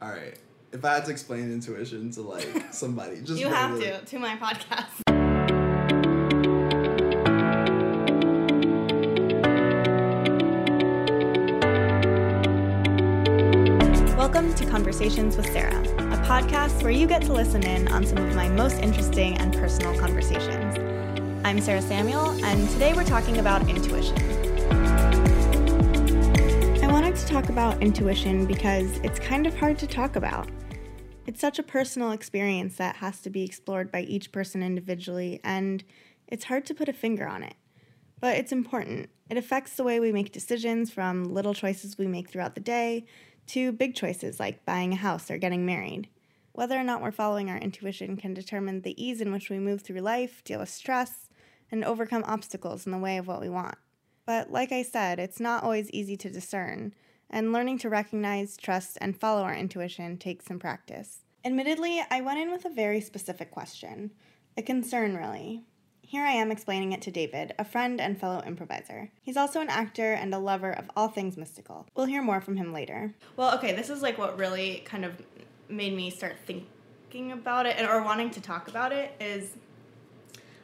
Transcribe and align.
All 0.00 0.10
right. 0.10 0.34
If 0.72 0.84
I 0.84 0.94
had 0.94 1.04
to 1.06 1.10
explain 1.10 1.52
intuition 1.52 2.10
to 2.12 2.22
like 2.22 2.48
somebody, 2.72 3.20
just 3.22 3.40
You 3.40 3.48
have 3.48 3.72
regular- 3.72 3.98
to 4.00 4.04
to 4.06 4.18
my 4.18 4.36
podcast. 4.36 5.04
Welcome 14.16 14.54
to 14.54 14.66
Conversations 14.66 15.36
with 15.36 15.46
Sarah, 15.52 15.80
a 15.80 16.16
podcast 16.26 16.82
where 16.82 16.92
you 16.92 17.06
get 17.06 17.22
to 17.22 17.32
listen 17.32 17.64
in 17.64 17.88
on 17.88 18.06
some 18.06 18.18
of 18.18 18.34
my 18.36 18.48
most 18.48 18.76
interesting 18.78 19.36
and 19.38 19.52
personal 19.52 19.98
conversations. 19.98 20.76
I'm 21.44 21.60
Sarah 21.60 21.82
Samuel, 21.82 22.30
and 22.44 22.68
today 22.70 22.92
we're 22.94 23.04
talking 23.04 23.38
about 23.38 23.68
intuition. 23.68 24.16
Talk 27.28 27.50
about 27.50 27.82
intuition 27.82 28.46
because 28.46 28.98
it's 29.00 29.18
kind 29.18 29.46
of 29.46 29.54
hard 29.54 29.78
to 29.80 29.86
talk 29.86 30.16
about. 30.16 30.48
It's 31.26 31.42
such 31.42 31.58
a 31.58 31.62
personal 31.62 32.12
experience 32.12 32.76
that 32.76 32.96
has 32.96 33.20
to 33.20 33.30
be 33.30 33.44
explored 33.44 33.92
by 33.92 34.00
each 34.00 34.32
person 34.32 34.62
individually, 34.62 35.38
and 35.44 35.84
it's 36.26 36.44
hard 36.44 36.64
to 36.66 36.74
put 36.74 36.88
a 36.88 36.92
finger 36.94 37.28
on 37.28 37.42
it. 37.42 37.54
But 38.18 38.38
it's 38.38 38.50
important. 38.50 39.10
It 39.28 39.36
affects 39.36 39.76
the 39.76 39.84
way 39.84 40.00
we 40.00 40.10
make 40.10 40.32
decisions 40.32 40.90
from 40.90 41.34
little 41.34 41.52
choices 41.52 41.98
we 41.98 42.06
make 42.06 42.30
throughout 42.30 42.54
the 42.54 42.62
day 42.62 43.04
to 43.48 43.72
big 43.72 43.94
choices 43.94 44.40
like 44.40 44.64
buying 44.64 44.94
a 44.94 44.96
house 44.96 45.30
or 45.30 45.36
getting 45.36 45.66
married. 45.66 46.08
Whether 46.52 46.78
or 46.78 46.84
not 46.84 47.02
we're 47.02 47.10
following 47.10 47.50
our 47.50 47.58
intuition 47.58 48.16
can 48.16 48.32
determine 48.32 48.80
the 48.80 49.00
ease 49.00 49.20
in 49.20 49.32
which 49.32 49.50
we 49.50 49.58
move 49.58 49.82
through 49.82 50.00
life, 50.00 50.42
deal 50.44 50.60
with 50.60 50.70
stress, 50.70 51.28
and 51.70 51.84
overcome 51.84 52.24
obstacles 52.26 52.86
in 52.86 52.90
the 52.90 52.98
way 52.98 53.18
of 53.18 53.26
what 53.26 53.42
we 53.42 53.50
want. 53.50 53.76
But 54.24 54.50
like 54.50 54.72
I 54.72 54.82
said, 54.82 55.18
it's 55.18 55.38
not 55.38 55.62
always 55.62 55.90
easy 55.90 56.16
to 56.16 56.30
discern, 56.30 56.94
and 57.30 57.52
learning 57.52 57.78
to 57.78 57.88
recognize, 57.88 58.56
trust, 58.56 58.98
and 59.00 59.18
follow 59.18 59.42
our 59.42 59.54
intuition 59.54 60.16
takes 60.16 60.46
some 60.46 60.58
practice. 60.58 61.18
Admittedly, 61.44 62.02
I 62.10 62.20
went 62.20 62.40
in 62.40 62.50
with 62.50 62.64
a 62.64 62.70
very 62.70 63.00
specific 63.00 63.50
question, 63.50 64.10
a 64.56 64.62
concern 64.62 65.16
really. 65.16 65.64
Here 66.02 66.24
I 66.24 66.32
am 66.32 66.50
explaining 66.50 66.92
it 66.92 67.02
to 67.02 67.10
David, 67.10 67.54
a 67.58 67.64
friend 67.64 68.00
and 68.00 68.18
fellow 68.18 68.42
improviser. 68.46 69.10
He's 69.22 69.36
also 69.36 69.60
an 69.60 69.68
actor 69.68 70.14
and 70.14 70.32
a 70.32 70.38
lover 70.38 70.72
of 70.72 70.90
all 70.96 71.08
things 71.08 71.36
mystical. 71.36 71.86
We'll 71.94 72.06
hear 72.06 72.22
more 72.22 72.40
from 72.40 72.56
him 72.56 72.72
later. 72.72 73.14
Well, 73.36 73.54
okay, 73.56 73.74
this 73.74 73.90
is 73.90 74.00
like 74.00 74.16
what 74.16 74.38
really 74.38 74.82
kind 74.86 75.04
of 75.04 75.20
made 75.68 75.94
me 75.94 76.10
start 76.10 76.36
thinking 76.46 77.32
about 77.32 77.66
it 77.66 77.76
and 77.76 77.86
or 77.86 78.02
wanting 78.02 78.30
to 78.30 78.40
talk 78.40 78.68
about 78.68 78.92
it 78.92 79.14
is 79.20 79.50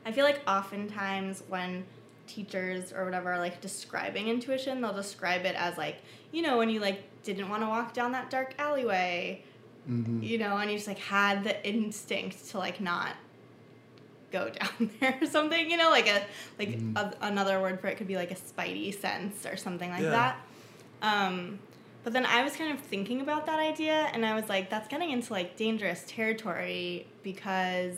I 0.07 0.13
feel 0.13 0.25
like 0.25 0.41
oftentimes 0.47 1.43
when 1.49 1.85
teachers 2.27 2.93
or 2.93 3.05
whatever 3.05 3.33
are 3.33 3.39
like 3.39 3.61
describing 3.61 4.29
intuition, 4.29 4.81
they'll 4.81 4.93
describe 4.93 5.45
it 5.45 5.55
as 5.57 5.77
like, 5.79 6.03
you 6.35 6.43
know, 6.43 6.59
when 6.59 6.69
you 6.69 6.81
like 6.81 7.03
didn't 7.23 7.49
want 7.49 7.63
to 7.63 7.69
walk 7.69 7.95
down 7.95 8.13
that 8.13 8.29
dark 8.31 8.55
alleyway, 8.59 9.43
you 10.23 10.39
know, 10.39 10.57
and 10.57 10.71
you 10.71 10.77
just 10.77 10.89
like 10.89 10.99
had 10.99 11.45
the 11.45 11.67
instinct 11.69 12.49
to 12.51 12.59
like 12.59 12.81
not 12.81 13.13
go 14.33 14.51
down 14.61 14.91
there 15.01 15.17
or 15.21 15.27
something, 15.27 15.71
you 15.71 15.77
know, 15.77 15.91
like 15.91 16.09
a 16.09 16.23
like 16.59 16.79
a, 16.97 17.15
another 17.23 17.61
word 17.61 17.81
for 17.81 17.87
it 17.89 17.97
could 17.97 18.09
be 18.09 18.17
like 18.17 18.31
a 18.31 18.35
spidey 18.35 18.93
sense 18.99 19.47
or 19.47 19.57
something 19.57 19.91
like 19.91 20.03
Yeah. 20.03 20.11
that. 20.11 20.37
Um, 21.03 21.59
but 22.03 22.13
then 22.13 22.27
I 22.27 22.43
was 22.43 22.55
kind 22.57 22.73
of 22.73 22.81
thinking 22.85 23.21
about 23.23 23.47
that 23.47 23.59
idea, 23.61 24.11
and 24.13 24.27
I 24.27 24.35
was 24.35 24.49
like, 24.49 24.69
that's 24.69 24.89
getting 24.89 25.11
into 25.11 25.33
like 25.33 25.57
dangerous 25.57 26.05
territory 26.07 27.07
because 27.23 27.97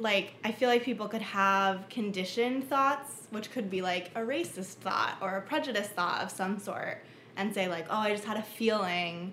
like 0.00 0.34
I 0.42 0.50
feel 0.50 0.68
like 0.68 0.82
people 0.82 1.06
could 1.06 1.22
have 1.22 1.88
conditioned 1.90 2.68
thoughts, 2.68 3.26
which 3.30 3.50
could 3.52 3.70
be 3.70 3.82
like 3.82 4.10
a 4.16 4.20
racist 4.20 4.76
thought 4.84 5.16
or 5.20 5.36
a 5.36 5.42
prejudiced 5.42 5.90
thought 5.90 6.22
of 6.22 6.30
some 6.30 6.58
sort, 6.58 6.98
and 7.36 7.54
say 7.54 7.68
like, 7.68 7.86
"Oh, 7.90 7.98
I 7.98 8.10
just 8.10 8.24
had 8.24 8.36
a 8.38 8.42
feeling," 8.42 9.32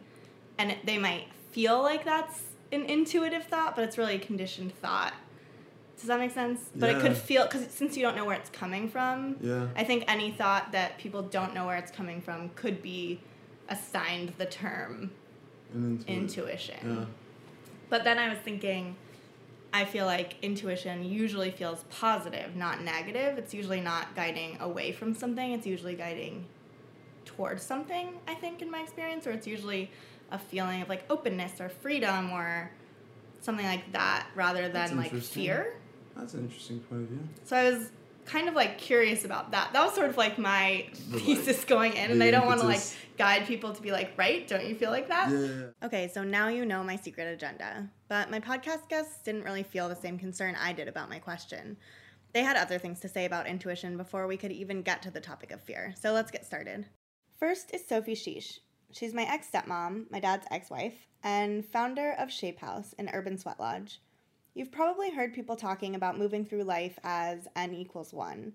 and 0.60 0.72
it, 0.72 0.86
they 0.86 0.98
might 0.98 1.26
feel 1.52 1.82
like 1.82 2.04
that's 2.06 2.42
an 2.73 2.84
intuitive 2.84 3.45
thought, 3.45 3.76
but 3.76 3.86
it's 3.86 3.98
really 3.98 4.16
a 4.16 4.20
conditioned 4.20 4.73
thought. 4.82 5.14
Does 5.98 6.08
that 6.08 6.20
make 6.20 6.32
sense? 6.34 6.60
But 6.76 6.90
it 6.92 7.02
could 7.02 7.17
feel 7.17 7.44
because 7.45 7.66
since 7.72 7.95
you 7.98 8.04
don't 8.04 8.16
know 8.16 8.26
where 8.26 8.36
it's 8.36 8.49
coming 8.52 8.88
from, 8.89 9.38
Yeah. 9.42 9.67
I 9.76 9.84
think 9.84 10.04
any 10.08 10.30
thought 10.32 10.72
that 10.73 10.98
people 10.99 11.23
don't 11.23 11.55
know 11.55 11.66
where 11.66 11.78
it's 11.78 11.92
coming 11.92 12.22
from 12.22 12.49
could 12.49 12.84
be 12.84 13.20
assigned 13.70 14.34
the 14.38 14.45
term 14.45 15.10
And 15.73 15.99
intuit- 16.02 16.08
intuition. 16.08 16.98
Yeah. 16.99 17.05
But 17.89 18.04
then 18.04 18.20
I 18.20 18.30
was 18.30 18.38
thinking, 18.39 18.95
I 19.73 19.86
feel 19.86 20.05
like 20.05 20.36
intuition 20.42 21.04
usually 21.04 21.52
feels 21.52 21.83
positive, 21.89 22.55
not 22.55 22.82
negative. 22.82 23.38
It's 23.38 23.54
usually 23.54 23.82
not 23.82 24.16
guiding 24.16 24.58
away 24.60 24.92
from 24.92 25.14
something, 25.14 25.52
it's 25.52 25.67
usually 25.67 25.95
guiding 25.95 26.45
towards 27.26 27.64
something, 27.64 28.20
I 28.28 28.33
think, 28.33 28.61
in 28.61 28.72
my 28.72 28.82
experience, 28.82 29.28
or 29.28 29.32
it's 29.32 29.45
usually 29.45 29.92
a 30.32 30.39
feeling 30.39 30.82
of 30.82 30.89
like 30.89 31.04
openness 31.10 31.60
or 31.61 31.70
freedom 31.70 32.32
or 32.32 32.72
something 33.42 33.66
like 33.66 33.92
that 33.92 34.28
rather 34.36 34.70
than 34.70 34.98
like 34.98 35.14
fear. 35.14 35.76
That's 36.16 36.34
an 36.34 36.42
interesting 36.42 36.80
point 36.80 37.04
of 37.04 37.10
view. 37.10 37.20
So 37.44 37.55
I 37.55 37.72
was 37.72 37.92
kind 38.26 38.48
of 38.48 38.55
like 38.55 38.78
curious 38.78 39.26
about 39.26 39.52
that. 39.52 39.72
That 39.73 39.86
was 39.86 39.95
sort 39.95 40.10
of 40.10 40.17
like 40.17 40.38
my 40.38 40.88
The, 41.10 41.20
thesis 41.20 41.64
going 41.66 41.94
in, 41.94 42.11
and 42.11 42.23
I 42.23 42.32
don't 42.32 42.45
want 42.45 42.61
to 42.61 42.67
like. 42.67 42.82
Guide 43.17 43.48
people 43.48 43.73
to 43.73 43.82
be 43.82 43.92
like, 43.92 44.14
right? 44.17 44.48
Don't 44.48 44.66
you 44.66 44.76
feel 44.76 44.92
like 44.92 45.08
that? 45.08 45.30
Yeah. 45.32 45.86
Okay, 45.86 46.08
so 46.08 46.23
now 46.23 46.50
you 46.50 46.66
know 46.66 46.83
my 46.83 46.95
secret 46.95 47.28
agenda. 47.28 47.89
But 48.08 48.30
my 48.30 48.39
podcast 48.39 48.89
guests 48.89 49.23
didn't 49.23 49.44
really 49.44 49.64
feel 49.64 49.89
the 49.89 49.95
same 49.95 50.20
concern 50.20 50.55
I 50.55 50.72
did 50.73 50.88
about 50.88 51.10
my 51.10 51.20
question. 51.20 51.78
They 52.33 52.44
had 52.44 52.58
other 52.58 52.78
things 52.78 53.00
to 53.00 53.10
say 53.10 53.26
about 53.26 53.48
intuition 53.48 53.98
before 53.98 54.28
we 54.28 54.38
could 54.38 54.52
even 54.52 54.83
get 54.83 55.02
to 55.04 55.11
the 55.11 55.20
topic 55.20 55.52
of 55.52 55.64
fear. 55.64 55.95
So 56.00 56.14
let's 56.14 56.32
get 56.32 56.45
started. 56.45 56.86
First 57.39 57.73
is 57.73 57.88
Sophie 57.88 58.16
Chiche. 58.16 58.60
She's 58.92 59.14
my 59.14 59.23
ex 59.23 59.49
stepmom, 59.52 60.10
my 60.11 60.20
dad's 60.20 60.48
ex 60.52 60.70
wife, 60.70 61.08
and 61.23 61.66
founder 61.66 62.16
of 62.17 62.32
Shape 62.32 62.60
House, 62.60 62.94
an 62.98 63.10
urban 63.14 63.38
sweat 63.38 63.60
lodge. 63.60 64.02
You've 64.54 64.72
probably 64.72 65.11
heard 65.11 65.34
people 65.34 65.55
talking 65.55 65.94
about 65.94 66.17
moving 66.17 66.45
through 66.45 66.64
life 66.64 66.98
as 67.04 67.48
n 67.55 67.73
equals 67.73 68.14
one, 68.14 68.54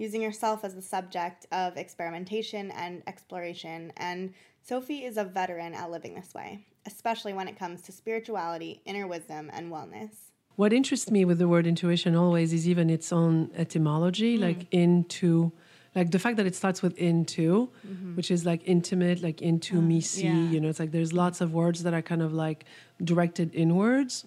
using 0.00 0.22
yourself 0.22 0.64
as 0.64 0.74
the 0.74 0.82
subject 0.82 1.46
of 1.52 1.76
experimentation 1.76 2.70
and 2.70 3.02
exploration, 3.06 3.92
and 3.98 4.32
Sophie 4.62 5.04
is 5.04 5.18
a 5.18 5.24
veteran 5.24 5.74
at 5.74 5.90
living 5.90 6.14
this 6.14 6.32
way, 6.34 6.64
especially 6.86 7.34
when 7.34 7.46
it 7.46 7.58
comes 7.58 7.82
to 7.82 7.92
spirituality, 7.92 8.80
inner 8.86 9.06
wisdom, 9.06 9.50
and 9.52 9.70
wellness. 9.70 10.10
What 10.56 10.72
interests 10.72 11.10
me 11.10 11.26
with 11.26 11.38
the 11.38 11.48
word 11.48 11.66
intuition 11.66 12.16
always 12.16 12.52
is 12.54 12.66
even 12.66 12.88
its 12.88 13.12
own 13.12 13.50
etymology, 13.54 14.38
mm. 14.38 14.42
like 14.42 14.66
into, 14.72 15.52
like 15.94 16.10
the 16.12 16.18
fact 16.20 16.36
that 16.36 16.46
it 16.46 16.54
starts 16.54 16.82
with 16.82 16.96
into, 16.98 17.68
which 18.14 18.30
is 18.30 18.44
like 18.46 18.60
intimate, 18.64 19.22
like 19.22 19.42
into 19.42 19.80
me 19.82 20.00
see. 20.00 20.24
yeah. 20.24 20.50
You 20.52 20.60
know, 20.60 20.68
it's 20.68 20.78
like 20.78 20.92
there's 20.92 21.12
lots 21.12 21.40
of 21.40 21.52
words 21.52 21.82
that 21.82 21.92
are 21.94 22.02
kind 22.02 22.22
of 22.22 22.32
like 22.32 22.64
directed 23.02 23.52
inwards. 23.54 24.24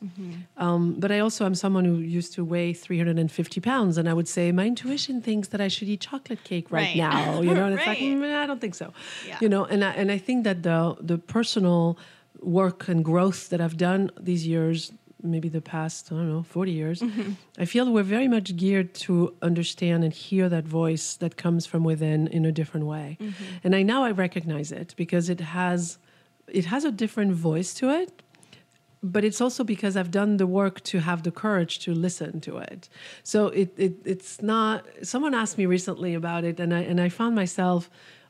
Um, 0.58 0.96
but 1.00 1.12
I 1.12 1.20
also 1.20 1.46
am 1.46 1.56
someone 1.56 1.86
who 1.86 1.96
used 2.20 2.34
to 2.34 2.44
weigh 2.44 2.74
350 2.74 3.62
pounds, 3.62 3.98
and 3.98 4.10
I 4.10 4.14
would 4.14 4.28
say 4.28 4.52
my 4.52 4.66
intuition 4.66 5.22
thinks 5.22 5.48
that 5.50 5.62
I 5.62 5.68
should 5.70 5.88
eat 5.88 6.02
chocolate 6.02 6.44
cake 6.44 6.68
right, 6.72 6.88
Right. 6.88 6.98
now. 6.98 7.42
You 7.42 7.54
know, 7.54 7.66
and 7.66 7.76
it's 7.78 7.86
like 7.88 7.98
"Mm, 8.10 8.36
I 8.36 8.46
don't 8.46 8.60
think 8.60 8.76
so. 8.76 8.92
Yeah. 9.28 9.38
You 9.42 9.50
know, 9.50 9.64
and 9.66 9.84
I, 9.84 9.92
and 9.92 10.12
I 10.12 10.18
think 10.18 10.44
that 10.44 10.64
the 10.64 10.96
the 11.00 11.18
personal 11.18 11.98
work 12.42 12.90
and 12.90 13.06
growth 13.06 13.50
that 13.50 13.62
I've 13.62 13.78
done 13.78 14.12
these 14.20 14.46
years, 14.46 14.92
maybe 15.24 15.50
the 15.50 15.62
past 15.62 16.12
I 16.12 16.16
don't 16.16 16.30
know 16.30 16.44
40 16.44 16.72
years, 16.72 17.02
mm-hmm. 17.02 17.34
I 17.58 17.66
feel 17.66 17.92
we're 17.92 18.04
very 18.04 18.28
much 18.28 18.56
geared 18.56 18.94
to 18.96 19.36
understand 19.42 20.04
and 20.04 20.14
hear 20.14 20.50
that 20.50 20.66
voice 20.66 21.16
that 21.16 21.38
comes 21.38 21.66
from 21.66 21.84
within 21.84 22.28
in 22.28 22.46
a 22.46 22.52
different 22.52 22.86
way. 22.86 23.18
Mm-hmm. 23.20 23.44
And 23.64 23.76
I 23.76 23.84
now 23.84 24.04
I 24.04 24.12
recognize 24.12 24.72
it 24.72 24.94
because 24.98 25.30
it 25.30 25.40
has 25.40 25.98
it 26.48 26.66
has 26.66 26.84
a 26.86 26.92
different 26.92 27.34
voice 27.34 27.74
to 27.76 27.90
it 27.90 28.22
but 29.04 29.26
it's 29.26 29.42
also 29.42 29.66
because 29.66 29.98
I've 29.98 30.12
done 30.12 30.38
the 30.38 30.48
work 30.48 30.82
to 30.86 31.00
have 31.00 31.24
the 31.24 31.32
courage 31.32 31.80
to 31.80 31.94
listen 31.94 32.40
to 32.42 32.58
it. 32.58 32.88
So 33.22 33.48
it, 33.48 33.74
it 33.78 33.96
it's 34.06 34.42
not. 34.42 34.86
Someone 35.04 35.34
asked 35.34 35.58
me 35.58 35.66
recently 35.66 36.14
about 36.14 36.46
it, 36.46 36.60
and 36.60 36.74
I 36.74 36.80
and 36.80 37.02
I 37.02 37.10
found 37.10 37.36
myself 37.36 37.90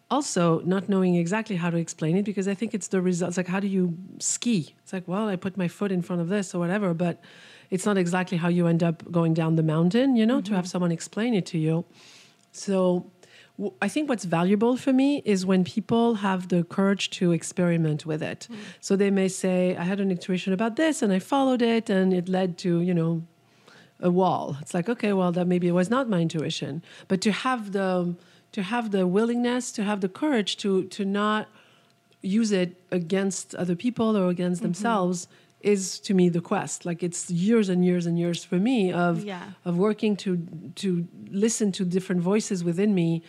also 0.09 0.62
not 0.62 0.90
knowing 0.90 1.16
exactly 1.16 1.56
how 1.56 1.69
to 1.69 1.78
explain 1.78 2.18
it 2.18 2.24
because 2.24 2.47
I 2.47 2.53
think 2.53 2.74
it's 2.74 2.88
the 2.88 3.02
results. 3.02 3.38
Like 3.38 3.47
how 3.47 3.59
do 3.59 3.67
you 3.67 3.97
ski? 4.20 4.76
It's 4.84 4.94
like 4.94 5.08
well, 5.08 5.28
I 5.28 5.35
put 5.35 5.58
my 5.58 5.67
foot 5.67 5.91
in 5.91 6.02
front 6.02 6.22
of 6.22 6.29
this 6.29 6.53
or 6.53 6.59
whatever, 6.59 6.94
but 6.94 7.22
it's 7.70 7.85
not 7.85 7.97
exactly 7.97 8.38
how 8.38 8.50
you 8.50 8.67
end 8.67 8.84
up 8.84 9.09
going 9.11 9.34
down 9.34 9.55
the 9.55 9.64
mountain. 9.64 10.16
You 10.16 10.26
know, 10.26 10.41
to 10.41 10.53
have 10.53 10.66
mm-hmm. 10.66 10.70
someone 10.70 10.91
explain 10.91 11.34
it 11.34 11.46
to 11.47 11.58
you. 11.58 11.85
So 12.52 13.11
w- 13.58 13.73
I 13.82 13.88
think 13.88 14.09
what's 14.09 14.26
valuable 14.26 14.78
for 14.78 14.94
me 14.94 15.22
is 15.26 15.46
when 15.46 15.64
people 15.64 16.16
have 16.16 16.50
the 16.50 16.64
courage 16.64 17.09
to 17.11 17.32
experiment 17.32 18.05
with 18.05 18.23
it. 18.23 18.47
Mm. 18.50 18.58
So 18.79 18.96
they 18.96 19.11
may 19.11 19.28
say, 19.28 19.76
I 19.76 19.84
had 19.84 20.00
an 20.00 20.11
intuition 20.11 20.53
about 20.53 20.76
this 20.76 21.02
and 21.02 21.11
I 21.11 21.20
followed 21.20 21.61
it 21.61 21.90
and 21.90 22.14
it 22.14 22.29
led 22.29 22.58
to, 22.59 22.82
you 22.82 22.94
know, 22.94 23.23
a 24.00 24.09
wall. 24.09 24.58
It's 24.61 24.73
like, 24.73 24.90
okay, 24.90 25.14
well, 25.14 25.32
that 25.32 25.47
maybe 25.47 25.67
it 25.67 25.72
was 25.72 25.90
not 25.90 26.09
my 26.09 26.20
intuition. 26.22 26.84
But 27.08 27.22
to 27.22 27.32
have 27.32 27.72
the 27.72 28.16
to 28.53 28.64
have 28.64 28.91
the 28.91 29.05
willingness, 29.05 29.72
to 29.73 29.84
have 29.84 30.02
the 30.02 30.09
courage 30.09 30.58
to 30.58 30.85
to 30.85 31.03
not 31.05 31.47
use 32.22 32.52
it 32.53 32.82
against 32.90 33.53
other 33.55 33.76
people 33.76 34.16
or 34.17 34.29
against 34.29 34.59
mm-hmm. 34.59 34.67
themselves 34.67 35.28
is 35.59 36.00
to 36.00 36.14
me 36.14 36.29
the 36.29 36.41
quest 36.41 36.85
like 36.85 37.02
it's 37.03 37.29
years 37.29 37.70
and 37.70 37.85
years 37.85 38.05
and 38.05 38.20
years 38.20 38.44
for 38.44 38.58
me 38.58 38.91
of 38.91 39.23
Yeah. 39.23 39.44
of 39.66 39.78
working 39.78 40.16
to 40.17 40.38
to 40.76 41.08
listen 41.29 41.72
to 41.73 41.85
different 41.85 42.22
voices 42.22 42.64
within 42.64 42.94
me 42.94 43.23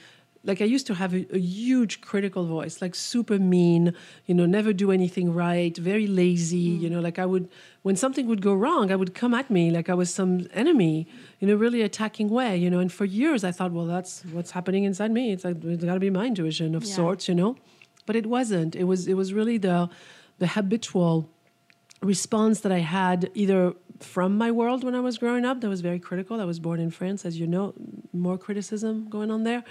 like 0.44 0.60
I 0.60 0.66
used 0.66 0.86
to 0.88 0.94
have 0.94 1.14
a, 1.14 1.26
a, 1.34 1.38
huge 1.38 2.00
critical 2.00 2.44
voice, 2.44 2.82
like 2.82 2.94
super 2.94 3.38
mean, 3.38 3.94
you 4.26 4.34
know, 4.34 4.44
never 4.46 4.72
do 4.72 4.92
anything 4.92 5.32
right, 5.32 5.76
very 5.76 6.06
lazy, 6.06 6.76
mm. 6.76 6.80
you 6.80 6.90
know, 6.90 7.00
like 7.00 7.18
I 7.18 7.26
would, 7.26 7.48
when 7.82 7.96
something 7.96 8.26
would 8.26 8.42
go 8.42 8.54
wrong, 8.54 8.92
I 8.92 8.96
would 8.96 9.14
come 9.14 9.32
at 9.34 9.50
me 9.50 9.70
like 9.70 9.88
I 9.88 9.94
was 9.94 10.12
some 10.12 10.46
enemy 10.52 11.08
in 11.40 11.48
a 11.48 11.56
really 11.56 11.80
attacking 11.80 12.28
way, 12.28 12.56
you 12.56 12.70
know. 12.70 12.78
And 12.78 12.92
for 12.92 13.04
years 13.04 13.42
I 13.42 13.52
thought, 13.52 13.72
well, 13.72 13.86
that's 13.86 14.22
what's 14.32 14.50
happening 14.50 14.84
inside 14.84 15.10
me. 15.10 15.32
It's 15.32 15.44
like, 15.44 15.64
it's 15.64 15.84
got 15.84 15.94
to 15.94 16.00
be 16.00 16.10
my 16.10 16.26
intuition 16.26 16.74
of 16.74 16.84
yeah. 16.84 16.94
sorts, 16.94 17.26
you 17.26 17.34
know. 17.34 17.56
But 18.06 18.16
it 18.16 18.26
wasn't. 18.26 18.76
It 18.76 18.84
was, 18.84 19.08
it 19.08 19.14
was 19.14 19.32
really 19.32 19.56
the, 19.56 19.88
the 20.38 20.48
habitual 20.48 21.30
response 22.02 22.60
that 22.60 22.72
I 22.72 22.80
had 22.80 23.30
either 23.34 23.72
from 24.00 24.36
my 24.36 24.50
world 24.50 24.84
when 24.84 24.94
I 24.94 25.00
was 25.00 25.18
growing 25.18 25.44
up 25.44 25.60
that 25.60 25.68
was 25.68 25.80
very 25.80 25.98
critical. 25.98 26.40
I 26.40 26.44
was 26.44 26.58
born 26.58 26.80
in 26.80 26.90
France, 26.90 27.24
as 27.24 27.38
you 27.38 27.46
know, 27.46 27.74
more 28.12 28.38
criticism 28.38 29.08
going 29.08 29.30
on 29.30 29.44
there 29.44 29.64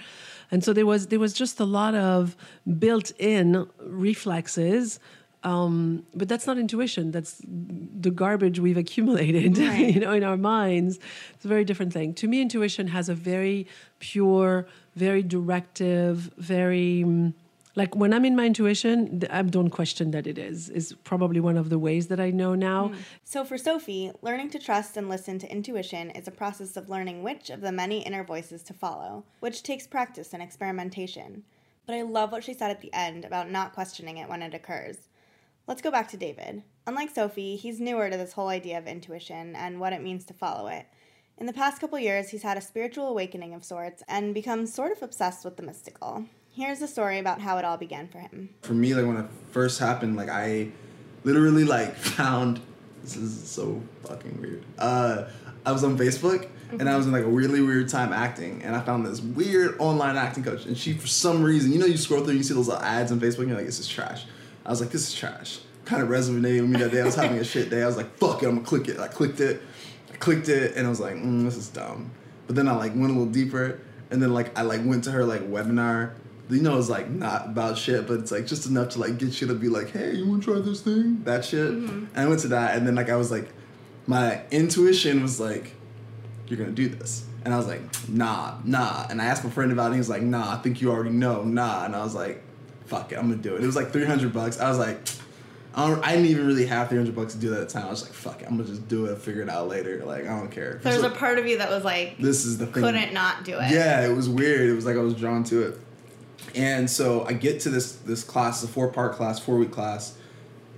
and 0.50 0.62
so 0.62 0.72
there 0.72 0.86
was 0.86 1.08
there 1.08 1.18
was 1.18 1.32
just 1.32 1.60
a 1.60 1.64
lot 1.64 1.94
of 1.94 2.36
built-in 2.78 3.66
reflexes 3.80 5.00
um, 5.42 6.06
but 6.14 6.28
that's 6.28 6.46
not 6.46 6.58
intuition 6.58 7.10
that's 7.10 7.42
the 7.44 8.10
garbage 8.10 8.60
we've 8.60 8.76
accumulated 8.76 9.58
right. 9.68 9.94
you 9.94 10.00
know 10.00 10.12
in 10.12 10.24
our 10.24 10.36
minds 10.36 10.98
it's 11.34 11.44
a 11.44 11.48
very 11.48 11.64
different 11.64 11.92
thing 11.92 12.14
to 12.14 12.28
me 12.28 12.40
intuition 12.40 12.88
has 12.88 13.08
a 13.08 13.14
very 13.14 13.66
pure 13.98 14.66
very 14.94 15.22
directive 15.22 16.30
very 16.36 17.04
like 17.76 17.96
when 17.96 18.12
I'm 18.12 18.24
in 18.24 18.36
my 18.36 18.46
intuition, 18.46 19.22
I 19.30 19.42
don't 19.42 19.70
question 19.70 20.12
that 20.12 20.26
it 20.26 20.38
is. 20.38 20.68
Is 20.68 20.94
probably 21.04 21.40
one 21.40 21.56
of 21.56 21.70
the 21.70 21.78
ways 21.78 22.06
that 22.08 22.20
I 22.20 22.30
know 22.30 22.54
now. 22.54 22.88
Mm. 22.88 22.96
So 23.24 23.44
for 23.44 23.58
Sophie, 23.58 24.12
learning 24.22 24.50
to 24.50 24.58
trust 24.58 24.96
and 24.96 25.08
listen 25.08 25.38
to 25.40 25.50
intuition 25.50 26.10
is 26.10 26.28
a 26.28 26.32
process 26.32 26.76
of 26.76 26.88
learning 26.88 27.22
which 27.22 27.50
of 27.50 27.60
the 27.60 27.72
many 27.72 28.02
inner 28.02 28.22
voices 28.22 28.62
to 28.64 28.72
follow, 28.72 29.24
which 29.40 29.62
takes 29.62 29.86
practice 29.86 30.32
and 30.32 30.42
experimentation. 30.42 31.42
But 31.86 31.96
I 31.96 32.02
love 32.02 32.32
what 32.32 32.44
she 32.44 32.54
said 32.54 32.70
at 32.70 32.80
the 32.80 32.94
end 32.94 33.24
about 33.24 33.50
not 33.50 33.74
questioning 33.74 34.18
it 34.18 34.28
when 34.28 34.42
it 34.42 34.54
occurs. 34.54 35.08
Let's 35.66 35.82
go 35.82 35.90
back 35.90 36.08
to 36.10 36.16
David. 36.16 36.62
Unlike 36.86 37.14
Sophie, 37.14 37.56
he's 37.56 37.80
newer 37.80 38.10
to 38.10 38.16
this 38.16 38.34
whole 38.34 38.48
idea 38.48 38.78
of 38.78 38.86
intuition 38.86 39.56
and 39.56 39.80
what 39.80 39.92
it 39.92 40.02
means 40.02 40.24
to 40.26 40.34
follow 40.34 40.68
it. 40.68 40.86
In 41.36 41.46
the 41.46 41.52
past 41.52 41.80
couple 41.80 41.98
years, 41.98 42.28
he's 42.28 42.42
had 42.42 42.56
a 42.56 42.60
spiritual 42.60 43.08
awakening 43.08 43.54
of 43.54 43.64
sorts 43.64 44.02
and 44.06 44.34
become 44.34 44.66
sort 44.66 44.92
of 44.92 45.02
obsessed 45.02 45.44
with 45.44 45.56
the 45.56 45.62
mystical. 45.62 46.26
Here's 46.56 46.80
a 46.82 46.86
story 46.86 47.18
about 47.18 47.40
how 47.40 47.58
it 47.58 47.64
all 47.64 47.76
began 47.76 48.06
for 48.06 48.18
him. 48.18 48.48
For 48.62 48.74
me, 48.74 48.94
like 48.94 49.04
when 49.04 49.16
it 49.16 49.28
first 49.50 49.80
happened, 49.80 50.16
like 50.16 50.28
I 50.28 50.68
literally 51.24 51.64
like 51.64 51.96
found 51.96 52.60
this 53.02 53.16
is 53.16 53.48
so 53.50 53.82
fucking 54.04 54.40
weird. 54.40 54.64
Uh, 54.78 55.24
I 55.66 55.72
was 55.72 55.82
on 55.82 55.98
Facebook 55.98 56.48
and 56.70 56.88
I 56.88 56.96
was 56.96 57.06
in 57.06 57.12
like 57.12 57.24
a 57.24 57.28
really 57.28 57.60
weird 57.60 57.88
time 57.88 58.12
acting, 58.12 58.62
and 58.62 58.76
I 58.76 58.80
found 58.80 59.04
this 59.04 59.20
weird 59.20 59.74
online 59.80 60.16
acting 60.16 60.44
coach, 60.44 60.64
and 60.66 60.78
she 60.78 60.92
for 60.92 61.08
some 61.08 61.42
reason, 61.42 61.72
you 61.72 61.80
know, 61.80 61.86
you 61.86 61.96
scroll 61.96 62.22
through, 62.22 62.34
you 62.34 62.44
see 62.44 62.54
those 62.54 62.70
ads 62.70 63.10
on 63.10 63.18
Facebook, 63.18 63.40
and 63.40 63.48
you're 63.48 63.56
like, 63.56 63.66
this 63.66 63.80
is 63.80 63.88
trash. 63.88 64.24
I 64.64 64.70
was 64.70 64.80
like, 64.80 64.90
this 64.90 65.08
is 65.08 65.14
trash. 65.14 65.58
Kind 65.84 66.02
of 66.04 66.08
resonated 66.08 66.60
with 66.60 66.70
me 66.70 66.78
that 66.78 66.92
day. 66.92 67.00
I 67.00 67.04
was 67.04 67.16
having 67.16 67.38
a 67.38 67.44
shit 67.44 67.68
day. 67.68 67.82
I 67.82 67.86
was 67.86 67.96
like, 67.96 68.16
fuck 68.16 68.44
it, 68.44 68.46
I'm 68.46 68.54
gonna 68.54 68.66
click 68.66 68.86
it. 68.86 69.00
I 69.00 69.08
clicked 69.08 69.40
it, 69.40 69.60
I 70.12 70.16
clicked 70.18 70.48
it, 70.48 70.76
and 70.76 70.86
I 70.86 70.90
was 70.90 71.00
like, 71.00 71.14
mm, 71.14 71.42
this 71.42 71.56
is 71.56 71.68
dumb. 71.68 72.12
But 72.46 72.54
then 72.54 72.68
I 72.68 72.76
like 72.76 72.92
went 72.92 73.10
a 73.10 73.18
little 73.18 73.26
deeper, 73.26 73.80
and 74.12 74.22
then 74.22 74.32
like 74.32 74.56
I 74.56 74.62
like 74.62 74.84
went 74.84 75.02
to 75.04 75.10
her 75.10 75.24
like 75.24 75.42
webinar 75.42 76.12
you 76.50 76.60
know 76.60 76.78
it's 76.78 76.90
like 76.90 77.08
not 77.08 77.46
about 77.46 77.78
shit, 77.78 78.06
but 78.06 78.20
it's 78.20 78.30
like 78.30 78.46
just 78.46 78.66
enough 78.66 78.90
to 78.90 79.00
like 79.00 79.18
get 79.18 79.40
you 79.40 79.46
to 79.48 79.54
be 79.54 79.68
like, 79.68 79.90
hey, 79.90 80.14
you 80.14 80.26
want 80.28 80.42
to 80.42 80.52
try 80.52 80.60
this 80.60 80.82
thing? 80.82 81.22
That 81.24 81.44
shit. 81.44 81.70
Mm-hmm. 81.70 82.06
And 82.14 82.18
I 82.18 82.26
went 82.26 82.40
to 82.40 82.48
that, 82.48 82.76
and 82.76 82.86
then 82.86 82.94
like 82.94 83.08
I 83.08 83.16
was 83.16 83.30
like, 83.30 83.48
my 84.06 84.42
intuition 84.50 85.22
was 85.22 85.40
like, 85.40 85.72
you're 86.48 86.58
gonna 86.58 86.72
do 86.72 86.88
this, 86.88 87.24
and 87.44 87.54
I 87.54 87.56
was 87.56 87.66
like, 87.66 87.80
nah, 88.08 88.56
nah. 88.64 89.06
And 89.08 89.22
I 89.22 89.26
asked 89.26 89.44
my 89.44 89.50
friend 89.50 89.72
about 89.72 89.84
it. 89.84 89.86
and 89.86 89.94
He 89.94 90.00
was 90.00 90.10
like, 90.10 90.22
nah, 90.22 90.52
I 90.52 90.56
think 90.56 90.80
you 90.80 90.90
already 90.90 91.10
know, 91.10 91.42
nah. 91.44 91.86
And 91.86 91.96
I 91.96 92.02
was 92.04 92.14
like, 92.14 92.42
fuck 92.86 93.12
it, 93.12 93.16
I'm 93.16 93.30
gonna 93.30 93.40
do 93.40 93.56
it. 93.56 93.62
It 93.62 93.66
was 93.66 93.76
like 93.76 93.90
300 93.90 94.32
bucks. 94.32 94.60
I 94.60 94.68
was 94.68 94.78
like. 94.78 94.98
I, 95.76 95.92
I 96.02 96.12
didn't 96.12 96.26
even 96.26 96.46
really 96.46 96.66
have 96.66 96.88
300 96.88 97.16
bucks 97.16 97.32
to 97.34 97.40
do 97.40 97.50
that 97.50 97.62
at 97.62 97.68
the 97.68 97.74
time. 97.74 97.86
I 97.86 97.90
was 97.90 98.04
like, 98.04 98.12
fuck 98.12 98.42
it, 98.42 98.46
I'm 98.46 98.56
gonna 98.56 98.68
just 98.68 98.86
do 98.86 99.06
it, 99.06 99.18
figure 99.18 99.42
it 99.42 99.48
out 99.48 99.66
later. 99.66 100.04
Like, 100.04 100.22
I 100.22 100.38
don't 100.38 100.48
care. 100.48 100.78
There's 100.80 101.02
a 101.02 101.10
part 101.10 101.36
of 101.40 101.48
you 101.48 101.58
that 101.58 101.68
was 101.68 101.82
like, 101.82 102.16
this 102.18 102.44
is 102.44 102.58
the 102.58 102.66
thing. 102.66 102.84
Couldn't 102.84 103.12
not 103.12 103.44
do 103.44 103.58
it. 103.58 103.72
Yeah, 103.72 104.06
it 104.06 104.14
was 104.14 104.28
weird. 104.28 104.70
It 104.70 104.74
was 104.74 104.86
like 104.86 104.94
I 104.94 105.00
was 105.00 105.14
drawn 105.14 105.42
to 105.42 105.62
it. 105.62 105.80
And 106.54 106.88
so 106.88 107.24
I 107.24 107.32
get 107.32 107.60
to 107.60 107.70
this 107.70 107.92
this 107.92 108.22
class, 108.22 108.62
a 108.62 108.68
four 108.68 108.88
part 108.88 109.14
class, 109.14 109.38
four 109.38 109.56
week 109.56 109.72
class, 109.72 110.16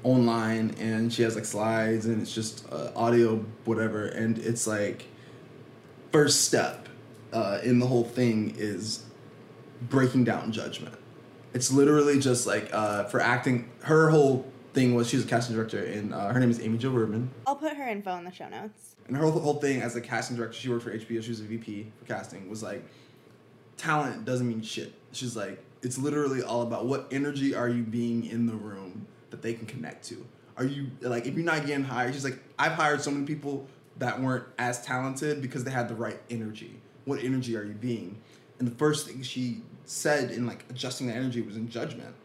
online, 0.03 0.75
and 0.79 1.13
she 1.13 1.23
has 1.23 1.35
like 1.35 1.45
slides, 1.45 2.07
and 2.07 2.23
it's 2.23 2.35
just 2.35 2.67
uh, 2.73 2.91
audio, 2.97 3.45
whatever, 3.65 4.07
and 4.07 4.39
it's 4.39 4.67
like 4.67 5.07
first 6.13 6.45
step 6.45 6.89
uh, 7.33 7.59
in 7.63 7.79
the 7.79 7.87
whole 7.87 8.05
thing 8.05 8.55
is 8.57 9.05
breaking 9.83 10.25
down 10.25 10.53
judgment. 10.53 10.95
It's 11.53 11.71
literally 11.73 12.19
just 12.19 12.47
like 12.47 12.71
uh, 12.73 13.05
for 13.05 13.21
acting. 13.21 13.71
Her 13.83 14.11
whole 14.11 14.51
thing 14.73 14.95
was 14.95 15.09
she's 15.09 15.25
a 15.25 15.29
casting 15.29 15.57
director, 15.57 15.83
and 15.85 16.15
uh, 16.15 16.29
her 16.29 16.41
name 16.41 16.51
is 16.51 16.61
Amy 16.61 16.79
Jo 16.79 16.91
Rubin. 16.91 17.31
I'll 17.47 17.57
put 17.57 17.77
her 17.77 17.89
info 17.89 18.17
in 18.17 18.25
the 18.25 18.33
show 18.33 18.49
notes. 18.49 18.97
And 19.09 19.17
her 19.17 19.27
whole 19.27 19.55
thing 19.55 19.83
as 19.83 19.95
a 19.95 20.01
casting 20.01 20.37
director, 20.37 20.57
she 20.59 20.69
worked 20.69 20.85
for 20.85 20.97
HBO. 20.97 21.23
She 21.23 21.31
was 21.31 21.41
a 21.41 21.45
VP 21.45 21.93
for 21.99 22.07
casting. 22.07 22.49
Was 22.49 22.63
like 22.63 22.85
talent 23.77 24.25
doesn't 24.25 24.47
mean 24.47 24.63
shit. 24.63 24.95
She's 25.13 25.37
like 25.37 25.63
it's 25.87 25.99
literally 25.99 26.43
all 26.43 26.63
about 26.63 26.87
what 26.87 27.07
energy 27.13 27.55
are 27.55 27.69
you 27.69 27.85
being 27.85 28.27
in 28.27 28.47
the 28.47 28.55
room 28.55 29.07
that 29.31 29.41
they 29.41 29.55
can 29.55 29.67
connect 29.67 30.05
to. 30.07 30.27
Are 30.57 30.65
you 30.65 30.91
like 31.01 31.27
if 31.27 31.35
you're 31.35 31.45
not 31.45 31.65
getting 31.65 31.85
hired? 31.85 32.13
She's 32.13 32.25
like 32.25 32.41
I've 32.59 32.73
hired 32.73 33.01
so 33.01 33.13
many 33.13 33.25
people 33.25 33.69
that 33.99 34.21
weren't 34.21 34.47
as 34.59 34.83
talented 34.83 35.41
because 35.41 35.63
they 35.63 35.71
had 35.71 35.89
the 35.89 35.95
right 35.95 36.19
energy. 36.29 36.81
What 37.05 37.23
energy 37.23 37.57
are 37.57 37.63
you 37.63 37.75
being? 37.75 38.21
And 38.59 38.67
the 38.67 38.75
first 38.75 39.07
thing 39.07 39.23
she 39.23 39.63
said 39.85 40.33
in 40.33 40.45
like 40.45 40.65
adjusting 40.69 41.07
the 41.07 41.13
energy 41.13 41.41
was 41.41 41.57
in 41.57 41.69
judgment 41.69 42.17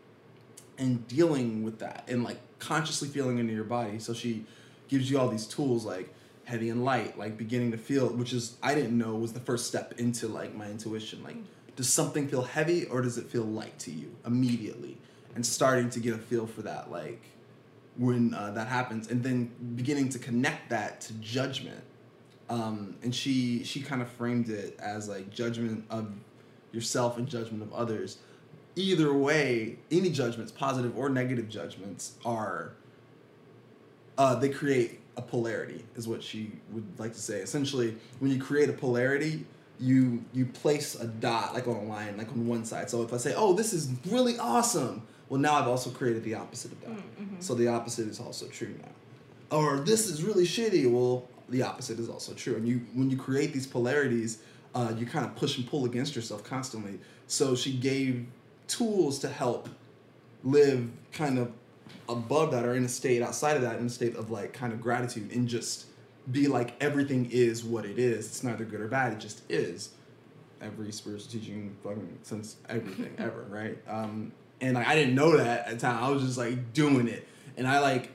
and 0.80 1.08
dealing 1.08 1.62
with 1.62 1.78
that 1.80 2.06
and 2.08 2.24
like 2.24 2.40
consciously 2.58 3.10
feeling 3.10 3.38
into 3.38 3.54
your 3.54 3.64
body. 3.64 4.00
So 4.00 4.12
she 4.12 4.44
gives 4.88 5.12
you 5.12 5.20
all 5.20 5.28
these 5.28 5.46
tools 5.46 5.86
like 5.86 6.12
heavy 6.46 6.72
and 6.72 6.84
light, 6.84 7.20
like 7.20 7.38
beginning 7.38 7.70
to 7.74 7.78
feel, 7.78 8.08
which 8.08 8.34
is 8.34 8.58
I 8.64 8.74
didn't 8.74 8.98
know 8.98 9.14
was 9.14 9.34
the 9.34 9.40
first 9.40 9.68
step 9.68 9.94
into 10.00 10.28
like 10.28 10.56
my 10.56 10.66
intuition. 10.66 11.24
Like, 11.24 11.38
does 11.76 11.90
something 11.90 12.28
feel 12.28 12.44
heavy 12.44 12.86
or 12.86 13.02
does 13.02 13.18
it 13.18 13.28
feel 13.28 13.44
light 13.44 13.78
to 13.80 13.92
you 13.92 14.16
immediately? 14.26 14.98
And 15.36 15.46
starting 15.46 15.90
to 15.92 16.00
get 16.00 16.14
a 16.14 16.18
feel 16.18 16.46
for 16.46 16.62
that, 16.64 16.92
like 16.92 17.24
when 17.98 18.34
uh, 18.34 18.52
that 18.52 18.68
happens, 18.68 19.10
and 19.10 19.24
then 19.24 19.52
beginning 19.76 20.10
to 20.10 20.20
connect 20.20 20.70
that 20.70 21.02
to 21.02 21.14
judgment. 21.14 21.82
Um, 22.50 22.96
and 23.02 23.16
she 23.16 23.64
she 23.64 23.82
kind 23.82 24.02
of 24.02 24.10
framed 24.10 24.50
it 24.50 24.78
as 24.80 25.08
like 25.08 25.30
judgment 25.30 25.86
of 25.90 26.12
yourself 26.74 27.18
and 27.18 27.28
judgment 27.28 27.64
of 27.64 27.74
others. 27.74 28.18
Either 28.76 29.14
way, 29.14 29.78
any 29.90 30.10
judgments, 30.10 30.52
positive 30.52 30.98
or 30.98 31.10
negative 31.10 31.48
judgments, 31.48 32.14
are 32.26 32.74
uh, 34.18 34.36
they 34.36 34.50
create 34.50 35.00
a 35.18 35.22
polarity 35.22 35.84
is 35.96 36.08
what 36.08 36.24
she 36.24 36.52
would 36.72 36.86
like 37.00 37.14
to 37.14 37.20
say. 37.20 37.40
Essentially, 37.40 37.96
when 38.20 38.32
you 38.32 38.42
create 38.42 38.70
a 38.70 38.74
polarity, 38.74 39.46
you 39.82 40.24
you 40.32 40.46
place 40.46 40.96
a 40.96 41.08
dot 41.08 41.54
like 41.54 41.68
on 41.68 41.76
a 41.76 41.84
line, 41.84 42.18
like 42.18 42.30
on 42.30 42.48
one 42.48 42.64
side. 42.64 42.90
So 42.90 43.02
if 43.02 43.14
I 43.14 43.18
say, 43.18 43.34
"Oh, 43.36 43.54
this 43.54 43.74
is 43.74 43.90
really 44.06 44.38
awesome," 44.38 45.02
well, 45.30 45.40
now 45.40 45.56
I've 45.56 45.68
also 45.68 45.90
created 45.90 46.24
the 46.24 46.36
opposite 46.36 46.72
of 46.72 46.82
that. 46.82 46.90
Mm-hmm. 46.90 47.36
So 47.40 47.56
the 47.56 47.68
opposite 47.68 48.08
is 48.08 48.20
also 48.20 48.48
true 48.48 48.76
now. 48.80 49.58
Or 49.58 49.80
this 49.80 50.08
is 50.08 50.24
really 50.24 50.46
shitty. 50.46 50.90
Well, 50.90 51.28
the 51.50 51.64
opposite 51.64 52.00
is 52.00 52.10
also 52.10 52.34
true. 52.34 52.56
And 52.56 52.68
you 52.68 52.86
when 52.94 53.10
you 53.10 53.18
create 53.18 53.54
these 53.54 53.68
polarities, 53.68 54.40
uh, 54.76 54.94
you 54.98 55.06
kind 55.06 55.26
of 55.26 55.36
push 55.36 55.58
and 55.58 55.68
pull 55.68 55.86
against 55.86 56.16
yourself 56.16 56.44
constantly. 56.44 57.00
So 57.28 57.56
she 57.56 57.74
gave 57.74 58.26
tools 58.68 59.20
to 59.20 59.30
help 59.30 59.68
live 60.44 60.90
kind 61.12 61.38
of 61.38 61.52
above 62.08 62.52
that 62.52 62.66
or 62.66 62.76
in 62.76 62.86
a 62.86 62.90
state 62.90 63.22
outside 63.22 63.56
of 63.56 63.62
that 63.62 63.80
in 63.80 63.86
a 63.86 63.90
state 63.90 64.16
of 64.16 64.32
like 64.32 64.54
kind 64.54 64.74
of 64.74 64.82
gratitude 64.82 65.32
and 65.32 65.48
just 65.48 65.86
be 66.30 66.48
like 66.48 66.76
everything 66.82 67.30
is 67.32 67.64
what 67.64 67.86
it 67.86 67.98
is. 67.98 68.28
It's 68.28 68.44
neither 68.44 68.66
good 68.66 68.82
or 68.82 68.88
bad 68.88 69.14
it 69.14 69.20
just 69.20 69.42
is. 69.50 69.92
Every 70.62 70.92
spiritual 70.92 71.30
teaching 71.32 71.76
fucking 71.84 72.20
since 72.22 72.58
everything 72.70 73.16
ever 73.18 73.46
right? 73.50 73.78
Um 73.88 74.32
and 74.60 74.76
like 74.76 74.88
i 74.88 74.96
didn't 74.96 75.16
know 75.16 75.38
that 75.38 75.68
at 75.68 75.74
the 75.74 75.78
time. 75.78 76.04
I 76.04 76.10
was 76.10 76.24
just 76.24 76.38
like 76.38 76.74
doing 76.74 77.08
it. 77.08 77.28
And 77.58 77.68
i 77.68 77.80
like 77.80 78.12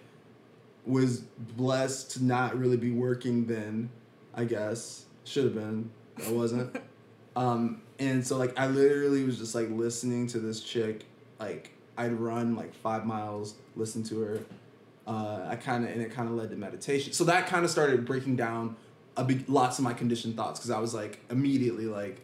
was 0.84 1.20
blessed 1.56 2.12
to 2.12 2.24
not 2.24 2.56
really 2.56 2.76
be 2.76 2.92
working 2.92 3.46
then 3.46 3.90
i 4.34 4.44
guess. 4.44 5.06
Should 5.24 5.44
have 5.44 5.54
been 5.54 5.90
i 6.26 6.30
wasn't. 6.30 6.76
Um 7.34 7.82
and 7.98 8.26
so 8.26 8.38
like 8.38 8.58
i 8.58 8.66
literally 8.66 9.22
was 9.24 9.36
just 9.38 9.54
like 9.54 9.68
listening 9.68 10.26
to 10.28 10.38
this 10.38 10.60
chick. 10.60 11.04
Like 11.38 11.72
I'd 11.98 12.12
run 12.12 12.56
like 12.56 12.74
five 12.74 13.04
miles, 13.04 13.56
listen 13.74 14.02
to 14.04 14.20
her. 14.20 14.40
Uh, 15.06 15.46
I 15.48 15.56
kind 15.56 15.84
of 15.84 15.90
and 15.90 16.02
it 16.02 16.10
kind 16.10 16.28
of 16.28 16.34
led 16.34 16.50
to 16.50 16.56
meditation. 16.56 17.12
So 17.12 17.24
that 17.24 17.46
kind 17.46 17.64
of 17.64 17.70
started 17.70 18.04
breaking 18.04 18.36
down 18.36 18.76
a 19.16 19.24
big 19.24 19.48
lots 19.48 19.78
of 19.78 19.84
my 19.84 19.94
conditioned 19.94 20.36
thoughts 20.36 20.58
because 20.58 20.70
I 20.70 20.78
was 20.78 20.94
like 20.94 21.20
immediately 21.30 21.86
like 21.86 22.22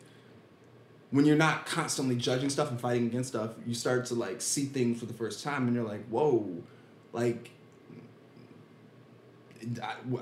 when 1.10 1.24
you're 1.24 1.36
not 1.36 1.66
constantly 1.66 2.16
judging 2.16 2.50
stuff 2.50 2.70
and 2.70 2.80
fighting 2.80 3.06
against 3.06 3.30
stuff, 3.30 3.50
you 3.66 3.74
start 3.74 4.06
to 4.06 4.14
like 4.14 4.40
see 4.40 4.64
things 4.64 4.98
for 4.98 5.06
the 5.06 5.12
first 5.12 5.44
time 5.44 5.66
and 5.66 5.76
you're 5.76 5.86
like, 5.86 6.04
whoa, 6.08 6.62
like 7.12 7.50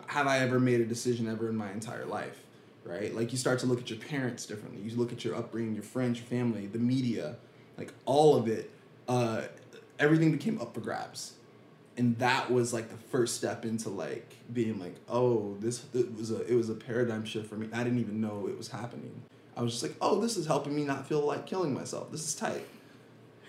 have 0.07 0.27
I 0.27 0.41
ever 0.41 0.61
made 0.61 0.81
a 0.81 0.85
decision 0.85 1.27
ever 1.29 1.49
in 1.49 1.57
my 1.57 1.73
entire 1.73 2.05
life? 2.05 2.45
right? 2.85 3.15
Like 3.15 3.33
you 3.33 3.39
start 3.39 3.59
to 3.61 3.67
look 3.67 3.81
at 3.81 3.91
your 3.91 3.99
parents 3.99 4.47
differently. 4.47 4.83
You 4.83 4.97
look 4.97 5.13
at 5.13 5.25
your 5.25 5.37
upbringing, 5.37 5.75
your 5.75 5.83
friends, 5.83 6.19
your 6.19 6.27
family, 6.27 6.67
the 6.67 6.79
media, 6.79 7.37
like 7.77 7.93
all 8.05 8.37
of 8.37 8.49
it. 8.49 8.71
Uh, 9.09 9.43
everything 9.99 10.33
became 10.33 10.61
up 10.61 10.75
for 10.75 10.81
grabs, 10.81 11.35
and 12.01 12.17
that 12.19 12.51
was 12.51 12.73
like 12.73 12.89
the 12.89 12.97
first 12.97 13.37
step 13.37 13.67
into 13.67 13.91
like 13.91 14.35
being 14.55 14.81
like, 14.81 14.95
oh, 15.07 15.55
this 15.61 15.85
it 15.93 16.17
was 16.17 16.31
a 16.31 16.41
it 16.51 16.55
was 16.57 16.71
a 16.71 16.75
paradigm 16.75 17.27
shift 17.27 17.47
for 17.51 17.57
me. 17.57 17.69
I 17.75 17.85
didn't 17.85 17.99
even 18.01 18.23
know 18.23 18.47
it 18.49 18.57
was 18.57 18.69
happening. 18.69 19.21
I 19.55 19.61
was 19.63 19.73
just 19.73 19.83
like, 19.83 19.95
oh, 20.01 20.19
this 20.19 20.39
is 20.39 20.47
helping 20.47 20.75
me 20.75 20.85
not 20.85 21.07
feel 21.07 21.21
like 21.21 21.45
killing 21.47 21.75
myself. 21.75 22.11
This 22.11 22.27
is 22.27 22.35
tight. 22.35 22.67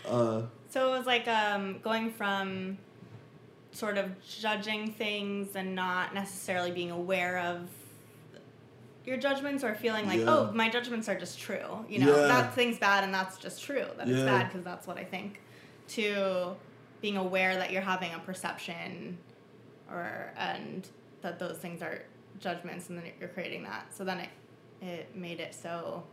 Uh, 0.05 0.41
So 0.69 0.93
it 0.93 0.97
was 0.97 1.05
like 1.05 1.27
um, 1.29 1.79
going 1.81 2.11
from 2.11 2.77
sort 3.71 3.97
of 3.97 4.11
judging 4.27 4.91
things 4.91 5.55
and 5.55 5.73
not 5.73 6.13
necessarily 6.13 6.71
being 6.71 6.91
aware 6.91 7.39
of 7.39 7.69
your 9.05 9.15
judgments 9.15 9.63
or 9.63 9.75
feeling 9.75 10.05
like, 10.07 10.19
Yeah. 10.19 10.25
oh, 10.35 10.51
my 10.53 10.67
judgments 10.69 11.07
are 11.07 11.17
just 11.17 11.39
true. 11.39 11.85
You 11.87 11.99
know, 11.99 12.13
Yeah. 12.13 12.27
that 12.27 12.53
thing's 12.53 12.77
bad 12.79 13.05
and 13.05 13.13
that's 13.13 13.37
just 13.37 13.63
true. 13.63 13.85
That 13.97 14.09
it's 14.09 14.23
bad 14.23 14.49
because 14.49 14.65
that's 14.65 14.87
what 14.87 14.97
I 14.97 15.05
think. 15.05 15.39
To 15.89 16.55
being 17.01 17.17
aware 17.17 17.55
that 17.55 17.71
you're 17.71 17.81
having 17.81 18.13
a 18.13 18.19
perception 18.19 19.17
or 19.89 20.31
and 20.37 20.87
that 21.21 21.39
those 21.39 21.57
things 21.57 21.81
are 21.81 22.03
judgments 22.39 22.89
and 22.89 22.97
then 22.97 23.05
you're 23.19 23.29
creating 23.29 23.63
that. 23.63 23.93
So 23.93 24.03
then 24.03 24.19
it 24.19 24.29
it 24.81 25.15
made 25.15 25.39
it 25.39 25.53
so 25.53 26.03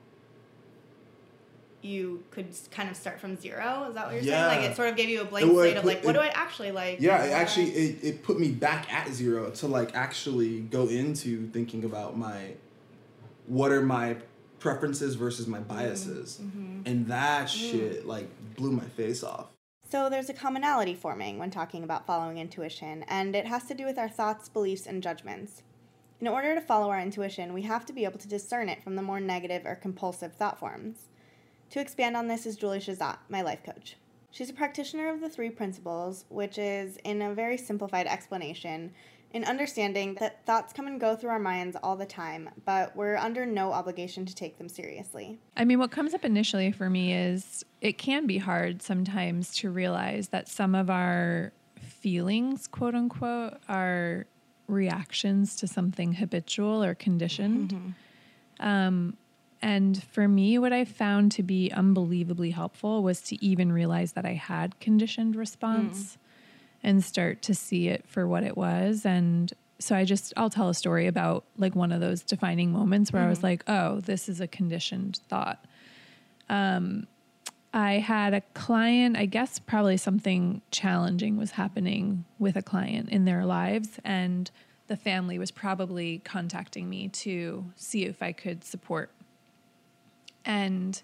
you 1.80 2.24
could 2.30 2.48
kind 2.70 2.90
of 2.90 2.96
start 2.96 3.20
from 3.20 3.36
zero. 3.36 3.86
Is 3.88 3.94
that 3.94 4.06
what 4.06 4.14
you're 4.14 4.24
saying? 4.24 4.46
Like 4.46 4.70
it 4.70 4.76
sort 4.76 4.88
of 4.88 4.96
gave 4.96 5.08
you 5.08 5.20
a 5.20 5.24
blank 5.24 5.50
slate 5.50 5.76
of 5.76 5.84
like, 5.84 6.04
what 6.04 6.16
it- 6.16 6.18
do 6.18 6.24
I 6.24 6.28
actually 6.28 6.72
like? 6.72 7.00
yeah, 7.00 7.24
it 7.24 7.32
actually 7.32 7.70
it, 7.70 8.04
it 8.04 8.22
put 8.22 8.38
me 8.38 8.50
back 8.50 8.92
at 8.92 9.08
zero 9.12 9.50
to 9.50 9.66
like 9.68 9.94
actually 9.94 10.60
go 10.60 10.88
into 10.88 11.48
thinking 11.48 11.84
about 11.84 12.16
my 12.16 12.54
what 13.46 13.72
are 13.72 13.82
my 13.82 14.16
preferences 14.58 15.14
versus 15.14 15.46
my 15.46 15.58
mm-hmm. 15.58 15.68
biases. 15.68 16.40
Mm-hmm. 16.42 16.82
And 16.86 17.06
that 17.06 17.46
mm. 17.46 17.70
shit 17.70 18.06
like 18.06 18.28
blew 18.56 18.72
my 18.72 18.84
face 18.84 19.22
off. 19.22 19.46
So 19.90 20.10
there's 20.10 20.28
a 20.28 20.34
commonality 20.34 20.94
forming 20.94 21.38
when 21.38 21.50
talking 21.50 21.82
about 21.82 22.06
following 22.06 22.36
intuition, 22.36 23.04
and 23.08 23.34
it 23.34 23.46
has 23.46 23.64
to 23.68 23.74
do 23.74 23.86
with 23.86 23.96
our 23.96 24.08
thoughts, 24.08 24.46
beliefs, 24.46 24.86
and 24.86 25.02
judgments. 25.02 25.62
In 26.20 26.28
order 26.28 26.54
to 26.54 26.60
follow 26.60 26.90
our 26.90 27.00
intuition, 27.00 27.54
we 27.54 27.62
have 27.62 27.86
to 27.86 27.94
be 27.94 28.04
able 28.04 28.18
to 28.18 28.28
discern 28.28 28.68
it 28.68 28.82
from 28.84 28.96
the 28.96 29.02
more 29.02 29.18
negative 29.18 29.64
or 29.64 29.74
compulsive 29.74 30.34
thought 30.34 30.58
forms. 30.58 31.08
To 31.70 31.80
expand 31.80 32.18
on 32.18 32.28
this 32.28 32.44
is 32.44 32.56
Julie 32.56 32.80
Shazat, 32.80 33.16
my 33.30 33.40
life 33.40 33.64
coach. 33.64 33.96
She's 34.30 34.50
a 34.50 34.54
practitioner 34.54 35.08
of 35.08 35.22
the 35.22 35.30
three 35.30 35.48
principles, 35.48 36.26
which 36.28 36.58
is, 36.58 36.98
in 36.98 37.22
a 37.22 37.32
very 37.32 37.56
simplified 37.56 38.06
explanation, 38.06 38.92
in 39.32 39.44
understanding 39.44 40.14
that 40.14 40.44
thoughts 40.46 40.72
come 40.72 40.86
and 40.86 40.98
go 40.98 41.14
through 41.14 41.30
our 41.30 41.38
minds 41.38 41.76
all 41.82 41.96
the 41.96 42.06
time, 42.06 42.48
but 42.64 42.96
we're 42.96 43.16
under 43.16 43.44
no 43.44 43.72
obligation 43.72 44.24
to 44.24 44.34
take 44.34 44.56
them 44.58 44.68
seriously. 44.68 45.38
I 45.56 45.64
mean, 45.64 45.78
what 45.78 45.90
comes 45.90 46.14
up 46.14 46.24
initially 46.24 46.72
for 46.72 46.88
me 46.88 47.12
is 47.12 47.64
it 47.80 47.98
can 47.98 48.26
be 48.26 48.38
hard 48.38 48.80
sometimes 48.80 49.54
to 49.56 49.70
realize 49.70 50.28
that 50.28 50.48
some 50.48 50.74
of 50.74 50.88
our 50.88 51.52
feelings, 51.78 52.66
quote 52.66 52.94
unquote, 52.94 53.58
are 53.68 54.26
reactions 54.66 55.56
to 55.56 55.66
something 55.66 56.14
habitual 56.14 56.82
or 56.82 56.94
conditioned. 56.94 57.94
Um, 58.60 59.16
and 59.60 60.02
for 60.04 60.28
me, 60.28 60.58
what 60.58 60.72
I 60.72 60.84
found 60.84 61.32
to 61.32 61.42
be 61.42 61.72
unbelievably 61.72 62.50
helpful 62.50 63.02
was 63.02 63.20
to 63.22 63.44
even 63.44 63.72
realize 63.72 64.12
that 64.12 64.24
I 64.24 64.34
had 64.34 64.78
conditioned 64.78 65.36
response 65.36 66.16
and 66.82 67.02
start 67.02 67.42
to 67.42 67.54
see 67.54 67.88
it 67.88 68.04
for 68.06 68.26
what 68.26 68.44
it 68.44 68.56
was. 68.56 69.04
And 69.04 69.52
so 69.78 69.94
I 69.94 70.04
just, 70.04 70.32
I'll 70.36 70.50
tell 70.50 70.68
a 70.68 70.74
story 70.74 71.06
about 71.06 71.44
like 71.56 71.74
one 71.74 71.92
of 71.92 72.00
those 72.00 72.22
defining 72.22 72.72
moments 72.72 73.12
where 73.12 73.22
I 73.22 73.28
was 73.28 73.42
like, 73.42 73.62
oh, 73.68 74.00
this 74.00 74.28
is 74.28 74.40
a 74.40 74.46
conditioned 74.46 75.20
thought. 75.28 75.64
Um, 76.48 77.06
I 77.72 77.94
had 77.94 78.32
a 78.34 78.40
client, 78.54 79.16
I 79.16 79.26
guess 79.26 79.58
probably 79.58 79.98
something 79.98 80.62
challenging 80.70 81.36
was 81.36 81.52
happening 81.52 82.24
with 82.38 82.56
a 82.56 82.62
client 82.62 83.10
in 83.10 83.24
their 83.24 83.44
lives. 83.44 84.00
And 84.04 84.50
the 84.86 84.96
family 84.96 85.38
was 85.38 85.50
probably 85.50 86.20
contacting 86.24 86.88
me 86.88 87.08
to 87.08 87.66
see 87.76 88.04
if 88.04 88.22
I 88.22 88.32
could 88.32 88.64
support. 88.64 89.10
And 90.44 91.00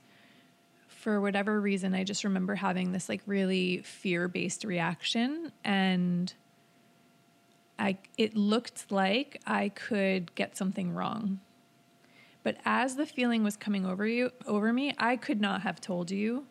for 1.04 1.20
whatever 1.20 1.60
reason, 1.60 1.94
I 1.94 2.02
just 2.02 2.24
remember 2.24 2.54
having 2.54 2.92
this 2.92 3.10
like 3.10 3.20
really 3.26 3.82
fear 3.82 4.26
based 4.26 4.64
reaction. 4.64 5.52
And 5.62 6.32
I, 7.78 7.98
it 8.16 8.34
looked 8.34 8.90
like 8.90 9.38
I 9.46 9.68
could 9.68 10.34
get 10.34 10.56
something 10.56 10.94
wrong. 10.94 11.40
But 12.42 12.56
as 12.64 12.96
the 12.96 13.04
feeling 13.04 13.44
was 13.44 13.54
coming 13.54 13.84
over 13.84 14.06
you, 14.06 14.30
over 14.46 14.72
me, 14.72 14.94
I 14.96 15.16
could 15.16 15.42
not 15.42 15.60
have 15.60 15.78
told 15.78 16.10
you 16.10 16.46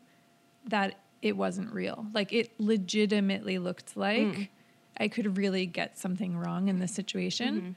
that 0.67 0.99
it 1.23 1.35
wasn't 1.35 1.73
real. 1.73 2.05
Like 2.13 2.31
it 2.31 2.51
legitimately 2.59 3.57
looked 3.57 3.97
like 3.97 4.21
mm. 4.21 4.49
I 4.97 5.07
could 5.07 5.35
really 5.35 5.65
get 5.65 5.97
something 5.97 6.37
wrong 6.37 6.67
in 6.67 6.77
this 6.77 6.93
situation. 6.93 7.55
Mm-hmm. 7.55 7.71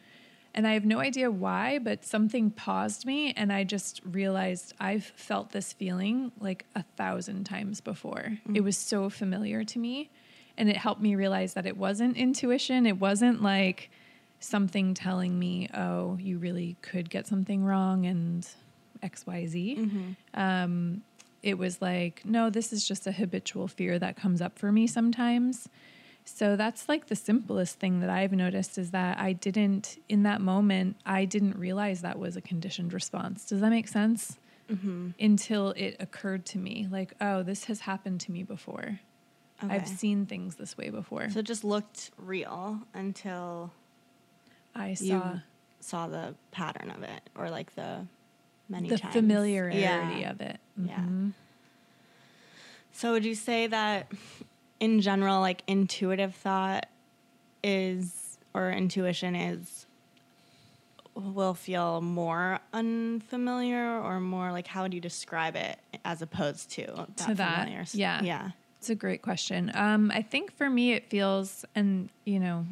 And 0.57 0.67
I 0.67 0.73
have 0.73 0.87
no 0.87 1.01
idea 1.01 1.31
why, 1.31 1.79
but 1.79 2.05
something 2.07 2.51
paused 2.51 3.05
me 3.05 3.33
and 3.37 3.53
I 3.53 3.63
just 3.63 4.01
realized 4.05 4.73
I've 4.81 5.05
felt 5.05 5.51
this 5.51 5.75
feeling 5.75 6.33
like 6.41 6.65
a 6.75 6.83
thousand 6.97 7.45
times 7.45 7.83
before. 7.83 8.39
It 8.55 8.63
was 8.63 8.79
so 8.79 9.11
familiar 9.11 9.65
to 9.65 9.79
me. 9.79 10.09
And 10.57 10.71
it 10.71 10.79
helped 10.79 11.03
me 11.03 11.15
realize 11.15 11.53
that 11.55 11.67
it 11.67 11.77
wasn't 11.77 12.17
intuition. 12.17 12.87
It 12.87 12.99
wasn't 12.99 13.43
like 13.43 13.91
something 14.41 14.95
telling 14.95 15.39
me, 15.39 15.69
oh, 15.75 16.17
you 16.19 16.39
really 16.39 16.77
could 16.81 17.11
get 17.11 17.27
something 17.27 17.63
wrong 17.63 18.07
and 18.07 18.49
XYZ. 19.03 20.17
Um, 20.33 21.03
it 21.43 21.59
was 21.59 21.83
like, 21.83 22.23
no, 22.25 22.49
this 22.49 22.73
is 22.73 22.89
just 22.89 23.07
a 23.07 23.13
habitual 23.13 23.69
fear 23.69 23.99
that 23.99 24.17
comes 24.17 24.41
up 24.41 24.59
for 24.59 24.73
me 24.73 24.87
sometimes. 24.87 25.69
So 26.29 26.57
that's 26.57 26.89
like 26.89 27.07
the 27.07 27.15
simplest 27.17 27.79
thing 27.79 28.01
that 28.01 28.11
I've 28.11 28.33
noticed 28.33 28.79
is 28.79 28.91
that 28.91 29.19
I 29.19 29.33
didn't, 29.33 29.97
in 30.09 30.25
that 30.25 30.41
moment, 30.41 30.97
I 31.07 31.25
didn't 31.25 31.57
realize 31.57 32.03
that 32.03 32.19
was 32.19 32.37
a 32.37 32.41
conditioned 32.41 32.93
response. 32.93 33.45
Does 33.47 33.61
that 33.61 33.71
make 33.71 33.89
sense? 33.89 34.37
Until 35.21 35.71
it 35.71 35.95
occurred 36.01 36.45
to 36.47 36.59
me, 36.59 36.89
like, 36.91 37.13
oh, 37.21 37.45
this 37.45 37.65
has 37.67 37.81
happened 37.81 38.21
to 38.23 38.33
me 38.33 38.43
before. 38.43 38.99
I've 39.63 39.87
seen 39.87 40.27
things 40.27 40.57
this 40.57 40.77
way 40.77 40.91
before. 40.91 41.31
So 41.31 41.39
it 41.39 41.47
just 41.47 41.63
looked 41.63 42.11
real 42.19 42.81
until 42.93 43.71
I 44.75 44.95
saw 44.95 45.05
you 45.05 45.41
saw 45.79 46.09
the 46.09 46.35
pattern 46.51 46.91
of 46.91 47.05
it 47.05 47.21
or 47.37 47.49
like 47.49 47.73
the 47.77 48.05
many 48.69 48.89
the 48.89 48.99
times. 48.99 49.15
familiarity 49.15 49.79
Yeah. 49.79 50.31
of 50.33 50.41
it. 50.41 50.59
Yeah. 50.77 50.99
Mhm. 50.99 51.33
So 52.93 53.13
would 53.13 53.25
you 53.25 53.37
say 53.37 53.69
that 53.69 54.11
in 54.81 55.01
general 55.01 55.41
like 55.41 55.63
intuitive 55.67 56.35
thought 56.35 56.87
is 57.63 58.39
or 58.55 58.71
intuition 58.71 59.35
is 59.35 59.87
will 61.15 61.55
feel 61.55 62.03
more 62.03 62.59
unfamiliar 62.75 63.99
or 64.01 64.21
more 64.21 64.53
like 64.53 64.67
how 64.67 64.83
would 64.83 64.93
you 64.93 65.01
describe 65.01 65.57
it 65.57 65.79
as 66.05 66.21
opposed 66.21 66.71
to 66.71 66.83
that 66.87 67.17
To 67.17 67.35
that, 67.35 67.61
familiar 67.61 67.85
yeah. 67.93 68.23
yeah 68.23 68.51
It's 68.79 68.91
a 68.91 68.95
great 68.95 69.23
question. 69.23 69.73
Um, 69.75 70.11
I 70.15 70.21
think 70.23 70.53
for 70.53 70.69
me, 70.69 70.93
it 70.93 71.09
feels, 71.09 71.65
and 71.75 72.11
you 72.25 72.39
know, 72.39 72.67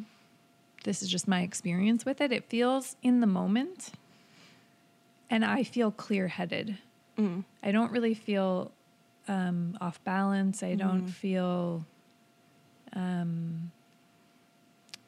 this 0.84 1.02
is 1.02 1.08
just 1.08 1.26
my 1.26 1.40
experience 1.40 2.04
with 2.04 2.20
it, 2.20 2.30
it 2.32 2.44
feels 2.50 2.96
in 3.02 3.20
the 3.20 3.26
moment, 3.26 3.92
and 5.30 5.42
I 5.44 5.62
feel 5.64 5.90
clear 5.90 6.28
headed. 6.28 6.76
I 7.62 7.72
don't 7.72 7.90
really 7.92 8.12
feel 8.14 8.70
um, 9.28 9.78
off 9.80 10.02
balance. 10.04 10.62
I 10.62 10.74
don't 10.74 11.06
feel, 11.06 11.86
um, 12.94 13.70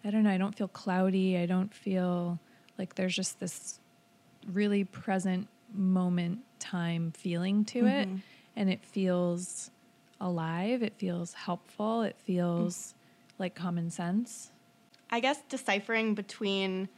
I 0.04 0.10
don't 0.10 0.22
know, 0.22 0.30
I 0.30 0.38
don't 0.38 0.56
feel 0.56 0.68
cloudy. 0.68 1.36
I 1.36 1.46
don't 1.46 1.74
feel 1.74 2.38
like 2.78 2.94
there's 2.94 3.14
just 3.14 3.40
this 3.40 3.80
really 4.52 4.84
present 4.84 5.48
moment 5.74 6.40
time 6.58 7.12
feeling 7.12 7.64
to 7.66 7.86
it. 7.86 8.08
And 8.54 8.70
it 8.70 8.84
feels 8.84 9.70
alive. 10.20 10.82
It 10.82 10.94
feels 10.96 11.34
helpful. 11.34 12.02
It 12.02 12.16
feels 12.18 12.94
like 13.38 13.54
common 13.54 13.90
sense. 13.90 14.50
I 15.10 15.20
guess 15.20 15.42
deciphering 15.48 16.14
between 16.14 16.88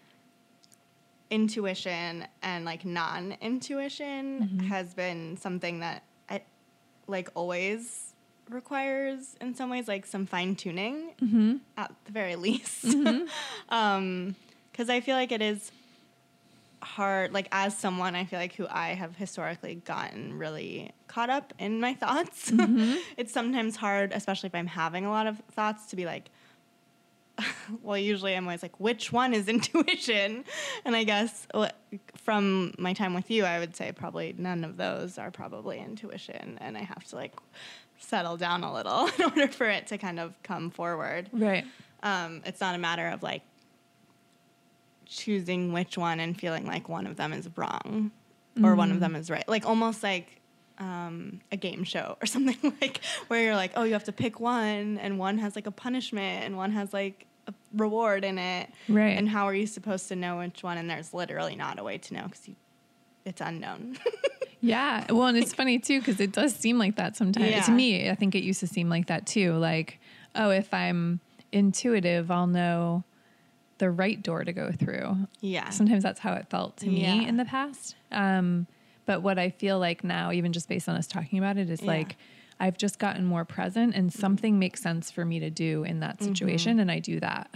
intuition 1.30 2.26
and 2.42 2.64
like 2.64 2.84
non-intuition 2.84 4.60
has 4.68 4.94
been 4.94 5.36
something 5.36 5.80
that 5.80 6.02
I 6.30 6.42
like 7.06 7.28
always 7.34 8.14
requires 8.50 9.36
in 9.40 9.54
some 9.54 9.70
ways 9.70 9.88
like 9.88 10.06
some 10.06 10.26
fine 10.26 10.54
tuning 10.54 11.10
mm-hmm. 11.22 11.56
at 11.76 11.92
the 12.04 12.12
very 12.12 12.36
least. 12.46 12.84
Mm-hmm. 12.84 13.26
um 13.74 14.36
cuz 14.72 14.88
I 14.88 15.00
feel 15.00 15.16
like 15.16 15.32
it 15.32 15.42
is 15.42 15.72
hard 16.80 17.32
like 17.32 17.48
as 17.50 17.76
someone 17.76 18.14
I 18.14 18.24
feel 18.24 18.38
like 18.38 18.54
who 18.54 18.66
I 18.70 18.90
have 18.90 19.16
historically 19.16 19.76
gotten 19.76 20.38
really 20.38 20.92
caught 21.08 21.30
up 21.30 21.52
in 21.58 21.80
my 21.80 21.94
thoughts. 21.94 22.50
Mm-hmm. 22.58 22.96
it's 23.16 23.32
sometimes 23.32 23.76
hard 23.76 24.12
especially 24.12 24.48
if 24.48 24.54
I'm 24.54 24.66
having 24.66 25.04
a 25.04 25.10
lot 25.10 25.26
of 25.26 25.38
thoughts 25.50 25.86
to 25.86 25.96
be 25.96 26.04
like 26.04 26.30
well, 27.82 27.98
usually 27.98 28.34
I'm 28.34 28.44
always 28.44 28.62
like, 28.62 28.78
which 28.80 29.12
one 29.12 29.32
is 29.32 29.48
intuition? 29.48 30.44
And 30.84 30.96
I 30.96 31.04
guess 31.04 31.46
from 32.16 32.74
my 32.78 32.92
time 32.92 33.14
with 33.14 33.30
you, 33.30 33.44
I 33.44 33.58
would 33.58 33.76
say 33.76 33.92
probably 33.92 34.34
none 34.36 34.64
of 34.64 34.76
those 34.76 35.18
are 35.18 35.30
probably 35.30 35.78
intuition. 35.78 36.58
And 36.60 36.76
I 36.76 36.82
have 36.82 37.04
to 37.04 37.16
like 37.16 37.34
settle 37.98 38.36
down 38.36 38.64
a 38.64 38.72
little 38.72 39.06
in 39.18 39.24
order 39.24 39.48
for 39.48 39.66
it 39.66 39.86
to 39.88 39.98
kind 39.98 40.18
of 40.18 40.40
come 40.42 40.70
forward. 40.70 41.28
Right. 41.32 41.64
Um, 42.02 42.42
it's 42.46 42.60
not 42.60 42.74
a 42.74 42.78
matter 42.78 43.08
of 43.08 43.22
like 43.22 43.42
choosing 45.06 45.72
which 45.72 45.96
one 45.96 46.20
and 46.20 46.38
feeling 46.38 46.66
like 46.66 46.88
one 46.88 47.06
of 47.06 47.16
them 47.16 47.32
is 47.32 47.48
wrong 47.56 48.12
or 48.62 48.74
one 48.74 48.90
of 48.90 49.00
them 49.00 49.14
is 49.14 49.30
right. 49.30 49.48
Like 49.48 49.66
almost 49.66 50.02
like 50.02 50.40
um, 50.78 51.40
a 51.50 51.56
game 51.56 51.84
show 51.84 52.16
or 52.20 52.26
something 52.34 52.74
like 52.80 53.00
where 53.28 53.42
you're 53.42 53.56
like, 53.56 53.72
oh, 53.76 53.84
you 53.84 53.92
have 53.92 54.04
to 54.04 54.12
pick 54.12 54.40
one 54.40 54.98
and 54.98 55.18
one 55.18 55.38
has 55.38 55.56
like 55.56 55.66
a 55.66 55.72
punishment 55.72 56.44
and 56.44 56.56
one 56.56 56.72
has 56.72 56.92
like 56.92 57.26
a 57.46 57.54
reward 57.74 58.24
in 58.24 58.38
it. 58.38 58.70
Right. 58.88 59.16
And 59.16 59.28
how 59.28 59.46
are 59.46 59.54
you 59.54 59.66
supposed 59.66 60.08
to 60.08 60.16
know 60.16 60.38
which 60.38 60.62
one? 60.62 60.78
And 60.78 60.88
there's 60.88 61.14
literally 61.14 61.56
not 61.56 61.78
a 61.78 61.84
way 61.84 61.98
to 61.98 62.14
know 62.14 62.24
because 62.24 62.48
it's 63.24 63.40
unknown. 63.40 63.98
Yeah. 64.60 65.06
Well, 65.10 65.26
and 65.28 65.38
it's 65.38 65.52
funny 65.54 65.78
too 65.78 66.00
because 66.00 66.20
it 66.20 66.32
does 66.32 66.54
seem 66.54 66.78
like 66.78 66.96
that 66.96 67.16
sometimes. 67.16 67.50
Yeah. 67.50 67.62
To 67.62 67.70
me, 67.72 68.10
I 68.10 68.14
think 68.14 68.34
it 68.34 68.42
used 68.42 68.60
to 68.60 68.66
seem 68.66 68.88
like 68.88 69.06
that 69.06 69.26
too. 69.26 69.52
Like, 69.54 70.00
oh, 70.34 70.50
if 70.50 70.72
I'm 70.74 71.20
intuitive, 71.52 72.30
I'll 72.30 72.46
know 72.46 73.04
the 73.78 73.90
right 73.90 74.20
door 74.20 74.42
to 74.44 74.52
go 74.52 74.72
through. 74.72 75.16
yeah. 75.40 75.70
Sometimes 75.70 76.02
that's 76.02 76.18
how 76.20 76.32
it 76.34 76.48
felt 76.50 76.76
to 76.78 76.88
me 76.88 77.02
Yeah. 77.02 77.28
in 77.28 77.36
the 77.36 77.44
past. 77.44 77.94
Um, 78.10 78.66
but 79.06 79.22
what 79.22 79.38
I 79.38 79.50
feel 79.50 79.78
like 79.78 80.02
now, 80.02 80.32
even 80.32 80.52
just 80.52 80.68
based 80.68 80.88
on 80.88 80.96
us 80.96 81.06
talking 81.06 81.38
about 81.38 81.56
it, 81.58 81.70
is 81.70 81.80
Yeah. 81.82 81.86
like 81.86 82.16
I've 82.60 82.76
just 82.76 82.98
gotten 82.98 83.24
more 83.24 83.44
present 83.44 83.94
and 83.94 84.12
something 84.12 84.58
makes 84.58 84.82
sense 84.82 85.12
for 85.12 85.24
me 85.24 85.38
to 85.38 85.48
do 85.48 85.84
in 85.84 86.00
that 86.00 86.20
situation, 86.20 86.80
and 86.80 86.90
I 86.90 86.98
do 86.98 87.20
that. 87.20 87.48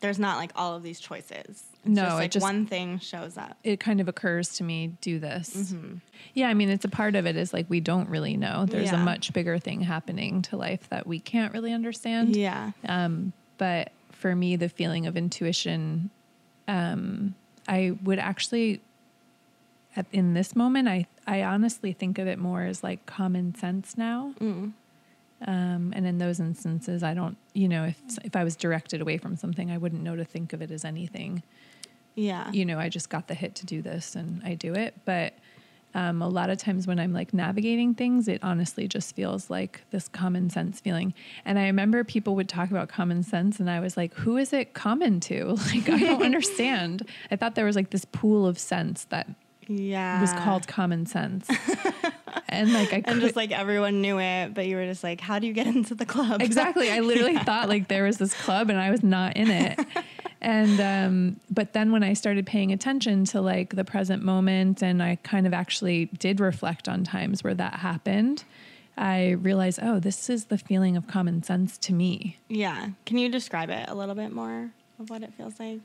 There's 0.00 0.18
not 0.18 0.38
like 0.38 0.52
all 0.56 0.74
of 0.76 0.82
these 0.82 0.98
choices. 1.00 1.64
It's 1.84 1.96
No, 1.96 2.02
just, 2.04 2.22
it 2.22 2.30
just- 2.32 2.42
one 2.42 2.66
thing 2.66 2.98
shows 3.00 3.36
up. 3.36 3.56
It 3.64 3.80
kind 3.80 4.00
of 4.00 4.06
occurs 4.08 4.50
to 4.56 4.64
me, 4.64 4.92
do 5.00 5.18
this. 5.18 5.50
Mm-hmm. 5.72 5.96
Yeah, 6.34 6.48
I 6.48 6.54
mean, 6.54 6.68
it's 6.68 6.84
a 6.84 6.88
part 6.88 7.16
of 7.16 7.26
it 7.26 7.36
is 7.36 7.52
like 7.52 7.66
we 7.68 7.80
don't 7.80 8.08
really 8.08 8.36
know. 8.36 8.66
There's 8.66 8.92
a 8.92 8.96
much 8.98 9.32
bigger 9.32 9.58
thing 9.58 9.80
happening 9.80 10.42
to 10.42 10.56
life 10.56 10.88
that 10.90 11.06
we 11.06 11.18
can't 11.18 11.52
really 11.52 11.72
understand. 11.72 12.36
Yeah. 12.36 12.70
Um, 12.86 13.32
but 13.58 13.90
for 14.12 14.34
me, 14.36 14.54
the 14.56 14.68
feeling 14.68 15.06
of 15.06 15.16
intuition, 15.16 16.10
um, 16.68 17.34
I 17.66 17.96
would 18.04 18.20
actually, 18.20 18.80
at, 19.96 20.06
in 20.12 20.34
this 20.34 20.54
moment, 20.54 20.86
I 20.88 21.06
I 21.26 21.42
honestly 21.42 21.92
think 21.92 22.18
of 22.18 22.26
it 22.28 22.38
more 22.38 22.62
as 22.62 22.82
like 22.84 23.04
common 23.06 23.54
sense 23.56 23.98
now. 23.98 24.34
Um, 24.40 25.92
and 25.96 26.06
in 26.06 26.18
those 26.18 26.38
instances, 26.38 27.02
I 27.02 27.14
don't, 27.14 27.36
you 27.52 27.68
know, 27.68 27.84
if 27.86 27.96
if 28.24 28.36
I 28.36 28.44
was 28.44 28.54
directed 28.54 29.00
away 29.00 29.18
from 29.18 29.34
something, 29.36 29.70
I 29.72 29.78
wouldn't 29.78 30.02
know 30.02 30.14
to 30.14 30.24
think 30.24 30.52
of 30.52 30.62
it 30.62 30.70
as 30.70 30.84
anything. 30.84 31.42
Yeah. 32.14 32.50
You 32.52 32.64
know, 32.64 32.78
I 32.78 32.88
just 32.88 33.08
got 33.08 33.28
the 33.28 33.34
hit 33.34 33.54
to 33.56 33.66
do 33.66 33.82
this, 33.82 34.14
and 34.14 34.42
I 34.44 34.54
do 34.54 34.74
it. 34.74 34.94
But 35.04 35.34
um, 35.94 36.22
a 36.22 36.28
lot 36.28 36.50
of 36.50 36.58
times 36.58 36.86
when 36.86 36.98
I'm 36.98 37.12
like 37.12 37.34
navigating 37.34 37.94
things, 37.94 38.28
it 38.28 38.40
honestly 38.42 38.88
just 38.88 39.14
feels 39.14 39.50
like 39.50 39.82
this 39.90 40.08
common 40.08 40.48
sense 40.50 40.80
feeling. 40.80 41.12
And 41.44 41.58
I 41.58 41.66
remember 41.66 42.02
people 42.04 42.34
would 42.36 42.48
talk 42.48 42.70
about 42.70 42.88
common 42.88 43.22
sense, 43.22 43.60
and 43.60 43.70
I 43.70 43.80
was 43.80 43.96
like, 43.96 44.14
who 44.14 44.36
is 44.36 44.52
it 44.52 44.74
common 44.74 45.20
to? 45.20 45.56
Like, 45.72 45.88
I 45.88 45.98
don't 45.98 46.22
understand. 46.24 47.08
I 47.30 47.36
thought 47.36 47.54
there 47.54 47.64
was 47.64 47.76
like 47.76 47.90
this 47.90 48.04
pool 48.04 48.46
of 48.46 48.58
sense 48.58 49.04
that 49.06 49.28
yeah. 49.68 50.20
was 50.20 50.32
called 50.32 50.66
common 50.66 51.06
sense. 51.06 51.48
and 52.48 52.72
like, 52.72 52.92
I 52.92 53.02
and 53.06 53.20
just 53.20 53.36
like 53.36 53.52
everyone 53.52 54.02
knew 54.02 54.18
it, 54.18 54.54
but 54.54 54.66
you 54.66 54.76
were 54.76 54.84
just 54.84 55.02
like, 55.02 55.20
how 55.20 55.38
do 55.38 55.46
you 55.46 55.52
get 55.52 55.66
into 55.66 55.94
the 55.94 56.06
club? 56.06 56.42
exactly. 56.42 56.90
I 56.90 57.00
literally 57.00 57.38
thought 57.38 57.68
like 57.68 57.88
there 57.88 58.04
was 58.04 58.18
this 58.18 58.34
club 58.34 58.70
and 58.70 58.78
I 58.78 58.90
was 58.90 59.02
not 59.02 59.36
in 59.36 59.50
it. 59.50 59.78
And 60.42 60.80
um, 60.80 61.40
but 61.50 61.72
then 61.72 61.92
when 61.92 62.02
I 62.02 62.14
started 62.14 62.46
paying 62.46 62.72
attention 62.72 63.24
to 63.26 63.40
like 63.40 63.76
the 63.76 63.84
present 63.84 64.24
moment 64.24 64.82
and 64.82 65.00
I 65.00 65.16
kind 65.22 65.46
of 65.46 65.54
actually 65.54 66.06
did 66.18 66.40
reflect 66.40 66.88
on 66.88 67.04
times 67.04 67.44
where 67.44 67.54
that 67.54 67.74
happened, 67.74 68.42
I 68.96 69.30
realized, 69.30 69.78
oh, 69.80 70.00
this 70.00 70.28
is 70.28 70.46
the 70.46 70.58
feeling 70.58 70.96
of 70.96 71.06
common 71.06 71.44
sense 71.44 71.78
to 71.78 71.94
me. 71.94 72.38
yeah. 72.48 72.88
Can 73.06 73.18
you 73.18 73.28
describe 73.28 73.70
it 73.70 73.88
a 73.88 73.94
little 73.94 74.16
bit 74.16 74.32
more 74.32 74.70
of 74.98 75.10
what 75.10 75.22
it 75.22 75.32
feels 75.34 75.60
like? 75.60 75.80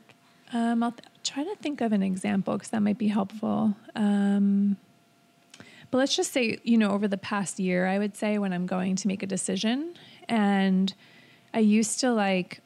Um, 0.52 0.82
I'll 0.82 0.92
th- 0.92 1.08
try 1.22 1.44
to 1.44 1.54
think 1.56 1.80
of 1.80 1.92
an 1.92 2.02
example 2.02 2.54
because 2.54 2.70
that 2.70 2.82
might 2.82 2.98
be 2.98 3.08
helpful. 3.08 3.76
Um, 3.94 4.76
but 5.90 5.98
let's 5.98 6.16
just 6.16 6.32
say, 6.32 6.58
you 6.64 6.76
know, 6.76 6.90
over 6.90 7.06
the 7.06 7.16
past 7.16 7.60
year, 7.60 7.86
I 7.86 7.98
would 7.98 8.16
say 8.16 8.38
when 8.38 8.52
I'm 8.52 8.66
going 8.66 8.96
to 8.96 9.08
make 9.08 9.22
a 9.22 9.26
decision, 9.26 9.94
and 10.28 10.92
I 11.54 11.60
used 11.60 12.00
to 12.00 12.12
like 12.12 12.60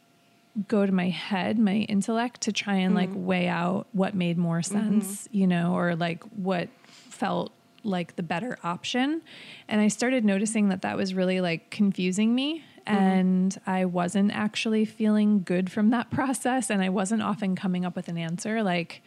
go 0.69 0.85
to 0.85 0.93
my 0.93 1.09
head, 1.09 1.59
my 1.59 1.77
intellect, 1.77 2.43
to 2.43 2.53
try 2.53 2.75
and 2.75 2.95
like 2.95 3.11
mm. 3.11 3.25
weigh 3.25 3.49
out 3.49 3.87
what 3.93 4.15
made 4.15 4.37
more 4.37 4.61
mm-hmm. 4.61 5.01
sense, 5.01 5.29
you 5.33 5.47
know, 5.47 5.75
or 5.75 5.97
like 5.97 6.23
what 6.37 6.69
felt 6.85 7.53
like 7.85 8.17
the 8.17 8.23
better 8.23 8.59
option. 8.63 9.23
And 9.69 9.81
I 9.81 9.89
started 9.89 10.25
noticing 10.25 10.69
that 10.69 10.83
that 10.83 10.97
was 10.97 11.15
really 11.15 11.41
like 11.41 11.71
confusing 11.71 12.35
me. 12.35 12.65
Mm-hmm. 12.87 12.97
And 12.97 13.61
I 13.67 13.85
wasn't 13.85 14.33
actually 14.33 14.85
feeling 14.85 15.43
good 15.43 15.71
from 15.71 15.91
that 15.91 16.11
process. 16.13 16.71
And 16.71 16.83
I 16.83 16.89
wasn't 16.89 17.23
often 17.23 17.57
coming 17.57 17.85
up 17.85 17.97
with 17.97 18.09
an 18.09 18.19
answer. 18.19 18.63
Like, 18.63 19.03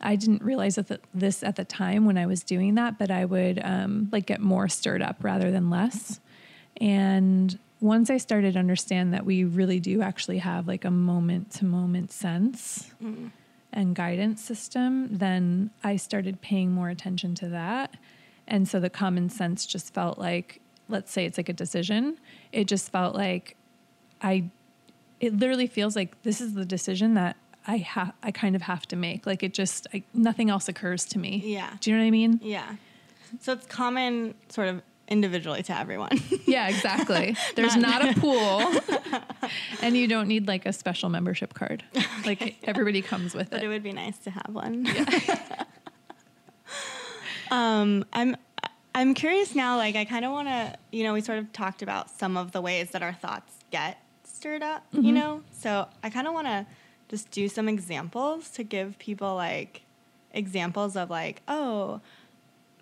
I 0.00 0.14
didn't 0.16 0.42
realize 0.42 0.76
that 0.76 0.88
th- 0.88 1.00
this 1.12 1.42
at 1.42 1.56
the 1.56 1.64
time 1.64 2.04
when 2.04 2.16
I 2.16 2.26
was 2.26 2.44
doing 2.44 2.76
that, 2.76 2.98
but 2.98 3.10
I 3.10 3.24
would 3.24 3.60
um, 3.64 4.08
like 4.12 4.26
get 4.26 4.40
more 4.40 4.68
stirred 4.68 5.02
up 5.02 5.24
rather 5.24 5.50
than 5.50 5.70
less. 5.70 6.20
And 6.80 7.58
once 7.80 8.10
I 8.10 8.16
started 8.16 8.54
to 8.54 8.58
understand 8.58 9.14
that 9.14 9.24
we 9.24 9.44
really 9.44 9.80
do 9.80 10.02
actually 10.02 10.38
have 10.38 10.66
like 10.66 10.84
a 10.84 10.90
moment 10.90 11.50
to 11.52 11.64
moment 11.64 12.10
sense 12.12 12.90
mm. 13.02 13.30
and 13.72 13.94
guidance 13.94 14.42
system, 14.42 15.08
then 15.16 15.70
I 15.84 15.96
started 15.96 16.40
paying 16.40 16.72
more 16.72 16.88
attention 16.88 17.34
to 17.36 17.48
that. 17.50 17.96
And 18.46 18.66
so 18.66 18.80
the 18.80 18.90
common 18.90 19.28
sense 19.28 19.64
just 19.66 19.94
felt 19.94 20.18
like, 20.18 20.60
let's 20.88 21.12
say 21.12 21.24
it's 21.24 21.38
like 21.38 21.48
a 21.48 21.52
decision, 21.52 22.18
it 22.50 22.66
just 22.66 22.90
felt 22.90 23.14
like 23.14 23.56
I, 24.22 24.50
it 25.20 25.38
literally 25.38 25.66
feels 25.66 25.94
like 25.94 26.22
this 26.22 26.40
is 26.40 26.54
the 26.54 26.64
decision 26.64 27.14
that 27.14 27.36
I 27.66 27.76
have, 27.76 28.12
I 28.22 28.30
kind 28.30 28.56
of 28.56 28.62
have 28.62 28.86
to 28.88 28.96
make. 28.96 29.26
Like 29.26 29.42
it 29.42 29.52
just, 29.52 29.86
I, 29.92 30.02
nothing 30.14 30.48
else 30.50 30.68
occurs 30.68 31.04
to 31.06 31.18
me. 31.18 31.42
Yeah. 31.44 31.70
Do 31.80 31.90
you 31.90 31.96
know 31.96 32.02
what 32.02 32.08
I 32.08 32.10
mean? 32.10 32.40
Yeah. 32.42 32.76
So 33.40 33.52
it's 33.52 33.66
common 33.66 34.34
sort 34.48 34.68
of 34.68 34.82
individually 35.08 35.62
to 35.64 35.76
everyone. 35.76 36.20
Yeah, 36.46 36.68
exactly. 36.68 37.36
There's 37.56 37.76
not, 37.76 38.02
a 38.08 38.14
pool, 38.20 38.62
and 39.82 39.94
you 39.94 40.06
don't 40.08 40.28
need 40.28 40.48
like 40.48 40.64
a 40.64 40.72
special 40.72 41.10
membership 41.10 41.52
card. 41.52 41.84
Like 42.24 42.56
everybody 42.64 43.02
comes 43.02 43.34
with 43.34 43.50
but 43.50 43.58
it 43.58 43.60
But 43.60 43.64
it. 43.66 43.68
would 43.68 43.82
be 43.82 43.92
nice 43.92 44.16
to 44.20 44.30
have 44.30 44.48
one. 44.48 44.86
um, 47.50 48.04
I'm 48.12 48.36
I'm 48.94 49.14
curious 49.14 49.54
now. 49.54 49.76
Like, 49.76 49.94
I 49.94 50.04
kind 50.04 50.24
of 50.24 50.32
want 50.32 50.48
to, 50.48 50.74
you 50.90 51.04
know, 51.04 51.12
we 51.12 51.20
sort 51.20 51.38
of 51.38 51.52
talked 51.52 51.82
about 51.82 52.10
some 52.10 52.36
of 52.36 52.52
the 52.52 52.60
ways 52.60 52.90
that 52.90 53.02
our 53.02 53.12
thoughts 53.12 53.52
get 53.70 53.98
stirred 54.24 54.62
up, 54.62 54.84
you 54.92 55.12
know. 55.12 55.42
So 55.52 55.86
I 56.02 56.10
kind 56.10 56.26
of 56.26 56.32
want 56.34 56.46
to 56.46 56.66
just 57.08 57.30
do 57.30 57.48
some 57.48 57.68
examples 57.68 58.50
to 58.50 58.62
give 58.64 58.98
people 58.98 59.34
like 59.34 59.82
examples 60.32 60.96
of 60.96 61.10
like, 61.10 61.42
oh, 61.46 62.00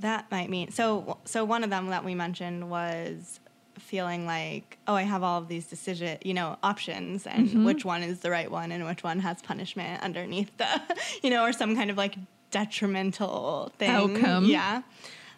that 0.00 0.30
might 0.30 0.50
mean 0.50 0.70
so. 0.70 1.18
So 1.24 1.44
one 1.44 1.64
of 1.64 1.70
them 1.70 1.88
that 1.88 2.04
we 2.04 2.14
mentioned 2.14 2.70
was 2.70 3.40
feeling 3.78 4.26
like, 4.26 4.78
oh, 4.86 4.94
I 4.94 5.02
have 5.02 5.22
all 5.22 5.38
of 5.38 5.48
these 5.48 5.66
decision, 5.66 6.18
you 6.22 6.34
know, 6.34 6.56
options, 6.62 7.26
and 7.26 7.64
which 7.64 7.84
one 7.84 8.02
is 8.02 8.20
the 8.20 8.30
right 8.30 8.50
one, 8.50 8.72
and 8.72 8.84
which 8.84 9.02
one 9.02 9.20
has 9.20 9.42
punishment 9.42 10.02
underneath 10.02 10.56
the, 10.56 10.66
you 11.22 11.30
know, 11.30 11.44
or 11.44 11.52
some 11.52 11.74
kind 11.76 11.90
of 11.90 11.96
like 11.96 12.16
detrimental 12.50 13.72
thing. 13.78 13.90
Outcome. 13.90 14.46
Yeah. 14.46 14.82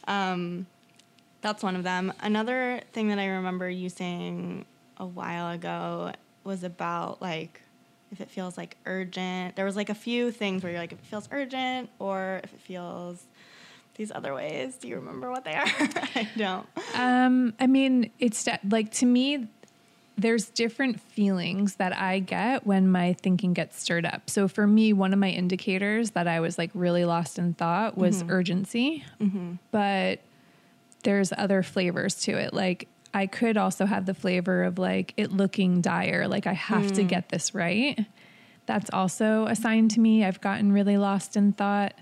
Um, 0.07 0.66
that's 1.40 1.62
one 1.62 1.77
of 1.77 1.85
them. 1.85 2.12
Another 2.21 2.81
thing 2.92 3.09
that 3.09 3.18
I 3.18 3.27
remember 3.27 3.68
you 3.68 3.88
saying 3.88 4.64
a 4.97 5.07
while 5.07 5.51
ago 5.51 6.12
was 6.44 6.64
about 6.64 7.23
like 7.23 7.62
if 8.11 8.21
it 8.21 8.31
feels 8.31 8.57
like 8.57 8.77
urgent. 8.87 9.57
There 9.57 9.64
was 9.64 9.77
like 9.77 9.90
a 9.90 9.94
few 9.94 10.31
things 10.31 10.62
where 10.62 10.73
you're 10.73 10.81
like 10.81 10.92
if 10.92 10.99
it 10.99 11.05
feels 11.05 11.29
urgent 11.31 11.90
or 11.99 12.40
if 12.42 12.53
it 12.55 12.61
feels 12.61 13.27
these 13.98 14.12
other 14.14 14.32
ways. 14.32 14.76
Do 14.76 14.88
you 14.88 14.96
remember 14.96 15.30
what 15.30 15.44
they 15.44 15.52
are? 15.52 15.66
I 15.66 16.28
don't. 16.37 16.66
Um, 16.94 17.52
I 17.61 17.66
mean, 17.66 18.11
it's 18.18 18.48
like 18.70 18.92
to 18.92 19.06
me, 19.06 19.48
there's 20.16 20.48
different 20.48 21.00
feelings 21.00 21.76
that 21.76 21.94
I 21.96 22.20
get 22.20 22.66
when 22.66 22.90
my 22.90 23.12
thinking 23.12 23.52
gets 23.52 23.80
stirred 23.80 24.06
up. 24.06 24.30
So 24.30 24.48
for 24.48 24.66
me, 24.66 24.92
one 24.92 25.12
of 25.12 25.18
my 25.18 25.30
indicators 25.30 26.12
that 26.12 26.26
I 26.26 26.40
was 26.40 26.56
like 26.56 26.70
really 26.74 27.04
lost 27.04 27.38
in 27.38 27.54
thought 27.54 27.98
was 27.98 28.22
mm-hmm. 28.22 28.32
urgency. 28.32 29.04
Mm-hmm. 29.20 29.54
But 29.72 30.20
there's 31.02 31.32
other 31.37 31.62
flavors 31.62 32.14
to 32.22 32.32
it. 32.32 32.54
Like 32.54 32.88
I 33.12 33.26
could 33.26 33.56
also 33.56 33.84
have 33.84 34.06
the 34.06 34.14
flavor 34.14 34.64
of 34.64 34.78
like 34.78 35.12
it 35.16 35.32
looking 35.32 35.80
dire, 35.80 36.28
like 36.28 36.46
I 36.46 36.52
have 36.52 36.92
to 36.92 37.02
mm. 37.02 37.08
get 37.08 37.30
this 37.30 37.54
right. 37.54 37.98
That's 38.66 38.90
also 38.92 39.46
a 39.46 39.56
sign 39.56 39.88
to 39.90 40.00
me 40.00 40.24
I've 40.24 40.40
gotten 40.40 40.72
really 40.72 40.98
lost 40.98 41.37
in 41.37 41.52
thought. 41.52 41.94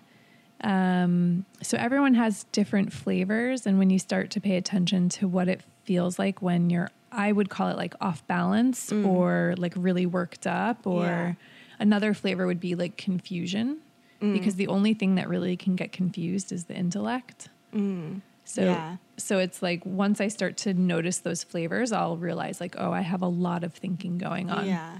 Um, 0.62 1.44
so 1.62 1.76
everyone 1.76 2.14
has 2.14 2.44
different 2.52 2.92
flavors, 2.92 3.66
and 3.66 3.78
when 3.78 3.90
you 3.90 3.98
start 3.98 4.30
to 4.30 4.40
pay 4.40 4.56
attention 4.56 5.08
to 5.10 5.28
what 5.28 5.48
it 5.48 5.60
feels 5.84 6.18
like 6.18 6.42
when 6.42 6.68
you're 6.68 6.90
I 7.12 7.32
would 7.32 7.48
call 7.48 7.68
it 7.68 7.76
like 7.76 7.94
off 8.00 8.26
balance 8.26 8.90
mm. 8.90 9.06
or 9.06 9.54
like 9.56 9.72
really 9.76 10.04
worked 10.04 10.46
up 10.46 10.86
or 10.86 11.04
Yeah. 11.04 11.32
another 11.78 12.12
flavor 12.12 12.46
would 12.46 12.60
be 12.60 12.74
like 12.74 12.96
confusion 12.96 13.78
mm. 14.20 14.32
because 14.32 14.56
the 14.56 14.68
only 14.68 14.92
thing 14.92 15.14
that 15.14 15.28
really 15.28 15.56
can 15.56 15.76
get 15.76 15.92
confused 15.92 16.52
is 16.52 16.64
the 16.64 16.74
intellect. 16.74 17.48
Mm. 17.74 18.20
So 18.44 18.64
Yeah. 18.64 18.96
so 19.16 19.38
it's 19.38 19.62
like 19.62 19.86
once 19.86 20.20
I 20.20 20.28
start 20.28 20.56
to 20.58 20.74
notice 20.74 21.18
those 21.18 21.42
flavors, 21.42 21.90
I'll 21.90 22.16
realize 22.16 22.60
like, 22.60 22.74
oh, 22.76 22.92
I 22.92 23.00
have 23.00 23.22
a 23.22 23.28
lot 23.28 23.64
of 23.64 23.72
thinking 23.72 24.18
going 24.18 24.50
on. 24.50 24.66
Yeah. 24.66 24.98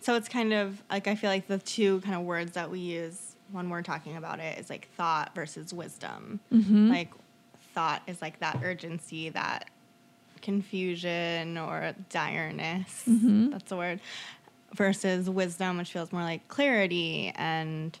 So 0.00 0.16
it's 0.16 0.28
kind 0.28 0.52
of 0.52 0.82
like 0.90 1.06
I 1.06 1.14
feel 1.14 1.30
like 1.30 1.46
the 1.46 1.58
two 1.58 2.00
kind 2.00 2.16
of 2.16 2.22
words 2.22 2.52
that 2.52 2.70
we 2.70 2.80
use 2.80 3.33
when 3.52 3.70
we're 3.70 3.82
talking 3.82 4.16
about 4.16 4.40
it 4.40 4.58
is 4.58 4.68
like 4.70 4.88
thought 4.96 5.34
versus 5.34 5.72
wisdom. 5.72 6.40
Mm-hmm. 6.52 6.90
Like 6.90 7.12
thought 7.74 8.02
is 8.06 8.20
like 8.22 8.40
that 8.40 8.60
urgency, 8.62 9.28
that 9.30 9.70
confusion 10.42 11.56
or 11.58 11.94
direness. 12.10 13.04
Mm-hmm. 13.08 13.50
That's 13.50 13.68
the 13.68 13.76
word. 13.76 14.00
Versus 14.74 15.30
wisdom, 15.30 15.78
which 15.78 15.92
feels 15.92 16.12
more 16.12 16.22
like 16.22 16.46
clarity 16.48 17.32
and 17.36 17.96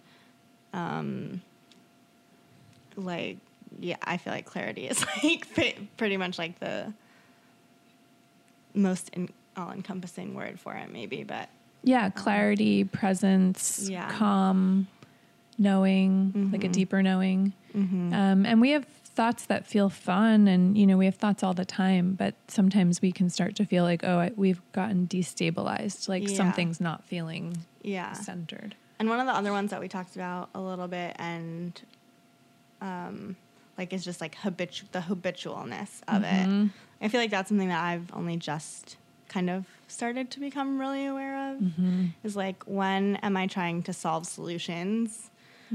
um 0.72 1.40
like 2.96 3.38
yeah, 3.80 3.96
I 4.02 4.16
feel 4.18 4.32
like 4.32 4.44
clarity 4.44 4.86
is 4.86 5.04
like 5.24 5.46
pretty 5.96 6.16
much 6.16 6.38
like 6.38 6.58
the 6.60 6.92
most 8.74 9.08
in, 9.10 9.28
all-encompassing 9.56 10.34
word 10.34 10.58
for 10.58 10.74
it 10.74 10.92
maybe 10.92 11.22
but 11.22 11.48
Yeah, 11.84 12.06
um, 12.06 12.12
clarity, 12.12 12.84
presence, 12.84 13.88
Yeah. 13.88 14.10
calm, 14.10 14.88
knowing, 15.58 16.50
like 16.52 16.64
a 16.64 16.68
deeper 16.68 17.02
knowing. 17.02 17.52
Um, 17.74 18.46
and 18.46 18.60
we 18.60 18.70
have 18.70 18.84
thoughts 18.84 19.46
that 19.46 19.66
feel 19.66 19.88
fun, 19.90 20.46
and 20.48 20.76
you 20.78 20.86
know, 20.86 20.96
we 20.96 21.04
have 21.06 21.14
thoughts 21.16 21.42
all 21.42 21.54
the 21.54 21.64
time. 21.64 22.14
But 22.14 22.34
sometimes 22.48 23.00
we 23.02 23.10
can 23.12 23.28
start 23.30 23.56
to 23.56 23.64
feel 23.64 23.82
like, 23.84 24.02
oh, 24.04 24.18
I, 24.18 24.30
we've 24.36 24.60
gotten 24.72 25.06
destabilized, 25.08 26.08
like 26.08 26.28
Yeah. 26.28 26.36
something's 26.36 26.80
not 26.80 27.04
feeling 27.04 27.64
yeah 27.82 28.12
centered. 28.14 28.74
and 28.98 29.08
one 29.10 29.20
of 29.20 29.26
the 29.26 29.32
other 29.34 29.52
ones 29.52 29.70
that 29.70 29.80
we 29.80 29.88
talked 29.88 30.14
about 30.16 30.48
a 30.54 30.60
little 30.60 30.88
bit 30.88 31.14
and 31.18 31.82
um 32.80 33.36
like 33.76 33.92
is 33.92 34.04
just 34.04 34.20
like 34.20 34.34
habitu- 34.36 34.90
the 34.92 35.00
habitualness 35.00 36.00
of 36.08 36.22
it 36.24 36.70
i 37.02 37.08
feel 37.08 37.20
like 37.20 37.30
that's 37.30 37.48
something 37.48 37.68
that 37.68 37.82
i've 37.84 38.10
only 38.14 38.36
just 38.36 38.96
kind 39.28 39.50
of 39.50 39.66
started 39.88 40.30
to 40.30 40.40
become 40.40 40.78
really 40.80 41.06
aware 41.06 41.50
of 41.52 41.62
is 42.22 42.36
like 42.36 42.62
when 42.64 43.16
am 43.16 43.36
i 43.36 43.46
trying 43.46 43.82
to 43.82 43.92
solve 43.92 44.26
solutions 44.26 45.30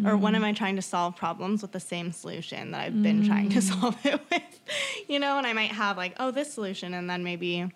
or 0.05 0.17
when 0.17 0.33
mm. 0.33 0.37
am 0.37 0.43
i 0.43 0.53
trying 0.53 0.75
to 0.75 0.81
solve 0.81 1.15
problems 1.15 1.61
with 1.61 1.71
the 1.71 1.79
same 1.79 2.11
solution 2.11 2.71
that 2.71 2.81
i've 2.81 3.03
been 3.03 3.25
trying 3.25 3.49
to 3.49 3.59
mm. 3.59 3.81
solve 3.81 3.97
it 4.05 4.19
with 4.31 4.59
you 5.07 5.19
know 5.19 5.37
and 5.37 5.47
i 5.47 5.53
might 5.53 5.71
have 5.71 5.97
like 5.97 6.13
oh 6.19 6.31
this 6.31 6.53
solution 6.53 6.93
and 6.93 7.09
then 7.09 7.23
maybe 7.23 7.69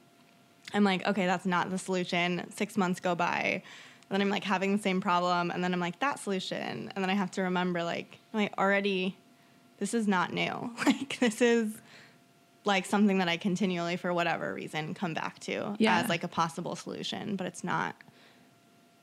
I'm 0.74 0.84
like, 0.84 1.06
okay, 1.06 1.26
that's 1.26 1.46
not 1.46 1.70
the 1.70 1.78
solution. 1.78 2.50
Six 2.52 2.78
months 2.78 3.00
go 3.00 3.16
by. 3.16 3.62
And 4.10 4.10
then 4.10 4.22
I'm 4.22 4.30
like 4.30 4.44
having 4.44 4.76
the 4.76 4.82
same 4.82 5.02
problem. 5.02 5.52
And 5.52 5.64
then 5.64 5.74
I'm 5.74 5.80
like, 5.80 6.00
that 6.00 6.20
solution. 6.20 6.92
And 6.96 7.04
then 7.04 7.10
I 7.10 7.14
have 7.14 7.32
to 7.32 7.44
remember, 7.44 7.84
like, 7.84 8.20
I 8.34 8.50
already, 8.58 9.18
this 9.80 9.94
is 9.94 10.08
not 10.08 10.34
new. 10.34 10.72
Like, 10.86 11.20
this 11.20 11.42
is 11.42 11.74
like 12.66 12.86
something 12.86 13.18
that 13.20 13.28
I 13.28 13.38
continually, 13.38 13.98
for 13.98 14.14
whatever 14.14 14.54
reason, 14.54 14.94
come 14.94 15.14
back 15.14 15.40
to 15.42 15.76
Yeah. 15.80 16.00
as 16.00 16.10
like 16.10 16.24
a 16.24 16.28
possible 16.28 16.76
solution, 16.76 17.36
but 17.36 17.46
it's 17.46 17.64
not 17.64 17.96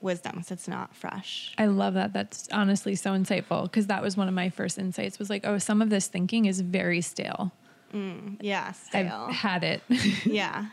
wisdom 0.01 0.37
'cause 0.37 0.51
it's 0.51 0.69
not 0.69 0.95
fresh. 0.95 1.55
I 1.59 1.67
love 1.67 1.95
that. 1.95 2.13
That's 2.13 2.49
honestly 2.53 2.95
so 2.95 3.13
insightful 3.13 3.65
because 3.65 3.87
that 3.89 4.03
was 4.03 4.17
one 4.17 4.29
of 4.29 4.35
my 4.35 4.49
first 4.51 4.79
insights. 4.79 5.19
Was 5.19 5.31
like, 5.31 5.47
oh, 5.47 5.59
some 5.59 5.83
of 5.83 5.91
this 5.91 6.07
thinking 6.09 6.47
is 6.47 6.61
very 6.61 7.01
stale. 7.01 7.53
Mm, 7.95 8.37
yeah, 8.41 8.73
stale. 8.73 9.27
I've 9.29 9.35
had 9.35 9.65
it. 9.65 9.83
yeah. 10.25 10.67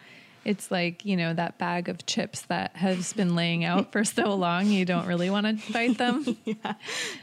It's 0.46 0.72
like, 0.72 1.04
you 1.04 1.18
know, 1.18 1.34
that 1.34 1.58
bag 1.58 1.90
of 1.90 2.06
chips 2.06 2.44
that 2.44 2.74
has 2.78 3.12
been 3.12 3.36
laying 3.36 3.66
out 3.66 3.92
for 3.92 4.06
so 4.06 4.34
long, 4.34 4.68
you 4.68 4.86
don't 4.86 5.06
really 5.06 5.30
want 5.30 5.46
to 5.46 5.74
bite 5.74 5.98
them. 5.98 6.38
Yeah. 6.46 6.76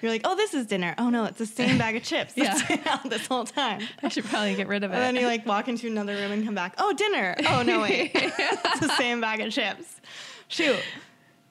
You're 0.03 0.11
like, 0.13 0.21
oh, 0.25 0.35
this 0.37 0.53
is 0.53 0.67
dinner. 0.67 0.95
Oh, 0.99 1.09
no, 1.09 1.25
it's 1.25 1.39
the 1.39 1.47
same 1.47 1.79
bag 1.79 1.97
of 1.97 2.03
chips 2.03 2.35
that's 2.35 2.61
Yeah. 2.69 2.77
been 2.77 2.87
out 2.89 3.09
this 3.09 3.27
whole 3.27 3.45
time. 3.47 3.81
I 4.03 4.09
should 4.11 4.25
probably 4.27 4.55
get 4.57 4.69
rid 4.69 4.85
of 4.85 4.91
it. 4.91 4.97
And 4.97 5.03
then 5.03 5.17
you 5.17 5.27
like 5.27 5.47
walk 5.47 5.69
into 5.69 5.87
another 5.87 6.15
room 6.17 6.33
and 6.33 6.45
come 6.45 6.55
back. 6.55 6.75
Oh, 6.77 6.93
dinner. 6.93 7.35
Oh 7.49 7.63
no, 7.63 7.81
wait. 7.81 8.11
it's 8.15 8.81
the 8.81 8.95
same 8.97 9.23
bag 9.23 9.41
of 9.41 9.51
chips. 9.51 10.01
Shoot. 10.49 10.81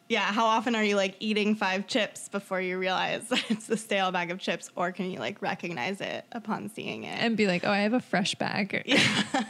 Yeah, 0.10 0.22
how 0.22 0.46
often 0.46 0.76
are 0.76 0.84
you 0.84 0.96
like 0.96 1.16
eating 1.20 1.56
five 1.56 1.88
chips 1.88 2.28
before 2.30 2.60
you 2.62 2.78
realize 2.78 3.28
that 3.30 3.44
it's 3.50 3.70
a 3.70 3.78
stale 3.78 4.12
bag 4.12 4.32
of 4.32 4.40
chips, 4.40 4.70
or 4.76 4.92
can 4.92 5.10
you 5.10 5.20
like 5.20 5.42
recognize 5.42 6.02
it 6.02 6.26
upon 6.32 6.70
seeing 6.70 7.04
it? 7.04 7.18
and 7.20 7.36
be 7.38 7.48
like, 7.48 7.64
oh, 7.66 7.72
I 7.72 7.80
have 7.80 7.94
a 7.94 8.00
fresh 8.02 8.36
bag. 8.36 8.84
Yeah. 8.94 9.44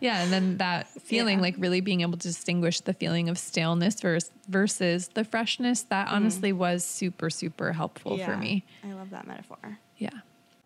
yeah. 0.00 0.22
And 0.22 0.32
then 0.32 0.56
that 0.58 0.86
feeling, 1.02 1.38
Yeah. 1.38 1.42
like 1.42 1.54
really 1.58 1.80
being 1.80 2.02
able 2.02 2.18
to 2.18 2.28
distinguish 2.28 2.80
the 2.80 2.92
feeling 2.94 3.28
of 3.28 3.36
staleness 3.38 4.00
versus, 4.00 4.30
versus 4.48 5.08
the 5.14 5.24
freshness, 5.24 5.82
that 5.84 6.08
honestly 6.08 6.52
was 6.52 6.84
super, 6.84 7.30
super 7.30 7.72
helpful 7.72 8.16
for 8.18 8.36
me. 8.36 8.64
I 8.84 8.92
love 8.92 9.10
that 9.10 9.26
metaphor. 9.26 9.78
Yeah. 9.98 10.10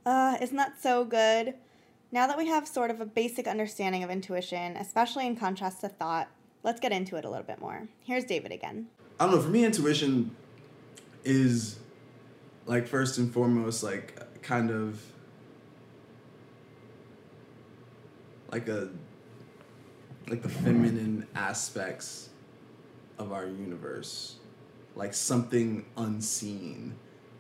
Uh, 0.04 0.36
isn't 0.42 0.56
that 0.56 0.80
so 0.82 1.04
good? 1.04 1.54
Now 2.12 2.26
that 2.26 2.36
we 2.36 2.46
have 2.48 2.68
sort 2.68 2.90
of 2.90 3.00
a 3.00 3.06
basic 3.06 3.46
understanding 3.48 4.04
of 4.04 4.10
intuition, 4.10 4.76
especially 4.76 5.26
in 5.26 5.34
contrast 5.36 5.80
to 5.80 5.88
thought, 5.88 6.28
let's 6.64 6.80
get 6.80 6.90
into 6.90 7.16
it 7.16 7.24
a 7.24 7.30
little 7.30 7.46
bit 7.46 7.60
more. 7.60 7.86
Here's 8.04 8.24
David 8.24 8.50
again. 8.50 8.88
I 9.20 9.26
don't 9.26 9.36
know. 9.36 9.40
For 9.40 9.48
me, 9.48 9.64
intuition 9.64 10.34
is 11.22 11.78
like 12.66 12.88
first 12.88 13.18
and 13.18 13.32
foremost 13.32 13.84
like 13.84 14.42
kind 14.42 14.70
of 14.70 15.00
like 18.50 18.68
a 18.68 18.88
like 20.28 20.42
the 20.42 20.48
feminine 20.48 21.26
aspects 21.34 22.30
of 23.18 23.30
our 23.30 23.46
universe, 23.46 24.36
like 24.96 25.14
something 25.14 25.84
unseen 25.96 26.94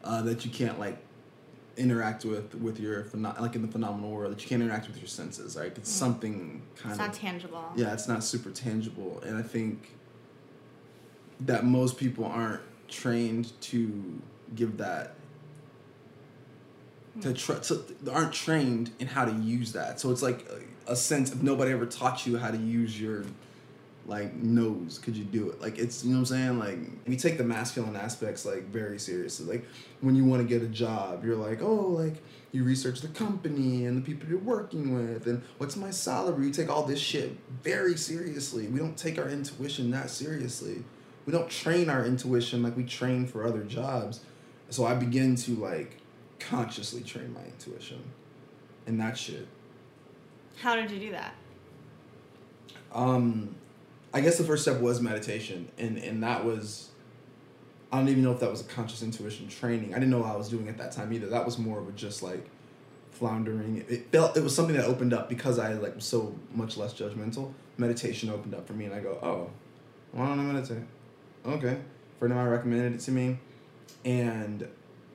uh, 0.04 0.22
that 0.22 0.44
you 0.44 0.50
can't 0.50 0.78
like 0.78 0.98
interact 1.76 2.24
with 2.24 2.54
with 2.54 2.78
your 2.78 3.04
pheno- 3.04 3.38
like 3.40 3.54
in 3.54 3.62
the 3.62 3.68
phenomenal 3.68 4.10
world 4.10 4.32
that 4.32 4.42
you 4.42 4.48
can't 4.48 4.62
interact 4.62 4.86
with 4.86 4.98
your 4.98 5.08
senses. 5.08 5.56
Like 5.56 5.76
it's 5.78 5.90
mm. 5.90 5.98
something 5.98 6.62
kind 6.76 6.92
It's 6.92 7.00
of 7.00 7.06
not 7.06 7.14
tangible. 7.14 7.64
yeah, 7.76 7.92
it's 7.92 8.08
not 8.08 8.24
super 8.24 8.50
tangible, 8.50 9.22
and 9.26 9.36
I 9.36 9.42
think 9.42 9.90
that 11.40 11.64
most 11.64 11.98
people 11.98 12.24
aren't 12.24 12.62
trained 12.88 13.60
to 13.62 14.20
give 14.54 14.76
that 14.78 15.14
to, 17.20 17.28
hmm. 17.28 17.34
tr- 17.34 17.52
to 17.54 17.84
aren't 18.10 18.32
trained 18.32 18.90
in 18.98 19.06
how 19.06 19.24
to 19.24 19.32
use 19.32 19.72
that. 19.72 20.00
So 20.00 20.10
it's 20.10 20.22
like 20.22 20.46
a, 20.86 20.92
a 20.92 20.96
sense 20.96 21.32
of 21.32 21.42
nobody 21.42 21.72
ever 21.72 21.86
taught 21.86 22.26
you 22.26 22.38
how 22.38 22.50
to 22.50 22.58
use 22.58 23.00
your 23.00 23.24
like 24.06 24.34
nose. 24.34 24.98
Could 24.98 25.16
you 25.16 25.24
do 25.24 25.50
it? 25.50 25.60
Like 25.60 25.78
it's 25.78 26.04
you 26.04 26.10
know 26.10 26.20
what 26.20 26.30
I'm 26.30 26.36
saying. 26.36 26.58
Like 26.58 26.78
we 27.06 27.16
take 27.16 27.38
the 27.38 27.44
masculine 27.44 27.96
aspects 27.96 28.44
like 28.44 28.64
very 28.64 28.98
seriously. 28.98 29.56
Like 29.56 29.66
when 30.00 30.14
you 30.14 30.24
want 30.24 30.42
to 30.42 30.48
get 30.48 30.62
a 30.62 30.68
job, 30.68 31.24
you're 31.24 31.36
like, 31.36 31.62
oh, 31.62 31.74
like 31.74 32.22
you 32.52 32.64
research 32.64 33.00
the 33.00 33.08
company 33.08 33.86
and 33.86 33.96
the 33.96 34.00
people 34.00 34.28
you're 34.28 34.38
working 34.38 34.94
with 34.94 35.26
and 35.26 35.42
what's 35.58 35.76
my 35.76 35.90
salary. 35.90 36.46
You 36.46 36.52
take 36.52 36.70
all 36.70 36.84
this 36.84 37.00
shit 37.00 37.36
very 37.62 37.96
seriously. 37.96 38.66
We 38.68 38.78
don't 38.78 38.96
take 38.96 39.18
our 39.18 39.28
intuition 39.28 39.90
that 39.92 40.10
seriously. 40.10 40.84
We 41.26 41.32
don't 41.32 41.48
train 41.48 41.88
our 41.88 42.04
intuition 42.04 42.62
like 42.62 42.76
we 42.76 42.84
train 42.84 43.26
for 43.26 43.46
other 43.46 43.64
jobs. 43.64 44.20
So 44.70 44.84
I 44.84 44.94
begin 44.94 45.36
to 45.36 45.56
like 45.56 45.98
consciously 46.38 47.02
train 47.02 47.32
my 47.32 47.44
intuition 47.44 48.02
and 48.86 49.00
that 49.00 49.16
shit. 49.16 49.46
How 50.56 50.76
did 50.76 50.90
you 50.90 50.98
do 50.98 51.10
that? 51.12 51.34
Um, 52.92 53.56
I 54.14 54.20
guess 54.20 54.38
the 54.38 54.44
first 54.44 54.62
step 54.62 54.80
was 54.80 55.00
meditation, 55.00 55.68
and 55.76 55.98
and 55.98 56.22
that 56.22 56.44
was. 56.44 56.90
I 57.92 57.98
don't 57.98 58.08
even 58.08 58.24
know 58.24 58.32
if 58.32 58.40
that 58.40 58.50
was 58.50 58.60
a 58.60 58.64
conscious 58.64 59.02
intuition 59.02 59.48
training. 59.48 59.92
I 59.92 59.98
didn't 59.98 60.10
know 60.10 60.24
I 60.24 60.34
was 60.34 60.48
doing 60.48 60.68
at 60.68 60.78
that 60.78 60.92
time 60.92 61.12
either. 61.12 61.26
That 61.26 61.44
was 61.44 61.58
more 61.58 61.78
of 61.78 61.88
a 61.88 61.92
just 61.92 62.22
like 62.22 62.48
floundering. 63.10 63.84
It 63.88 64.10
felt 64.10 64.36
it 64.36 64.42
was 64.42 64.54
something 64.54 64.76
that 64.76 64.86
opened 64.86 65.12
up 65.12 65.28
because 65.28 65.58
I 65.58 65.74
like 65.74 65.96
was 65.96 66.04
so 66.04 66.34
much 66.52 66.76
less 66.76 66.94
judgmental. 66.94 67.52
Meditation 67.76 68.30
opened 68.30 68.54
up 68.54 68.66
for 68.66 68.72
me, 68.72 68.84
and 68.84 68.94
I 68.94 69.00
go, 69.00 69.18
oh, 69.20 69.50
why 70.12 70.26
don't 70.28 70.38
I 70.38 70.42
meditate? 70.42 70.84
Okay, 71.44 71.78
friend 72.18 72.32
of 72.32 72.38
mine 72.38 72.48
recommended 72.48 72.94
it 72.94 73.00
to 73.00 73.10
me, 73.10 73.38
and 74.04 74.66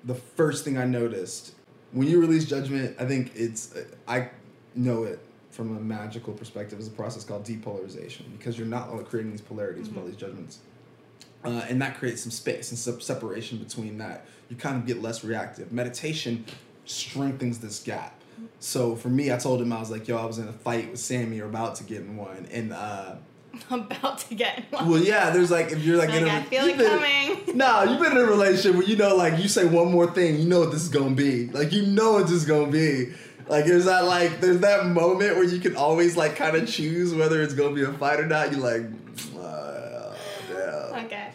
the 0.03 0.15
first 0.15 0.65
thing 0.65 0.77
I 0.77 0.85
noticed 0.85 1.53
when 1.91 2.07
you 2.07 2.19
release 2.19 2.45
judgment, 2.45 2.97
I 2.99 3.05
think 3.05 3.31
it's 3.35 3.73
I 4.07 4.29
know 4.75 5.03
it 5.03 5.19
from 5.49 5.75
a 5.75 5.79
magical 5.79 6.33
perspective 6.33 6.79
is 6.79 6.87
a 6.87 6.91
process 6.91 7.23
called 7.23 7.43
depolarization 7.43 8.23
because 8.37 8.57
you're 8.57 8.67
not 8.67 8.89
creating 9.05 9.31
these 9.31 9.41
polarities 9.41 9.89
with 9.89 9.97
all 9.97 10.05
these 10.05 10.15
judgments. 10.15 10.59
Uh, 11.43 11.63
and 11.69 11.81
that 11.81 11.97
creates 11.97 12.21
some 12.21 12.31
space 12.31 12.69
and 12.69 12.77
some 12.77 12.99
separation 12.99 13.57
between 13.57 13.97
that. 13.97 14.25
You 14.49 14.55
kind 14.57 14.75
of 14.77 14.85
get 14.85 15.01
less 15.01 15.23
reactive. 15.23 15.71
Meditation 15.71 16.45
strengthens 16.85 17.59
this 17.59 17.79
gap. 17.81 18.15
So 18.59 18.95
for 18.95 19.09
me, 19.09 19.31
I 19.33 19.37
told 19.37 19.61
him 19.61 19.71
I 19.73 19.79
was 19.79 19.89
like, 19.91 20.07
"Yo, 20.07 20.17
I 20.17 20.25
was 20.25 20.37
in 20.39 20.47
a 20.47 20.53
fight 20.53 20.91
with 20.91 20.99
Sammy, 20.99 21.39
or 21.41 21.45
about 21.45 21.75
to 21.75 21.83
get 21.83 22.01
in 22.01 22.15
one." 22.17 22.47
And 22.51 22.71
uh, 22.73 23.15
About 23.69 24.19
to 24.19 24.35
get 24.35 24.63
one. 24.71 24.87
well, 24.89 25.01
yeah, 25.01 25.29
there's 25.31 25.51
like 25.51 25.71
if 25.71 25.83
you're 25.83 25.97
like, 25.97 26.09
Like, 26.09 26.21
in 26.21 26.27
a, 26.27 26.31
I 26.31 26.43
feel 26.43 26.65
you've 26.67 26.75
it 26.75 26.77
been- 26.79 26.99
coming. 27.45 27.55
Nah, 27.57 27.83
you've 27.83 27.99
been 27.99 28.11
in 28.13 28.17
a 28.17 28.23
relationship 28.25 28.75
where 28.75 28.83
you 28.83 28.95
know, 28.95 29.15
like, 29.15 29.39
you 29.41 29.47
say 29.49 29.65
one 29.65 29.91
more 29.91 30.07
thing, 30.11 30.39
you 30.39 30.47
know 30.47 30.59
what 30.59 30.71
this 30.71 30.83
is 30.83 30.89
gonna 30.89 31.15
be. 31.15 31.47
Like, 31.47 31.71
you 31.73 31.85
know 31.85 32.13
what 32.13 32.23
this 32.23 32.33
is 32.33 32.45
gonna 32.45 32.71
be. 32.71 33.11
Like 33.49 33.65
there's 33.65 33.85
that 33.85 34.05
like 34.05 34.39
there's 34.41 34.59
that 34.59 34.85
moment 34.85 35.35
where 35.35 35.43
you 35.43 35.59
can 35.59 35.75
always 35.75 36.15
like 36.15 36.35
kind 36.35 36.55
of 36.55 36.69
choose 36.69 37.15
whether 37.15 37.41
it's 37.41 37.55
gonna 37.55 37.73
be 37.73 37.81
a 37.81 37.91
fight 37.91 38.19
or 38.19 38.27
not. 38.27 38.51
You 38.51 38.59
like, 38.59 38.83
uh, 39.37 40.13
damn. 40.47 41.05
Okay. 41.05 41.31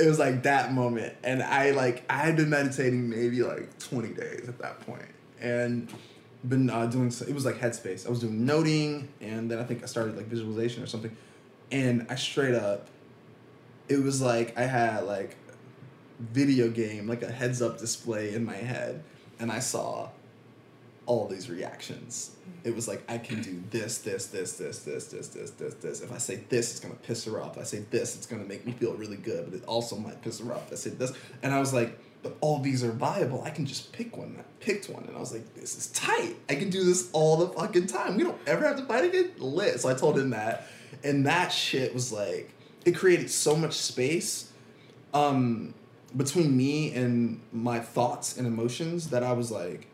It 0.00 0.06
was 0.06 0.20
like 0.20 0.44
that 0.44 0.72
moment, 0.72 1.14
and 1.24 1.42
I 1.42 1.72
like 1.72 2.04
I 2.08 2.18
had 2.18 2.36
been 2.36 2.50
meditating 2.50 3.10
maybe 3.10 3.42
like 3.42 3.76
20 3.80 4.14
days 4.14 4.48
at 4.48 4.58
that 4.60 4.78
point, 4.86 5.08
and 5.40 5.92
been 6.48 6.70
uh, 6.70 6.86
doing 6.86 7.10
so- 7.10 7.26
it 7.26 7.34
was 7.34 7.44
like 7.44 7.56
Headspace. 7.56 8.06
I 8.06 8.10
was 8.10 8.20
doing 8.20 8.46
noting, 8.46 9.08
and 9.20 9.50
then 9.50 9.58
I 9.58 9.64
think 9.64 9.82
I 9.82 9.86
started 9.86 10.16
like 10.16 10.26
visualization 10.26 10.84
or 10.84 10.86
something, 10.86 11.14
and 11.72 12.06
I 12.08 12.14
straight 12.14 12.54
up, 12.54 12.86
it 13.88 14.00
was 14.00 14.22
like 14.22 14.56
I 14.56 14.62
had 14.62 15.02
like 15.02 15.34
video 16.20 16.70
game 16.70 17.08
like 17.08 17.22
a 17.22 17.32
heads 17.32 17.60
up 17.60 17.78
display 17.78 18.34
in 18.34 18.44
my 18.44 18.54
head, 18.54 19.02
and 19.40 19.50
I 19.50 19.58
saw 19.58 20.10
all 21.06 21.26
these 21.26 21.50
reactions. 21.50 22.32
It 22.62 22.74
was 22.74 22.86
like 22.86 23.02
I 23.08 23.18
can 23.18 23.40
do 23.42 23.62
this, 23.70 23.98
this, 23.98 24.26
this, 24.26 24.52
this, 24.58 24.80
this, 24.80 25.06
this, 25.06 25.28
this, 25.28 25.50
this, 25.50 25.74
this. 25.74 26.00
If 26.02 26.12
I 26.12 26.18
say 26.18 26.44
this, 26.48 26.70
it's 26.72 26.80
gonna 26.80 26.94
piss 26.94 27.24
her 27.24 27.40
off. 27.40 27.56
If 27.56 27.62
I 27.62 27.64
say 27.64 27.84
this, 27.90 28.16
it's 28.16 28.26
gonna 28.26 28.44
make 28.44 28.66
me 28.66 28.72
feel 28.72 28.94
really 28.94 29.16
good, 29.16 29.50
but 29.50 29.54
it 29.54 29.64
also 29.64 29.96
might 29.96 30.20
piss 30.22 30.40
her 30.40 30.52
off. 30.52 30.66
If 30.66 30.72
I 30.72 30.76
say 30.76 30.90
this, 30.90 31.12
and 31.42 31.54
I 31.54 31.60
was 31.60 31.72
like, 31.72 31.98
but 32.22 32.36
all 32.40 32.58
these 32.58 32.84
are 32.84 32.92
viable. 32.92 33.42
I 33.42 33.50
can 33.50 33.64
just 33.64 33.92
pick 33.92 34.16
one. 34.16 34.36
I 34.38 34.42
picked 34.62 34.90
one, 34.90 35.04
and 35.04 35.16
I 35.16 35.20
was 35.20 35.32
like, 35.32 35.54
this 35.54 35.76
is 35.76 35.86
tight. 35.88 36.36
I 36.50 36.54
can 36.54 36.68
do 36.68 36.84
this 36.84 37.08
all 37.12 37.38
the 37.38 37.48
fucking 37.48 37.86
time. 37.86 38.16
We 38.16 38.24
don't 38.24 38.38
ever 38.46 38.66
have 38.66 38.76
to 38.76 38.84
fight 38.84 39.04
again. 39.06 39.32
Lit. 39.38 39.80
So 39.80 39.88
I 39.88 39.94
told 39.94 40.18
him 40.18 40.30
that, 40.30 40.66
and 41.02 41.24
that 41.26 41.48
shit 41.48 41.94
was 41.94 42.12
like, 42.12 42.52
it 42.84 42.92
created 42.92 43.30
so 43.30 43.56
much 43.56 43.72
space, 43.72 44.52
um, 45.14 45.72
between 46.16 46.56
me 46.56 46.92
and 46.92 47.40
my 47.52 47.78
thoughts 47.78 48.36
and 48.36 48.46
emotions 48.46 49.10
that 49.10 49.22
I 49.22 49.32
was 49.32 49.50
like, 49.50 49.86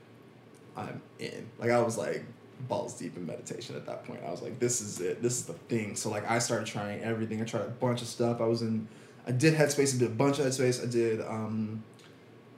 I'm 0.76 1.00
in. 1.18 1.48
Like 1.58 1.70
I 1.70 1.80
was 1.80 1.96
like 1.96 2.24
balls 2.68 2.98
deep 2.98 3.16
in 3.16 3.26
meditation 3.26 3.76
at 3.76 3.86
that 3.86 4.04
point. 4.04 4.20
I 4.26 4.30
was 4.30 4.42
like, 4.42 4.58
this 4.58 4.80
is 4.80 5.00
it. 5.00 5.22
This 5.22 5.34
is 5.34 5.44
the 5.46 5.52
thing. 5.54 5.96
So 5.96 6.10
like 6.10 6.28
I 6.30 6.38
started 6.38 6.66
trying 6.66 7.02
everything. 7.02 7.40
I 7.40 7.44
tried 7.44 7.62
a 7.62 7.68
bunch 7.68 8.02
of 8.02 8.08
stuff. 8.08 8.40
I 8.40 8.46
was 8.46 8.62
in 8.62 8.88
I 9.26 9.32
did 9.32 9.54
Headspace, 9.54 9.96
I 9.96 9.98
did 9.98 10.08
a 10.08 10.14
bunch 10.14 10.38
of 10.38 10.46
Headspace. 10.46 10.82
I 10.82 10.90
did 10.90 11.20
um 11.22 11.82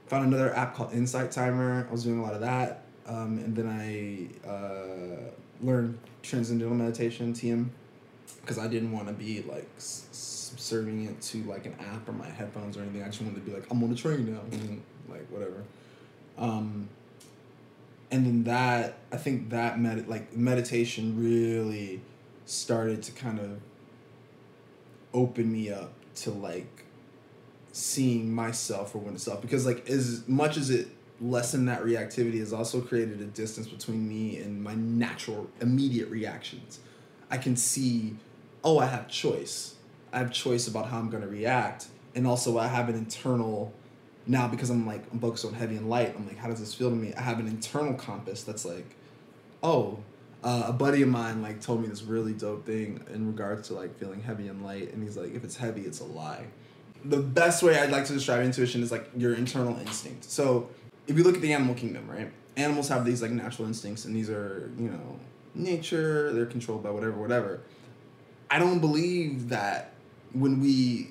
found 0.06 0.26
another 0.26 0.54
app 0.54 0.74
called 0.74 0.92
Insight 0.92 1.30
Timer. 1.30 1.86
I 1.88 1.92
was 1.92 2.04
doing 2.04 2.18
a 2.18 2.22
lot 2.22 2.34
of 2.34 2.40
that. 2.40 2.84
Um, 3.06 3.38
and 3.38 3.56
then 3.56 3.66
I 3.66 4.48
uh, 4.48 5.30
learned 5.62 5.98
Transcendental 6.22 6.74
Meditation, 6.74 7.32
TM, 7.32 7.68
because 8.40 8.58
I 8.58 8.68
didn't 8.68 8.92
want 8.92 9.08
to 9.08 9.14
be 9.14 9.42
like 9.42 9.68
s- 9.78 10.06
subserving 10.12 11.06
it 11.06 11.20
to 11.22 11.42
like 11.44 11.64
an 11.66 11.74
app 11.80 12.06
or 12.08 12.12
my 12.12 12.28
headphones 12.28 12.76
or 12.76 12.82
anything. 12.82 13.02
I 13.02 13.06
just 13.06 13.22
wanted 13.22 13.36
to 13.36 13.40
be 13.40 13.52
like, 13.52 13.64
I'm 13.70 13.82
on 13.82 13.90
the 13.90 13.96
train 13.96 14.30
now, 14.30 14.40
and 14.52 14.82
like 15.08 15.26
whatever. 15.30 15.64
Um, 16.36 16.88
and 18.10 18.26
then 18.26 18.44
that 18.44 18.98
I 19.12 19.16
think 19.16 19.50
that 19.50 19.78
med- 19.78 20.08
like 20.08 20.36
meditation 20.36 21.18
really 21.18 22.00
started 22.46 23.02
to 23.04 23.12
kind 23.12 23.38
of 23.38 23.60
open 25.12 25.50
me 25.52 25.70
up 25.70 25.92
to 26.14 26.30
like 26.30 26.84
seeing 27.72 28.32
myself 28.32 28.94
what 28.94 29.12
itself 29.14 29.40
because 29.40 29.66
like 29.66 29.88
as 29.88 30.26
much 30.26 30.56
as 30.56 30.70
it 30.70 30.88
lessened 31.20 31.68
that 31.68 31.82
reactivity 31.82 32.38
has 32.38 32.52
also 32.52 32.80
created 32.80 33.20
a 33.20 33.24
distance 33.24 33.66
between 33.66 34.08
me 34.08 34.38
and 34.38 34.62
my 34.62 34.74
natural 34.74 35.48
immediate 35.60 36.08
reactions. 36.08 36.80
I 37.30 37.36
can 37.38 37.56
see 37.56 38.16
oh 38.64 38.78
i 38.78 38.86
have 38.86 39.08
choice. 39.08 39.74
I 40.12 40.18
have 40.18 40.32
choice 40.32 40.66
about 40.66 40.86
how 40.86 40.98
i'm 40.98 41.10
going 41.10 41.22
to 41.22 41.28
react 41.28 41.88
and 42.14 42.26
also 42.26 42.58
i 42.58 42.66
have 42.66 42.88
an 42.88 42.94
internal 42.94 43.72
now 44.28 44.46
because 44.46 44.70
i'm 44.70 44.86
like 44.86 45.02
i'm 45.12 45.18
focused 45.18 45.44
on 45.44 45.52
heavy 45.54 45.76
and 45.76 45.88
light 45.88 46.14
i'm 46.16 46.26
like 46.26 46.36
how 46.36 46.48
does 46.48 46.60
this 46.60 46.74
feel 46.74 46.90
to 46.90 46.96
me? 46.96 47.12
I 47.14 47.22
have 47.22 47.40
an 47.40 47.48
internal 47.48 47.94
compass 47.94 48.44
that's 48.44 48.64
like 48.64 48.94
oh 49.62 49.98
uh, 50.44 50.66
a 50.66 50.72
buddy 50.72 51.02
of 51.02 51.08
mine 51.08 51.42
like 51.42 51.60
told 51.60 51.82
me 51.82 51.88
this 51.88 52.02
really 52.02 52.32
dope 52.32 52.64
thing 52.64 53.00
in 53.12 53.26
regards 53.26 53.68
to 53.68 53.74
like 53.74 53.98
feeling 53.98 54.22
heavy 54.22 54.46
and 54.46 54.64
light 54.64 54.92
and 54.92 55.02
he's 55.02 55.16
like 55.16 55.34
if 55.34 55.42
it's 55.42 55.56
heavy 55.56 55.82
it's 55.82 56.00
a 56.00 56.04
lie. 56.04 56.46
The 57.04 57.16
best 57.16 57.62
way 57.62 57.78
i'd 57.78 57.90
like 57.90 58.04
to 58.06 58.12
describe 58.12 58.44
intuition 58.44 58.82
is 58.82 58.92
like 58.92 59.08
your 59.16 59.34
internal 59.34 59.76
instinct. 59.78 60.24
So 60.24 60.68
if 61.08 61.16
you 61.16 61.24
look 61.24 61.34
at 61.34 61.40
the 61.40 61.52
animal 61.52 61.74
kingdom 61.74 62.08
right 62.08 62.30
animals 62.56 62.88
have 62.88 63.04
these 63.04 63.20
like 63.20 63.32
natural 63.32 63.66
instincts 63.66 64.04
and 64.04 64.14
these 64.14 64.30
are 64.30 64.70
you 64.78 64.90
know 64.90 65.18
nature 65.54 66.32
they're 66.32 66.46
controlled 66.46 66.82
by 66.84 66.90
whatever 66.90 67.18
whatever. 67.18 67.60
I 68.50 68.58
don't 68.58 68.78
believe 68.78 69.48
that 69.48 69.92
when 70.32 70.60
we 70.60 71.10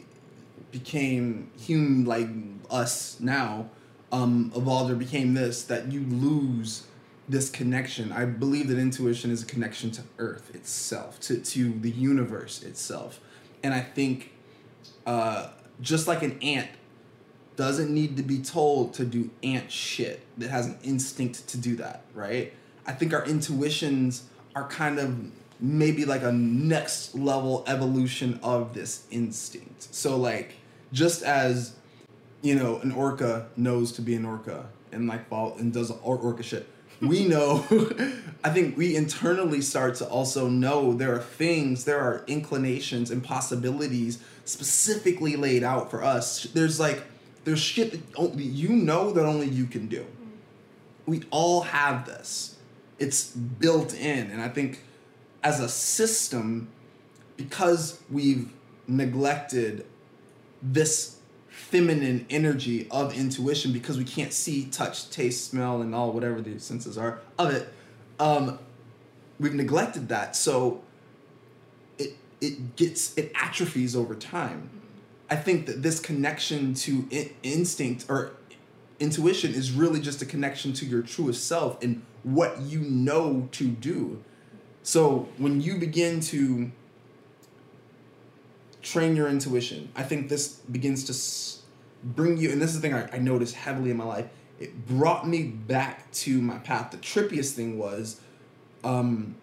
became 0.72 1.52
human 1.58 2.06
like 2.06 2.30
us 2.70 3.20
now 3.20 3.70
um 4.12 4.52
evolved 4.56 4.92
or 4.92 4.96
became 4.96 5.34
this 5.34 5.64
that 5.64 5.92
you 5.92 6.02
lose 6.02 6.88
this 7.30 7.50
connection. 7.50 8.12
I 8.14 8.24
believe 8.24 8.70
that 8.70 8.78
intuition 8.78 9.32
is 9.32 9.44
a 9.44 9.46
connection 9.46 9.92
to 9.92 10.02
earth 10.18 10.56
itself 10.56 11.20
to, 11.22 11.38
to 11.38 11.74
the 11.74 11.92
universe 11.92 12.64
itself. 12.64 13.20
And 13.64 13.74
i 13.74 13.82
think 13.82 14.32
uh 15.06 15.50
just 15.82 16.08
like 16.08 16.24
an 16.24 16.40
ant 16.42 16.70
doesn't 17.56 17.94
need 17.94 18.18
to 18.18 18.24
be 18.24 18.40
told 18.40 18.94
to 18.94 19.04
do 19.04 19.30
ant 19.44 19.72
shit 19.72 20.22
that 20.38 20.50
has 20.50 20.68
an 20.68 20.78
instinct 20.84 21.48
to 21.50 21.58
do 21.58 21.76
that 21.78 22.04
right? 22.14 22.54
I 22.86 22.94
think 22.94 23.14
our 23.14 23.26
intuitions 23.26 24.24
are 24.56 24.68
kind 24.70 24.98
of 24.98 25.16
maybe 25.60 26.06
like 26.06 26.24
a 26.24 26.32
next 26.32 27.16
level 27.16 27.64
evolution 27.68 28.40
of 28.42 28.74
this 28.74 29.06
instinct. 29.12 29.94
So 29.94 30.18
like 30.18 30.56
just 30.94 31.24
as 31.24 31.76
you 32.42 32.56
know 32.56 32.80
an 32.80 32.92
orca 32.92 33.48
knows 33.56 33.92
to 33.94 34.02
be 34.02 34.16
an 34.16 34.26
orca 34.26 34.66
and 34.92 35.08
like 35.08 35.28
fall 35.30 35.56
and 35.60 35.74
does 35.74 35.92
or- 35.92 36.18
orca 36.18 36.44
shit. 36.44 36.68
We 37.02 37.28
know 37.34 37.66
i 38.44 38.50
think 38.50 38.78
we 38.78 38.96
internally 38.96 39.62
start 39.62 39.96
to 39.96 40.08
also 40.08 40.48
know 40.48 40.94
there 40.94 41.16
are 41.16 41.20
things 41.20 41.86
there 41.86 42.00
are 42.00 42.24
inclinations 42.28 43.10
and 43.12 43.24
possibilities 43.24 44.20
specifically 44.46 45.36
laid 45.36 45.64
out 45.64 45.92
for 45.92 46.04
us. 46.04 46.44
There's 46.44 46.80
like 46.80 47.04
there's 47.44 47.60
shit 47.60 47.92
that 47.92 48.02
only 48.16 48.44
you 48.44 48.70
know 48.70 49.12
that 49.12 49.26
only 49.26 49.48
you 49.48 49.66
can 49.66 49.88
do. 49.88 50.06
We 51.06 51.24
all 51.30 51.62
have 51.62 52.06
this. 52.06 52.58
It's 53.00 53.32
built 53.32 53.94
in. 53.94 54.32
And 54.32 54.42
i 54.42 54.50
think 54.50 54.84
as 55.44 55.60
a 55.60 55.70
system 55.70 56.70
because 57.36 58.02
we've 58.10 58.52
neglected 58.88 59.86
this 60.62 61.17
feminine 61.70 62.26
energy 62.30 62.88
of 62.92 63.14
intuition 63.14 63.74
because 63.74 63.98
we 63.98 64.06
can't 64.06 64.32
see 64.32 64.66
touch 64.66 65.10
taste 65.10 65.50
smell 65.50 65.82
and 65.82 65.94
all 65.94 66.14
whatever 66.14 66.40
the 66.40 66.58
senses 66.60 66.98
are 66.98 67.20
of 67.38 67.54
it. 67.54 67.68
Um, 68.20 68.58
we've 69.38 69.54
neglected 69.54 70.08
that. 70.08 70.36
So 70.38 70.82
it 71.98 72.16
it 72.40 72.78
gets 72.78 73.18
it 73.18 73.34
atrophies 73.36 73.98
over 73.98 74.16
time. 74.16 74.70
I 75.30 75.36
think 75.36 75.66
that 75.66 75.84
this 75.84 76.00
connection 76.00 76.74
to 76.76 77.06
instinct 77.44 78.06
or 78.08 78.32
intuition 79.02 79.54
is 79.54 79.72
really 79.74 80.00
just 80.00 80.22
a 80.22 80.26
connection 80.26 80.72
to 80.72 80.86
your 80.86 81.02
truest 81.02 81.46
self 81.46 81.84
and 81.84 82.02
what 82.24 82.62
you 82.62 82.80
know 82.80 83.50
to 83.52 83.68
do. 83.68 84.24
So 84.84 85.28
when 85.38 85.60
you 85.60 85.80
begin 85.80 86.22
to 86.22 86.72
train 88.82 89.18
your 89.18 89.28
intuition, 89.28 89.90
I 89.98 90.04
think 90.04 90.30
this 90.30 90.48
begins 90.48 91.04
to 91.06 91.57
bring 92.16 92.38
you, 92.38 92.52
and 92.52 92.62
this 92.62 92.72
is 92.72 92.82
the 92.82 92.88
thing 92.88 92.94
I, 92.94 93.10
I 93.14 93.18
noticed 93.18 93.56
heavily 93.56 93.92
in 93.92 93.98
my 93.98 94.06
life. 94.06 94.28
It 94.60 94.88
brought 94.88 95.28
me 95.28 95.44
back 95.44 96.12
to 96.12 96.42
my 96.42 96.58
path. 96.58 96.92
The 96.92 96.98
trippiest 96.98 97.52
thing 97.52 97.78
was 97.78 98.20
um, 98.84 99.36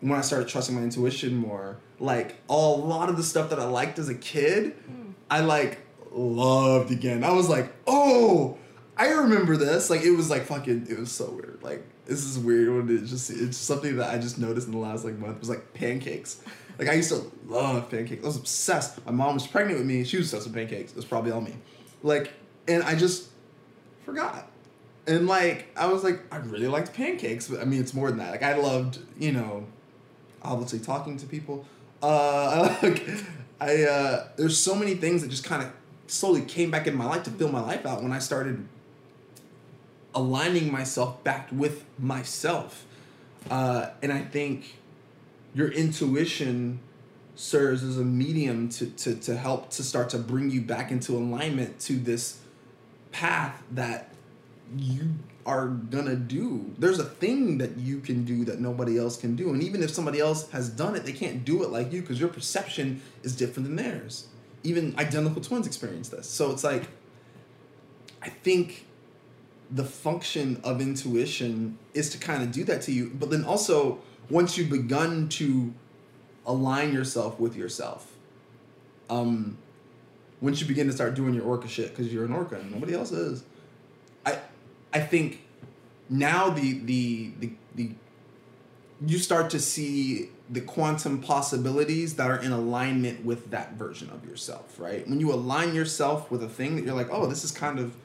when 0.00 0.18
I 0.18 0.22
started 0.22 0.48
trusting 0.48 0.74
my 0.74 0.82
intuition 0.82 1.36
more. 1.36 1.78
Like 2.00 2.36
a 2.48 2.54
lot 2.56 3.08
of 3.08 3.16
the 3.16 3.22
stuff 3.22 3.50
that 3.50 3.60
I 3.60 3.64
liked 3.64 3.98
as 3.98 4.08
a 4.08 4.14
kid, 4.14 4.74
I 5.30 5.40
like 5.40 5.78
loved 6.10 6.90
again. 6.90 7.22
I 7.22 7.32
was 7.32 7.48
like, 7.48 7.72
oh, 7.86 8.58
I 8.96 9.10
remember 9.10 9.56
this. 9.56 9.88
Like 9.88 10.02
it 10.02 10.10
was 10.10 10.28
like 10.28 10.44
fucking. 10.46 10.86
It 10.90 10.98
was 10.98 11.12
so 11.12 11.30
weird. 11.30 11.60
Like 11.62 11.84
this 12.06 12.24
is 12.24 12.38
weird 12.38 12.74
when 12.74 12.96
it 12.96 13.06
just 13.06 13.30
it's 13.30 13.56
something 13.56 13.96
that 13.96 14.12
I 14.12 14.18
just 14.18 14.38
noticed 14.38 14.66
in 14.66 14.72
the 14.72 14.78
last 14.78 15.04
like 15.04 15.18
month 15.18 15.38
was 15.40 15.48
like 15.48 15.74
pancakes. 15.74 16.42
Like 16.78 16.88
I 16.88 16.94
used 16.94 17.10
to 17.10 17.30
love 17.46 17.90
pancakes. 17.90 18.22
I 18.22 18.26
was 18.26 18.36
obsessed. 18.36 19.04
My 19.06 19.12
mom 19.12 19.34
was 19.34 19.46
pregnant 19.46 19.78
with 19.78 19.86
me. 19.86 20.04
She 20.04 20.16
was 20.16 20.26
obsessed 20.26 20.46
with 20.46 20.54
pancakes. 20.54 20.92
It 20.92 20.96
was 20.96 21.04
probably 21.04 21.32
all 21.32 21.40
me. 21.40 21.54
Like, 22.02 22.32
and 22.66 22.82
I 22.82 22.94
just 22.94 23.28
forgot. 24.04 24.48
And 25.06 25.26
like 25.26 25.66
I 25.76 25.86
was 25.86 26.04
like, 26.04 26.20
I 26.32 26.36
really 26.38 26.68
liked 26.68 26.94
pancakes, 26.94 27.48
but 27.48 27.60
I 27.60 27.64
mean 27.64 27.80
it's 27.80 27.94
more 27.94 28.08
than 28.08 28.18
that. 28.18 28.30
Like 28.30 28.42
I 28.42 28.56
loved, 28.56 28.98
you 29.18 29.32
know, 29.32 29.66
obviously 30.42 30.78
talking 30.78 31.16
to 31.18 31.26
people. 31.26 31.66
Uh, 32.02 32.76
like, 32.82 33.08
I 33.60 33.82
uh, 33.84 34.28
there's 34.36 34.58
so 34.58 34.74
many 34.74 34.94
things 34.94 35.22
that 35.22 35.28
just 35.28 35.44
kind 35.44 35.62
of 35.62 35.72
slowly 36.06 36.42
came 36.42 36.70
back 36.70 36.86
in 36.86 36.94
my 36.94 37.04
life 37.04 37.24
to 37.24 37.30
fill 37.30 37.50
my 37.50 37.60
life 37.60 37.86
out 37.86 38.02
when 38.02 38.12
I 38.12 38.18
started 38.18 38.66
aligning 40.14 40.70
myself 40.70 41.22
back 41.24 41.48
with 41.50 41.84
myself. 41.98 42.86
Uh, 43.50 43.90
and 44.02 44.12
I 44.12 44.20
think 44.20 44.76
your 45.54 45.70
intuition 45.70 46.80
serves 47.34 47.82
as 47.82 47.98
a 47.98 48.04
medium 48.04 48.68
to, 48.68 48.86
to, 48.86 49.14
to 49.14 49.36
help 49.36 49.70
to 49.70 49.82
start 49.82 50.10
to 50.10 50.18
bring 50.18 50.50
you 50.50 50.60
back 50.60 50.90
into 50.90 51.12
alignment 51.12 51.80
to 51.80 51.94
this 51.94 52.40
path 53.10 53.62
that 53.70 54.14
you 54.76 55.10
are 55.44 55.68
gonna 55.68 56.14
do. 56.14 56.72
There's 56.78 56.98
a 56.98 57.04
thing 57.04 57.58
that 57.58 57.76
you 57.76 58.00
can 58.00 58.24
do 58.24 58.44
that 58.44 58.60
nobody 58.60 58.98
else 58.98 59.16
can 59.16 59.34
do. 59.34 59.50
And 59.50 59.62
even 59.62 59.82
if 59.82 59.90
somebody 59.90 60.20
else 60.20 60.48
has 60.50 60.68
done 60.68 60.94
it, 60.94 61.04
they 61.04 61.12
can't 61.12 61.44
do 61.44 61.62
it 61.62 61.70
like 61.70 61.92
you 61.92 62.00
because 62.00 62.20
your 62.20 62.28
perception 62.28 63.02
is 63.22 63.34
different 63.34 63.66
than 63.66 63.76
theirs. 63.76 64.28
Even 64.62 64.94
identical 64.98 65.42
twins 65.42 65.66
experience 65.66 66.08
this. 66.08 66.28
So 66.28 66.52
it's 66.52 66.62
like, 66.62 66.84
I 68.22 68.28
think 68.28 68.86
the 69.70 69.84
function 69.84 70.60
of 70.62 70.80
intuition 70.80 71.78
is 71.94 72.10
to 72.10 72.18
kind 72.18 72.42
of 72.42 72.52
do 72.52 72.62
that 72.64 72.82
to 72.82 72.92
you. 72.92 73.10
But 73.12 73.30
then 73.30 73.44
also, 73.44 73.98
once 74.30 74.56
you've 74.56 74.70
begun 74.70 75.28
to 75.28 75.72
align 76.46 76.92
yourself 76.92 77.38
with 77.38 77.56
yourself, 77.56 78.12
um, 79.10 79.58
once 80.40 80.60
you 80.60 80.66
begin 80.66 80.86
to 80.86 80.92
start 80.92 81.14
doing 81.14 81.34
your 81.34 81.44
orca 81.44 81.68
shit 81.68 81.90
because 81.90 82.12
you're 82.12 82.24
an 82.24 82.32
orca 82.32 82.56
and 82.56 82.72
nobody 82.72 82.94
else 82.94 83.12
is, 83.12 83.44
I 84.26 84.38
I 84.92 85.00
think 85.00 85.40
now 86.08 86.50
the 86.50 86.78
the 86.80 87.32
the 87.38 87.52
the 87.74 87.90
you 89.06 89.18
start 89.18 89.50
to 89.50 89.58
see 89.58 90.28
the 90.50 90.60
quantum 90.60 91.20
possibilities 91.20 92.14
that 92.16 92.30
are 92.30 92.38
in 92.38 92.52
alignment 92.52 93.24
with 93.24 93.50
that 93.50 93.72
version 93.72 94.10
of 94.10 94.24
yourself, 94.24 94.78
right? 94.78 95.08
When 95.08 95.18
you 95.18 95.32
align 95.32 95.74
yourself 95.74 96.30
with 96.30 96.42
a 96.42 96.48
thing 96.48 96.76
that 96.76 96.84
you're 96.84 96.94
like, 96.94 97.08
oh, 97.10 97.26
this 97.26 97.42
is 97.42 97.50
kind 97.50 97.78
of 97.78 97.96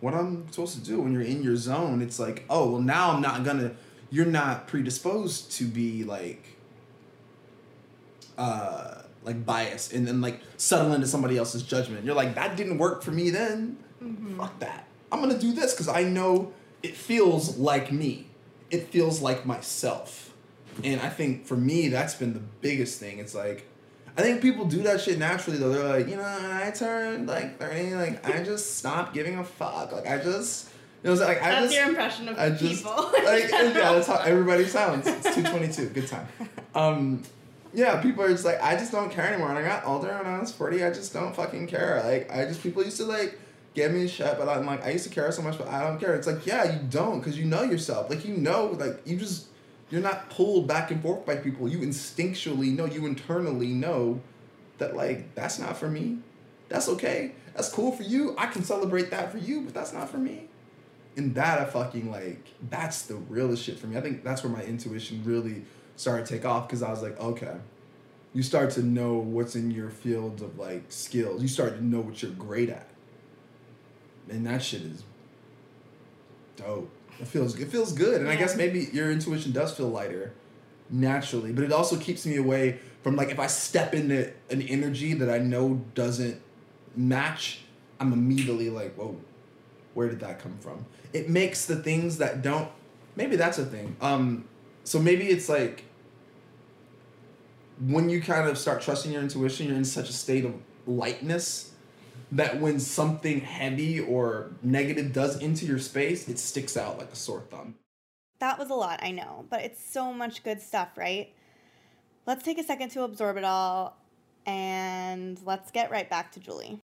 what 0.00 0.14
I'm 0.14 0.50
supposed 0.50 0.78
to 0.78 0.84
do 0.84 1.00
when 1.02 1.12
you're 1.12 1.22
in 1.22 1.42
your 1.42 1.56
zone, 1.56 2.00
it's 2.00 2.18
like, 2.18 2.44
oh, 2.48 2.72
well, 2.72 2.80
now 2.80 3.12
I'm 3.12 3.20
not 3.20 3.44
gonna, 3.44 3.72
you're 4.10 4.26
not 4.26 4.66
predisposed 4.66 5.52
to 5.52 5.64
be 5.64 6.04
like, 6.04 6.56
uh, 8.36 9.02
like 9.22 9.44
biased 9.44 9.92
and 9.92 10.06
then 10.06 10.20
like 10.20 10.40
settle 10.56 10.92
into 10.92 11.06
somebody 11.06 11.36
else's 11.36 11.62
judgment. 11.62 12.04
You're 12.04 12.14
like, 12.14 12.34
that 12.34 12.56
didn't 12.56 12.78
work 12.78 13.02
for 13.02 13.10
me 13.10 13.30
then. 13.30 13.76
Fuck 14.36 14.58
that. 14.60 14.86
I'm 15.12 15.20
gonna 15.20 15.38
do 15.38 15.52
this 15.52 15.72
because 15.74 15.88
I 15.88 16.04
know 16.04 16.52
it 16.82 16.96
feels 16.96 17.58
like 17.58 17.92
me. 17.92 18.26
It 18.70 18.88
feels 18.88 19.20
like 19.20 19.44
myself. 19.44 20.32
And 20.82 21.00
I 21.00 21.08
think 21.08 21.46
for 21.46 21.56
me, 21.56 21.88
that's 21.88 22.14
been 22.14 22.32
the 22.32 22.42
biggest 22.60 22.98
thing. 22.98 23.18
It's 23.18 23.34
like, 23.34 23.66
I 24.16 24.22
think 24.22 24.40
people 24.40 24.64
do 24.64 24.82
that 24.82 25.00
shit 25.00 25.18
naturally 25.18 25.58
though. 25.58 25.70
They're 25.70 25.98
like, 25.98 26.08
you 26.08 26.16
know, 26.16 26.24
I 26.24 26.70
turned 26.70 27.26
like 27.26 27.58
30, 27.58 27.94
like 27.94 28.26
I 28.26 28.42
just 28.42 28.78
stopped 28.78 29.12
giving 29.12 29.38
a 29.38 29.44
fuck. 29.44 29.92
Like 29.92 30.06
I 30.06 30.18
just, 30.18 30.69
know, 31.04 31.12
it's 31.12 31.20
like 31.20 31.42
I 31.42 31.50
That's 31.50 31.62
just, 31.66 31.76
your 31.76 31.88
impression 31.88 32.28
of 32.28 32.38
I 32.38 32.50
just, 32.50 32.84
people. 32.84 33.10
like, 33.12 33.50
yeah, 33.50 33.92
that's 33.92 34.06
how 34.06 34.18
everybody 34.18 34.64
sounds. 34.66 35.06
It's 35.06 35.34
222. 35.34 35.88
Good 35.90 36.08
time. 36.08 36.28
Um, 36.74 37.22
yeah, 37.72 38.00
people 38.02 38.24
are 38.24 38.28
just 38.28 38.44
like, 38.44 38.62
I 38.62 38.76
just 38.76 38.92
don't 38.92 39.10
care 39.10 39.26
anymore. 39.26 39.48
And 39.50 39.58
I 39.58 39.62
got 39.62 39.86
older 39.86 40.10
and 40.10 40.26
I 40.28 40.38
was 40.40 40.52
40, 40.52 40.84
I 40.84 40.90
just 40.90 41.12
don't 41.12 41.34
fucking 41.34 41.68
care. 41.68 42.02
Like, 42.04 42.30
I 42.30 42.44
just, 42.44 42.62
people 42.62 42.84
used 42.84 42.96
to 42.98 43.04
like 43.04 43.38
give 43.74 43.92
me 43.92 44.08
shit, 44.08 44.36
but 44.38 44.48
I'm 44.48 44.66
like, 44.66 44.84
I 44.84 44.90
used 44.90 45.04
to 45.04 45.10
care 45.10 45.30
so 45.32 45.42
much, 45.42 45.56
but 45.56 45.68
I 45.68 45.82
don't 45.82 45.98
care. 45.98 46.14
It's 46.14 46.26
like, 46.26 46.46
yeah, 46.46 46.64
you 46.72 46.80
don't, 46.88 47.20
because 47.20 47.38
you 47.38 47.44
know 47.44 47.62
yourself. 47.62 48.10
Like, 48.10 48.24
you 48.24 48.36
know, 48.36 48.76
like, 48.78 49.00
you 49.06 49.16
just, 49.16 49.46
you're 49.90 50.02
not 50.02 50.30
pulled 50.30 50.66
back 50.66 50.90
and 50.90 51.00
forth 51.00 51.24
by 51.24 51.36
people. 51.36 51.68
You 51.68 51.78
instinctually 51.78 52.76
know, 52.76 52.84
you 52.84 53.06
internally 53.06 53.68
know 53.68 54.20
that, 54.78 54.96
like, 54.96 55.34
that's 55.34 55.58
not 55.58 55.76
for 55.76 55.88
me. 55.88 56.18
That's 56.68 56.88
okay. 56.88 57.32
That's 57.54 57.68
cool 57.68 57.92
for 57.92 58.02
you. 58.02 58.34
I 58.38 58.46
can 58.46 58.62
celebrate 58.62 59.10
that 59.10 59.32
for 59.32 59.38
you, 59.38 59.62
but 59.62 59.74
that's 59.74 59.92
not 59.92 60.08
for 60.08 60.18
me. 60.18 60.49
And 61.16 61.34
that 61.34 61.60
I 61.60 61.64
fucking 61.64 62.10
like, 62.10 62.46
that's 62.70 63.02
the 63.02 63.16
realest 63.16 63.64
shit 63.64 63.78
for 63.78 63.86
me. 63.86 63.96
I 63.96 64.00
think 64.00 64.22
that's 64.22 64.42
where 64.42 64.52
my 64.52 64.62
intuition 64.62 65.22
really 65.24 65.64
started 65.96 66.26
to 66.26 66.34
take 66.34 66.44
off 66.44 66.68
because 66.68 66.82
I 66.82 66.90
was 66.90 67.02
like, 67.02 67.18
okay, 67.20 67.56
you 68.32 68.42
start 68.42 68.70
to 68.72 68.82
know 68.82 69.14
what's 69.14 69.56
in 69.56 69.70
your 69.70 69.90
field 69.90 70.40
of 70.40 70.58
like 70.58 70.84
skills. 70.88 71.42
You 71.42 71.48
start 71.48 71.76
to 71.76 71.84
know 71.84 72.00
what 72.00 72.22
you're 72.22 72.30
great 72.32 72.70
at. 72.70 72.88
And 74.28 74.46
that 74.46 74.62
shit 74.62 74.82
is 74.82 75.02
dope. 76.56 76.90
It 77.18 77.26
feels 77.26 77.58
it 77.58 77.68
feels 77.68 77.92
good. 77.92 78.20
And 78.20 78.30
I 78.30 78.36
guess 78.36 78.56
maybe 78.56 78.88
your 78.92 79.10
intuition 79.10 79.52
does 79.52 79.76
feel 79.76 79.88
lighter 79.88 80.32
naturally, 80.88 81.52
but 81.52 81.64
it 81.64 81.72
also 81.72 81.96
keeps 81.96 82.24
me 82.24 82.36
away 82.36 82.78
from 83.02 83.16
like 83.16 83.30
if 83.30 83.38
I 83.38 83.46
step 83.46 83.94
into 83.94 84.32
an 84.50 84.62
energy 84.62 85.14
that 85.14 85.28
I 85.28 85.38
know 85.38 85.84
doesn't 85.94 86.40
match, 86.96 87.60
I'm 87.98 88.12
immediately 88.12 88.70
like, 88.70 88.94
whoa, 88.94 89.16
where 89.94 90.08
did 90.08 90.20
that 90.20 90.38
come 90.38 90.56
from? 90.60 90.84
It 91.12 91.28
makes 91.28 91.66
the 91.66 91.76
things 91.76 92.18
that 92.18 92.42
don't 92.42 92.68
maybe 93.16 93.36
that's 93.36 93.58
a 93.58 93.64
thing. 93.64 93.96
Um 94.00 94.44
so 94.84 94.98
maybe 94.98 95.28
it's 95.28 95.48
like 95.48 95.84
when 97.80 98.10
you 98.10 98.20
kind 98.20 98.48
of 98.48 98.58
start 98.58 98.82
trusting 98.82 99.12
your 99.12 99.22
intuition, 99.22 99.66
you're 99.66 99.76
in 99.76 99.84
such 99.84 100.08
a 100.10 100.12
state 100.12 100.44
of 100.44 100.54
lightness 100.86 101.72
that 102.32 102.60
when 102.60 102.78
something 102.78 103.40
heavy 103.40 103.98
or 103.98 104.50
negative 104.62 105.12
does 105.12 105.40
into 105.40 105.66
your 105.66 105.78
space, 105.78 106.28
it 106.28 106.38
sticks 106.38 106.76
out 106.76 106.98
like 106.98 107.10
a 107.10 107.16
sore 107.16 107.42
thumb. 107.50 107.74
That 108.38 108.58
was 108.58 108.70
a 108.70 108.74
lot, 108.74 109.00
I 109.02 109.10
know, 109.10 109.44
but 109.50 109.62
it's 109.62 109.84
so 109.84 110.12
much 110.12 110.42
good 110.44 110.60
stuff, 110.60 110.96
right? 110.96 111.34
Let's 112.26 112.44
take 112.44 112.58
a 112.58 112.62
second 112.62 112.90
to 112.90 113.02
absorb 113.02 113.36
it 113.36 113.44
all 113.44 113.96
and 114.46 115.38
let's 115.44 115.70
get 115.70 115.90
right 115.90 116.08
back 116.08 116.32
to 116.32 116.40
Julie. 116.40 116.80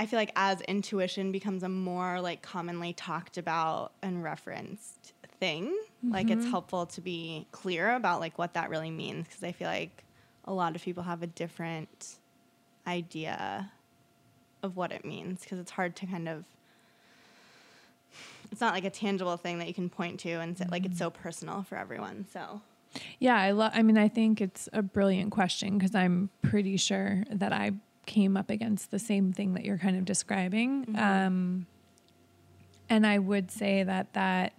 I 0.00 0.06
feel 0.06 0.18
like 0.18 0.32
as 0.34 0.62
intuition 0.62 1.30
becomes 1.30 1.62
a 1.62 1.68
more 1.68 2.22
like 2.22 2.40
commonly 2.40 2.94
talked 2.94 3.36
about 3.36 3.92
and 4.00 4.24
referenced 4.24 5.12
thing, 5.38 5.76
like 6.02 6.30
it's 6.30 6.40
mm-hmm. 6.40 6.50
helpful 6.50 6.86
to 6.86 7.02
be 7.02 7.46
clear 7.52 7.94
about 7.94 8.18
like 8.18 8.38
what 8.38 8.54
that 8.54 8.70
really 8.70 8.90
means 8.90 9.26
because 9.26 9.44
I 9.44 9.52
feel 9.52 9.68
like 9.68 10.04
a 10.46 10.54
lot 10.54 10.74
of 10.74 10.80
people 10.80 11.02
have 11.02 11.22
a 11.22 11.26
different 11.26 12.16
idea 12.86 13.70
of 14.62 14.74
what 14.74 14.90
it 14.90 15.04
means 15.04 15.42
because 15.42 15.58
it's 15.58 15.70
hard 15.70 15.94
to 15.96 16.06
kind 16.06 16.30
of 16.30 16.44
it's 18.50 18.62
not 18.62 18.72
like 18.72 18.86
a 18.86 18.90
tangible 18.90 19.36
thing 19.36 19.58
that 19.58 19.68
you 19.68 19.74
can 19.74 19.90
point 19.90 20.18
to 20.20 20.30
and 20.30 20.56
say, 20.56 20.64
like 20.70 20.86
it's 20.86 20.94
mm-hmm. 20.94 21.04
so 21.04 21.10
personal 21.10 21.62
for 21.64 21.76
everyone. 21.76 22.24
So 22.32 22.62
Yeah, 23.18 23.36
I 23.36 23.50
love. 23.50 23.72
I 23.74 23.82
mean, 23.82 23.98
I 23.98 24.08
think 24.08 24.40
it's 24.40 24.66
a 24.72 24.80
brilliant 24.80 25.30
question 25.30 25.76
because 25.76 25.94
I'm 25.94 26.30
pretty 26.40 26.78
sure 26.78 27.22
that 27.30 27.52
I 27.52 27.72
came 28.10 28.36
up 28.36 28.50
against 28.50 28.90
the 28.90 28.98
same 28.98 29.32
thing 29.32 29.54
that 29.54 29.64
you're 29.64 29.78
kind 29.78 29.96
of 29.96 30.04
describing. 30.04 30.84
Um, 30.98 31.66
and 32.88 33.06
I 33.06 33.18
would 33.18 33.52
say 33.52 33.84
that 33.84 34.14
that 34.14 34.52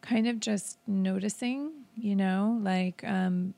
kind 0.00 0.26
of 0.26 0.40
just 0.40 0.78
noticing, 0.86 1.70
you 1.94 2.16
know, 2.16 2.58
like 2.62 3.04
um, 3.04 3.52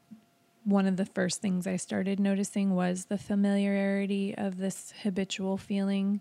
one 0.64 0.86
of 0.86 0.96
the 0.96 1.06
first 1.06 1.40
things 1.40 1.64
I 1.68 1.76
started 1.76 2.18
noticing 2.18 2.74
was 2.74 3.04
the 3.04 3.18
familiarity 3.18 4.34
of 4.36 4.58
this 4.58 4.92
habitual 5.04 5.56
feeling 5.56 6.20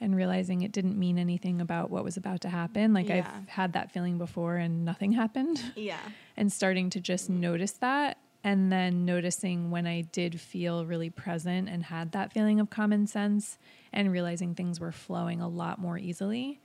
and 0.00 0.16
realizing 0.16 0.62
it 0.62 0.72
didn't 0.72 0.98
mean 0.98 1.18
anything 1.18 1.60
about 1.60 1.88
what 1.88 2.02
was 2.02 2.16
about 2.16 2.40
to 2.40 2.48
happen. 2.48 2.92
Like 2.92 3.08
Yeah. 3.08 3.18
I've 3.18 3.48
had 3.48 3.74
that 3.74 3.92
feeling 3.92 4.18
before 4.18 4.56
and 4.56 4.84
nothing 4.84 5.12
happened 5.12 5.62
yeah, 5.76 6.00
and 6.36 6.52
starting 6.52 6.90
to 6.90 7.00
just 7.00 7.30
notice 7.30 7.72
that 7.74 8.18
and 8.44 8.72
then 8.72 9.04
noticing 9.04 9.70
when 9.70 9.86
I 9.86 10.02
did 10.02 10.40
feel 10.40 10.84
really 10.84 11.10
present 11.10 11.68
and 11.68 11.84
had 11.84 12.12
that 12.12 12.32
feeling 12.32 12.58
of 12.60 12.70
common 12.70 13.06
sense 13.06 13.58
and 13.92 14.10
realizing 14.10 14.54
things 14.54 14.80
were 14.80 14.92
flowing 14.92 15.40
a 15.40 15.48
lot 15.48 15.78
more 15.78 15.96
easily. 15.96 16.60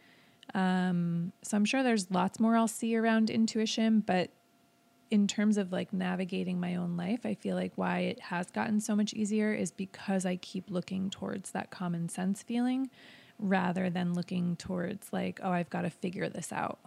Um, 0.55 1.33
so 1.43 1.57
I'm 1.57 1.65
sure 1.65 1.83
there's 1.83 2.09
lots 2.09 2.39
more 2.39 2.55
I'll 2.55 2.67
see 2.67 2.95
around 2.95 3.29
intuition, 3.29 3.99
but 3.99 4.31
in 5.11 5.27
terms 5.27 5.57
of 5.57 5.71
like 5.71 5.93
navigating 5.93 6.59
my 6.59 6.75
own 6.75 6.97
life, 6.97 7.25
I 7.25 7.35
feel 7.35 7.55
like 7.55 7.73
why 7.75 7.99
it 7.99 8.19
has 8.21 8.49
gotten 8.51 8.79
so 8.79 8.95
much 8.95 9.13
easier 9.13 9.53
is 9.53 9.71
because 9.71 10.25
I 10.25 10.35
keep 10.37 10.69
looking 10.69 11.09
towards 11.09 11.51
that 11.51 11.69
common 11.69 12.09
sense 12.09 12.43
feeling 12.43 12.89
rather 13.39 13.89
than 13.89 14.13
looking 14.13 14.56
towards 14.56 15.12
like, 15.13 15.39
oh, 15.43 15.52
I've 15.52 15.69
got 15.69 15.82
to 15.82 15.89
figure 15.89 16.30
this 16.30 16.52
out. 16.52 16.80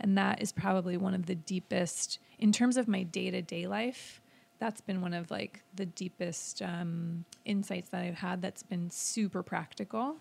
And 0.00 0.16
that 0.16 0.40
is 0.40 0.52
probably 0.52 0.96
one 0.96 1.12
of 1.12 1.26
the 1.26 1.34
deepest, 1.34 2.18
in 2.38 2.50
terms 2.50 2.78
of 2.78 2.88
my 2.88 3.02
day 3.02 3.30
to 3.30 3.42
day 3.42 3.66
life, 3.66 4.22
that's 4.58 4.80
been 4.80 5.02
one 5.02 5.12
of 5.12 5.30
like 5.30 5.62
the 5.74 5.84
deepest 5.84 6.62
um, 6.62 7.26
insights 7.44 7.90
that 7.90 8.02
I've 8.02 8.14
had 8.14 8.40
that's 8.40 8.62
been 8.62 8.88
super 8.90 9.42
practical 9.42 10.16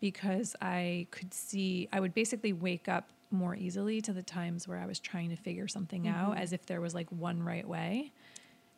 because 0.00 0.54
I 0.60 1.06
could 1.12 1.32
see, 1.32 1.88
I 1.94 2.00
would 2.00 2.12
basically 2.12 2.52
wake 2.52 2.86
up 2.86 3.08
more 3.30 3.56
easily 3.56 4.02
to 4.02 4.12
the 4.12 4.22
times 4.22 4.68
where 4.68 4.76
I 4.78 4.84
was 4.84 4.98
trying 5.00 5.30
to 5.30 5.36
figure 5.36 5.66
something 5.66 6.06
out 6.06 6.36
as 6.36 6.52
if 6.52 6.66
there 6.66 6.82
was 6.82 6.94
like 6.94 7.10
one 7.10 7.42
right 7.42 7.66
way. 7.66 8.12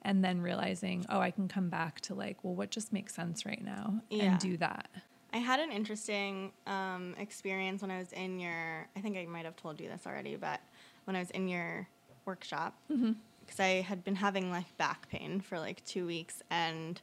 And 0.03 0.25
then 0.25 0.41
realizing, 0.41 1.05
oh, 1.09 1.19
I 1.19 1.33
can 1.33 1.49
come 1.49 1.69
back 1.69 2.01
to 2.03 2.15
like, 2.15 2.45
well, 2.45 2.55
what 2.55 2.71
just 2.71 2.93
makes 2.93 3.13
sense 3.13 3.45
right 3.45 3.65
now 3.65 4.03
Yeah. 4.09 4.23
and 4.25 4.39
do 4.39 4.57
that. 4.59 4.89
I 5.33 5.39
had 5.39 5.61
an 5.61 5.71
interesting 5.71 6.53
um, 6.67 7.15
experience 7.19 7.83
when 7.83 7.91
I 7.91 7.99
was 7.99 8.13
in 8.13 8.39
your. 8.39 8.87
I 8.97 9.01
think 9.01 9.17
I 9.17 9.27
might 9.27 9.45
have 9.45 9.57
told 9.57 9.81
you 9.81 9.89
this 9.89 10.07
already, 10.07 10.37
but 10.37 10.61
when 11.05 11.17
I 11.17 11.19
was 11.19 11.31
in 11.31 11.49
your 11.49 11.87
workshop, 12.25 12.75
mm-hmm. 12.91 13.13
because 13.45 13.61
I 13.61 13.81
had 13.83 14.05
been 14.05 14.17
having 14.17 14.51
like 14.51 14.77
back 14.77 15.09
pain 15.09 15.41
for 15.41 15.59
like 15.59 15.85
two 15.85 16.07
weeks, 16.07 16.43
and 16.51 17.01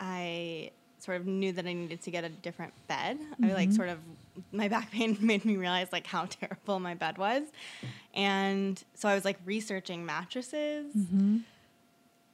I 0.00 0.70
sort 1.00 1.20
of 1.20 1.26
knew 1.26 1.52
that 1.52 1.66
I 1.66 1.72
needed 1.72 2.02
to 2.02 2.10
get 2.10 2.24
a 2.24 2.28
different 2.28 2.72
bed. 2.88 3.18
I 3.42 3.48
like 3.48 3.68
mm-hmm. 3.68 3.76
sort 3.76 3.88
of 3.88 3.98
my 4.52 4.68
back 4.68 4.90
pain 4.90 5.16
made 5.20 5.44
me 5.44 5.56
realize 5.56 5.88
like 5.92 6.06
how 6.06 6.26
terrible 6.26 6.80
my 6.80 6.94
bed 6.94 7.18
was, 7.18 7.42
and 8.14 8.82
so 8.94 9.08
I 9.08 9.14
was 9.14 9.24
like 9.24 9.38
researching 9.44 10.06
mattresses 10.06 10.94
mm-hmm. 10.96 11.38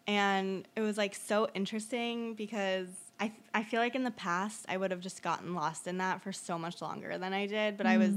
and 0.06 0.68
it 0.76 0.82
was 0.82 0.98
like 0.98 1.14
so 1.14 1.48
interesting 1.54 2.34
because 2.34 2.86
I 3.20 3.32
I 3.52 3.62
feel 3.62 3.80
like 3.80 3.94
in 3.94 4.04
the 4.04 4.10
past 4.10 4.66
I 4.68 4.76
would 4.76 4.90
have 4.90 5.00
just 5.00 5.22
gotten 5.22 5.54
lost 5.54 5.86
in 5.86 5.98
that 5.98 6.22
for 6.22 6.32
so 6.32 6.58
much 6.58 6.82
longer 6.82 7.18
than 7.18 7.32
I 7.32 7.46
did. 7.46 7.76
But 7.76 7.86
I 7.86 7.96
was 7.96 8.12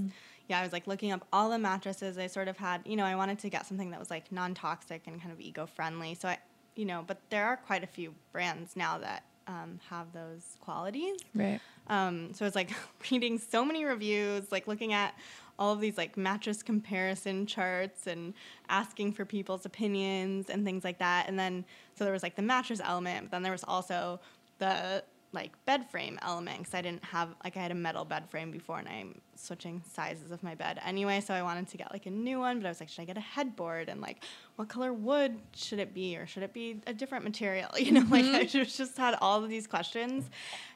yeah, 0.48 0.60
I 0.60 0.64
was 0.64 0.72
like 0.72 0.88
looking 0.88 1.12
up 1.12 1.26
all 1.34 1.50
the 1.50 1.60
mattresses. 1.60 2.18
I 2.18 2.28
sort 2.28 2.48
of 2.48 2.58
had 2.58 2.82
you 2.86 2.96
know, 2.96 3.06
I 3.06 3.16
wanted 3.16 3.40
to 3.40 3.50
get 3.50 3.66
something 3.66 3.92
that 3.92 4.00
was 4.00 4.10
like 4.10 4.32
non 4.32 4.54
toxic 4.54 5.04
and 5.08 5.22
kind 5.22 5.32
of 5.32 5.40
eco 5.40 5.66
friendly. 5.66 6.16
So 6.16 6.30
I 6.30 6.40
you 6.76 6.86
know, 6.86 7.04
but 7.06 7.20
there 7.30 7.46
are 7.46 7.58
quite 7.58 7.84
a 7.84 7.88
few 7.88 8.14
brands 8.32 8.76
now 8.76 8.98
that 9.00 9.24
um, 9.48 9.80
have 9.90 10.12
those 10.14 10.58
qualities. 10.60 11.18
Right. 11.34 11.60
Um, 11.88 12.34
so 12.34 12.46
it's 12.46 12.56
like 12.56 12.72
reading 13.12 13.40
so 13.40 13.66
many 13.66 13.86
reviews, 13.86 14.52
like 14.52 14.68
looking 14.68 14.94
at 14.94 15.16
all 15.60 15.74
of 15.74 15.82
these 15.82 15.98
like 15.98 16.18
mattress 16.18 16.62
comparison 16.62 17.46
charts 17.46 18.06
and 18.06 18.34
asking 18.70 19.14
for 19.14 19.26
people's 19.26 19.66
opinions 19.66 20.50
and 20.50 20.64
things 20.64 20.84
like 20.84 21.00
that. 21.00 21.28
And 21.28 21.40
then 21.40 21.66
so 21.96 22.04
there 22.04 22.14
was 22.14 22.24
like 22.24 22.36
the 22.36 22.42
mattress 22.42 22.80
element, 22.84 23.26
but 23.26 23.32
then 23.32 23.44
there 23.44 23.52
was 23.52 23.64
also 23.64 24.20
the 24.60 25.04
like 25.34 25.54
bed 25.66 25.90
frame 25.90 26.18
element 26.22 26.60
because 26.60 26.74
I 26.74 26.82
didn't 26.82 27.04
have 27.04 27.36
like 27.44 27.58
I 27.58 27.60
had 27.60 27.72
a 27.72 27.76
metal 27.76 28.06
bed 28.06 28.30
frame 28.30 28.50
before 28.50 28.80
and 28.80 28.88
I'm 28.88 29.22
switching 29.36 29.84
sizes 29.92 30.32
of 30.32 30.42
my 30.42 30.56
bed 30.56 30.80
anyway, 30.86 31.20
so 31.20 31.34
I 31.34 31.42
wanted 31.44 31.68
to 31.70 31.78
get 31.78 31.92
like 31.92 32.06
a 32.06 32.10
new 32.10 32.40
one, 32.40 32.60
but 32.60 32.66
I 32.66 32.70
was 32.70 32.80
like, 32.80 32.90
should 32.90 33.02
I 33.02 33.06
get 33.06 33.18
a 33.18 33.22
headboard? 33.22 33.90
And 33.90 34.02
like 34.02 34.24
what 34.56 34.70
color 34.70 34.94
wood 34.94 35.38
should 35.54 35.80
it 35.80 35.94
be? 35.94 36.16
Or 36.18 36.26
should 36.26 36.44
it 36.44 36.54
be 36.54 36.82
a 36.88 36.94
different 36.94 37.24
material? 37.24 37.70
You 37.78 37.92
know, 37.92 38.06
like 38.10 38.26
I 38.26 38.44
mm-hmm. 38.44 38.48
just 38.48 38.78
just 38.78 38.98
had 38.98 39.16
all 39.22 39.44
of 39.44 39.50
these 39.50 39.68
questions, 39.68 40.30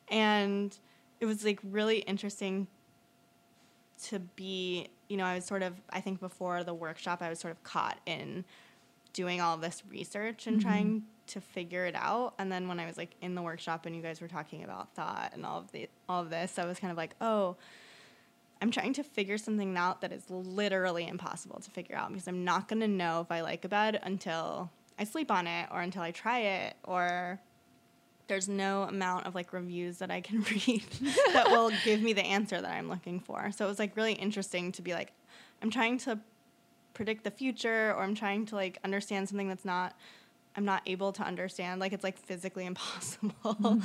and 0.09 0.77
it 1.19 1.25
was 1.25 1.43
like 1.43 1.59
really 1.63 1.99
interesting 1.99 2.67
to 4.03 4.19
be 4.19 4.87
you 5.09 5.17
know 5.17 5.25
i 5.25 5.35
was 5.35 5.45
sort 5.45 5.61
of 5.61 5.79
i 5.91 6.01
think 6.01 6.19
before 6.19 6.63
the 6.63 6.73
workshop 6.73 7.21
i 7.21 7.29
was 7.29 7.39
sort 7.39 7.51
of 7.51 7.61
caught 7.63 7.99
in 8.05 8.43
doing 9.13 9.41
all 9.41 9.57
this 9.57 9.83
research 9.89 10.47
and 10.47 10.59
mm-hmm. 10.59 10.67
trying 10.67 11.03
to 11.31 11.41
figure 11.41 11.85
it 11.85 11.95
out 11.95 12.33
and 12.37 12.51
then 12.51 12.67
when 12.67 12.79
i 12.79 12.85
was 12.85 12.97
like 12.97 13.15
in 13.21 13.35
the 13.35 13.41
workshop 13.41 13.85
and 13.85 13.95
you 13.95 14.01
guys 14.01 14.21
were 14.21 14.27
talking 14.27 14.63
about 14.63 14.93
thought 14.93 15.31
and 15.33 15.45
all 15.45 15.59
of 15.59 15.71
the 15.71 15.89
all 16.09 16.21
of 16.21 16.29
this 16.29 16.57
i 16.59 16.65
was 16.65 16.79
kind 16.79 16.91
of 16.91 16.97
like 16.97 17.15
oh 17.21 17.55
i'm 18.61 18.71
trying 18.71 18.93
to 18.93 19.03
figure 19.03 19.37
something 19.37 19.75
out 19.77 20.01
that 20.01 20.11
is 20.11 20.29
literally 20.29 21.07
impossible 21.07 21.59
to 21.59 21.71
figure 21.71 21.95
out 21.95 22.09
because 22.09 22.27
i'm 22.27 22.43
not 22.43 22.67
going 22.67 22.81
to 22.81 22.87
know 22.87 23.21
if 23.21 23.31
i 23.31 23.41
like 23.41 23.63
a 23.65 23.69
bed 23.69 23.99
until 24.03 24.69
i 24.99 25.03
sleep 25.03 25.31
on 25.31 25.47
it 25.47 25.67
or 25.71 25.81
until 25.81 26.01
i 26.01 26.11
try 26.11 26.39
it 26.39 26.75
or 26.83 27.39
there's 28.31 28.47
no 28.47 28.83
amount 28.83 29.25
of 29.25 29.35
like 29.35 29.51
reviews 29.51 29.97
that 29.97 30.09
I 30.09 30.21
can 30.21 30.41
read 30.51 30.85
that 31.33 31.47
will 31.49 31.69
give 31.83 32.01
me 32.01 32.13
the 32.13 32.23
answer 32.23 32.61
that 32.61 32.71
I'm 32.71 32.87
looking 32.87 33.19
for. 33.19 33.51
So 33.51 33.65
it 33.65 33.67
was 33.67 33.77
like 33.77 33.97
really 33.97 34.13
interesting 34.13 34.71
to 34.71 34.81
be 34.81 34.93
like, 34.93 35.11
I'm 35.61 35.69
trying 35.69 35.97
to 35.99 36.17
predict 36.93 37.25
the 37.25 37.31
future 37.31 37.93
or 37.93 38.03
I'm 38.03 38.15
trying 38.15 38.45
to 38.47 38.55
like 38.55 38.77
understand 38.85 39.27
something 39.27 39.49
that's 39.49 39.65
not 39.65 39.97
I'm 40.55 40.65
not 40.65 40.81
able 40.85 41.11
to 41.13 41.23
understand. 41.23 41.79
Like 41.79 41.93
it's 41.93 42.03
like 42.03 42.17
physically 42.17 42.65
impossible. 42.73 43.79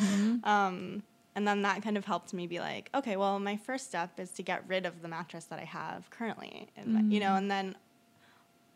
Um, 0.45 1.03
and 1.35 1.47
then 1.47 1.63
that 1.63 1.83
kind 1.83 1.97
of 1.99 2.05
helped 2.07 2.33
me 2.33 2.47
be 2.47 2.61
like, 2.61 2.89
okay, 2.95 3.17
well, 3.17 3.39
my 3.39 3.57
first 3.57 3.87
step 3.87 4.19
is 4.19 4.31
to 4.33 4.43
get 4.43 4.65
rid 4.67 4.87
of 4.87 5.03
the 5.03 5.09
mattress 5.09 5.45
that 5.47 5.59
I 5.59 5.65
have 5.65 6.09
currently, 6.11 6.69
and 6.77 6.95
my- 6.95 7.01
you 7.03 7.21
know, 7.21 7.35
and 7.37 7.51
then 7.51 7.77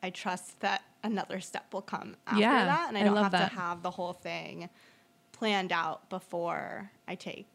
I 0.03 0.11
trust 0.11 0.61
that 0.61 0.83
another 1.03 1.41
step 1.41 1.73
will 1.73 1.83
come 1.83 2.17
after 2.27 2.41
Yeah, 2.41 2.65
that, 2.67 2.89
and 2.89 2.99
I 2.99 3.01
I 3.01 3.05
don't 3.05 3.15
love 3.15 3.25
have 3.25 3.33
that. 3.33 3.51
to 3.51 3.55
have 3.59 3.83
the 3.83 3.91
whole 3.91 4.13
thing 4.13 4.69
planned 5.33 5.73
out 5.73 6.09
before 6.11 6.91
I 7.09 7.15
take 7.15 7.47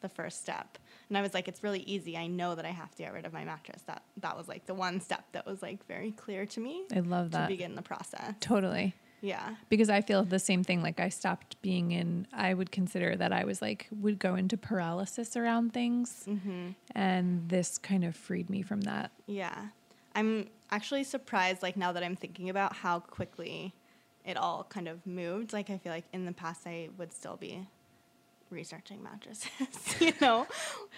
the 0.00 0.08
first 0.08 0.40
step. 0.42 0.78
And 1.08 1.18
I 1.18 1.22
was 1.22 1.34
like, 1.34 1.48
it's 1.48 1.62
really 1.62 1.80
easy. 1.80 2.16
I 2.16 2.26
know 2.26 2.54
that 2.54 2.64
I 2.64 2.70
have 2.70 2.90
to 2.92 3.02
get 3.02 3.12
rid 3.12 3.26
of 3.26 3.32
my 3.32 3.44
mattress. 3.44 3.82
That 3.86 4.02
that 4.18 4.36
was 4.36 4.46
like 4.48 4.66
the 4.66 4.74
one 4.74 5.00
step 5.00 5.24
that 5.32 5.44
was 5.46 5.60
like 5.62 5.84
very 5.86 6.12
clear 6.12 6.46
to 6.46 6.60
me 6.60 6.84
I 6.94 7.00
love 7.00 7.30
that 7.32 7.42
to 7.42 7.48
begin 7.48 7.74
the 7.74 7.82
process. 7.82 8.34
Totally. 8.40 8.94
Yeah. 9.22 9.54
Because 9.68 9.88
I 9.88 10.00
feel 10.00 10.24
the 10.24 10.40
same 10.40 10.64
thing. 10.64 10.82
Like 10.82 11.00
I 11.00 11.08
stopped 11.08 11.60
being 11.62 11.92
in, 11.92 12.26
I 12.32 12.52
would 12.52 12.72
consider 12.72 13.16
that 13.16 13.32
I 13.32 13.44
was 13.44 13.62
like, 13.62 13.86
would 13.92 14.18
go 14.18 14.34
into 14.34 14.56
paralysis 14.56 15.36
around 15.36 15.72
things. 15.72 16.24
Mm-hmm. 16.28 16.70
And 16.94 17.48
this 17.48 17.78
kind 17.78 18.04
of 18.04 18.16
freed 18.16 18.50
me 18.50 18.62
from 18.62 18.82
that. 18.82 19.12
Yeah. 19.26 19.68
I'm 20.14 20.48
actually 20.70 21.04
surprised, 21.04 21.62
like, 21.62 21.76
now 21.76 21.92
that 21.92 22.02
I'm 22.02 22.16
thinking 22.16 22.50
about 22.50 22.74
how 22.74 22.98
quickly 23.00 23.72
it 24.26 24.36
all 24.36 24.64
kind 24.68 24.88
of 24.88 25.06
moved. 25.06 25.52
Like, 25.52 25.70
I 25.70 25.78
feel 25.78 25.92
like 25.92 26.04
in 26.12 26.26
the 26.26 26.32
past, 26.32 26.66
I 26.66 26.90
would 26.98 27.14
still 27.14 27.36
be 27.36 27.66
researching 28.50 29.02
mattresses, 29.02 29.48
you 30.00 30.12
know? 30.20 30.46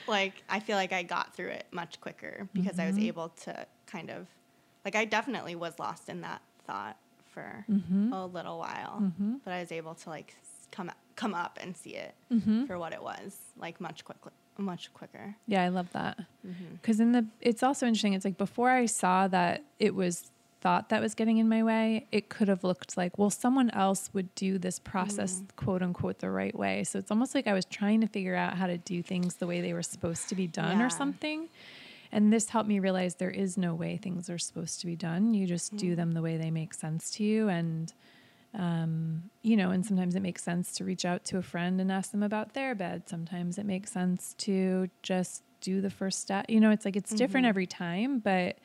Like, 0.09 0.43
I 0.49 0.59
feel 0.59 0.77
like 0.77 0.93
I 0.93 1.05
got 1.05 1.37
through 1.37 1.51
it 1.51 1.67
much 1.71 2.01
quicker 2.01 2.49
because 2.53 2.81
I 2.81 2.87
was 2.87 2.99
able 2.99 3.29
to 3.45 3.67
kind 3.87 4.11
of, 4.11 4.27
like, 4.85 4.97
I 4.97 5.05
definitely 5.05 5.55
was 5.55 5.79
lost 5.79 6.09
in 6.09 6.23
that 6.23 6.43
thought 6.67 6.97
for 7.35 7.65
a 8.13 8.27
little 8.27 8.59
while, 8.59 9.13
but 9.45 9.53
I 9.53 9.61
was 9.61 9.73
able 9.73 9.95
to, 9.97 10.09
like, 10.11 10.37
come, 10.71 10.91
come 11.17 11.35
up 11.35 11.59
and 11.61 11.77
see 11.77 11.97
it 11.97 12.15
for 12.67 12.79
what 12.79 12.93
it 12.93 13.03
was, 13.03 13.37
like, 13.59 13.81
much 13.81 14.05
quickly. 14.05 14.33
Much 14.57 14.93
quicker. 14.95 15.35
Yeah, 15.49 15.65
I 15.65 15.69
love 15.69 15.91
that. 15.93 16.17
Mm-hmm. 16.47 16.75
Because 16.81 17.01
in 17.01 17.11
the, 17.13 17.27
it's 17.41 17.63
also 17.65 17.87
interesting. 17.87 18.13
It's 18.15 18.25
like 18.25 18.39
before 18.39 18.71
I 18.71 18.87
saw 18.87 19.27
that 19.29 19.65
it 19.81 19.95
was 19.97 20.31
thought 20.61 20.89
that 20.91 21.03
was 21.03 21.15
getting 21.15 21.39
in 21.39 21.49
my 21.49 21.63
way, 21.65 22.07
it 22.13 22.29
could 22.29 22.47
have 22.49 22.63
looked 22.65 22.97
like, 22.97 23.19
well, 23.19 23.31
someone 23.31 23.69
else 23.71 24.11
would 24.15 24.33
do 24.37 24.57
this 24.57 24.79
process, 24.79 25.41
Mm. 25.41 25.57
quote 25.57 25.83
unquote, 25.83 26.21
the 26.21 26.31
right 26.31 26.57
way. 26.57 26.85
So 26.85 26.99
it's 27.01 27.11
almost 27.11 27.35
like 27.35 27.47
I 27.49 27.53
was 27.53 27.65
trying 27.67 28.01
to 28.03 28.07
figure 28.07 28.37
out 28.37 28.55
how 28.57 28.67
to 28.69 28.79
do 28.79 29.03
things 29.03 29.35
the 29.35 29.47
way 29.49 29.61
they 29.61 29.73
were 29.75 29.83
supposed 29.83 30.29
to 30.29 30.35
be 30.37 30.47
done 30.47 30.79
Yeah. 30.79 30.87
or 30.87 30.91
something. 30.91 31.49
And 32.15 32.33
this 32.33 32.49
helped 32.49 32.69
me 32.69 32.79
realize 32.79 33.17
there 33.17 33.29
is 33.29 33.59
no 33.59 33.75
way 33.75 33.97
things 33.97 34.31
are 34.31 34.39
supposed 34.39 34.79
to 34.81 34.87
be 34.87 34.95
done. 34.95 35.35
You 35.35 35.47
just 35.47 35.75
Mm. 35.75 35.79
do 35.79 35.97
them 35.97 36.13
the 36.13 36.23
way 36.23 36.37
they 36.37 36.51
make 36.51 36.73
sense 36.73 37.11
to 37.17 37.25
you. 37.25 37.49
And, 37.49 37.93
um, 38.55 39.31
you 39.43 39.57
know, 39.57 39.73
and 39.73 39.85
sometimes 39.85 40.15
it 40.15 40.21
makes 40.21 40.45
sense 40.45 40.73
to 40.77 40.85
reach 40.85 41.05
out 41.05 41.25
to 41.25 41.39
a 41.39 41.43
friend 41.43 41.81
and 41.81 41.91
ask 41.91 42.13
them 42.13 42.23
about 42.23 42.55
their 42.55 42.77
bed. 42.77 43.09
Sometimes 43.09 43.59
it 43.59 43.67
makes 43.67 43.91
sense 43.91 44.35
to 44.39 44.89
just 45.03 45.43
do 45.61 45.81
the 45.81 45.91
first 45.91 46.21
step. 46.21 46.47
You 46.49 46.61
know, 46.61 46.71
it's 46.71 46.85
like 46.85 46.95
it's 46.95 47.13
different 47.13 47.47
every 47.47 47.67
time, 47.67 48.21
but 48.21 48.59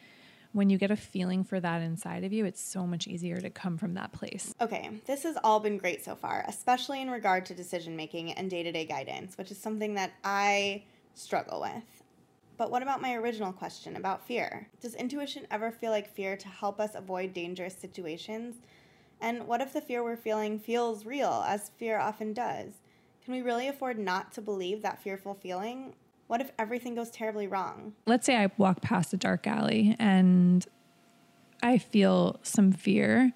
when 0.51 0.69
you 0.69 0.77
get 0.77 0.91
a 0.91 0.95
feeling 0.95 1.43
for 1.43 1.59
that 1.59 1.81
inside 1.81 2.23
of 2.23 2.31
you, 2.31 2.45
it's 2.45 2.61
so 2.61 2.85
much 2.85 3.07
easier 3.07 3.41
to 3.41 3.49
come 3.49 3.79
from 3.79 3.95
that 3.95 4.11
place. 4.11 4.53
Okay, 4.61 4.91
this 5.07 5.23
has 5.23 5.37
all 5.43 5.59
been 5.59 5.79
great 5.79 6.05
so 6.05 6.15
far, 6.15 6.45
especially 6.47 7.01
in 7.01 7.09
regard 7.09 7.47
to 7.47 7.55
decision 7.55 7.95
making 7.95 8.31
and 8.33 8.47
day 8.49 8.61
to 8.61 8.71
day 8.71 8.85
guidance, 8.85 9.39
which 9.39 9.49
is 9.49 9.57
something 9.57 9.95
that 9.95 10.11
I 10.23 10.83
struggle 11.15 11.61
with. 11.61 11.98
But 12.59 12.71
what 12.71 12.83
about 12.83 13.01
my 13.01 13.13
original 13.15 13.53
question 13.53 13.95
about 13.95 14.27
fear? 14.27 14.67
Does 14.81 14.93
intuition 14.93 15.47
ever 15.49 15.71
feel 15.71 15.91
like 15.91 16.13
fear 16.13 16.35
to 16.35 16.47
help 16.49 16.81
us 16.81 16.91
avoid 16.93 17.33
dangerous 17.33 17.73
situations? 17.73 18.57
And 19.21 19.47
what 19.47 19.61
if 19.61 19.71
the 19.71 19.79
fear 19.79 20.03
we're 20.03 20.17
feeling 20.17 20.59
feels 20.59 21.05
real, 21.05 21.45
as 21.47 21.71
fear 21.77 21.97
often 21.97 22.33
does? 22.33 22.73
Can 23.23 23.33
we 23.33 23.41
really 23.41 23.69
afford 23.69 23.97
not 23.97 24.33
to 24.33 24.41
believe 24.41 24.81
that 24.81 25.01
fearful 25.01 25.35
feeling? 25.35 25.95
What 26.27 26.41
if 26.41 26.51
everything 26.59 26.95
goes 26.95 27.09
terribly 27.09 27.47
wrong? 27.47 27.93
Let's 28.05 28.25
say 28.25 28.35
I 28.35 28.51
walk 28.57 28.81
past 28.81 29.13
a 29.13 29.17
dark 29.17 29.47
alley 29.47 29.95
and 29.97 30.67
I 31.63 31.77
feel 31.77 32.41
some 32.43 32.73
fear. 32.73 33.31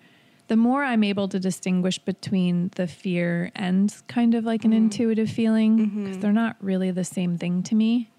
The 0.50 0.58
more 0.58 0.84
I'm 0.84 1.04
able 1.06 1.30
to 1.30 1.40
distinguish 1.40 1.98
between 1.98 2.72
the 2.76 2.88
fear 2.88 3.52
and 3.56 3.96
kind 4.10 4.36
of 4.36 4.44
like 4.44 4.66
an 4.66 4.72
mm. 4.72 4.78
intuitive 4.78 5.30
feeling, 5.30 5.78
because 5.78 5.94
mm-hmm. 5.94 6.20
they're 6.20 6.34
not 6.34 6.58
really 6.60 6.92
the 6.92 7.06
same 7.06 7.38
thing 7.38 7.64
to 7.64 7.76
me. 7.76 8.10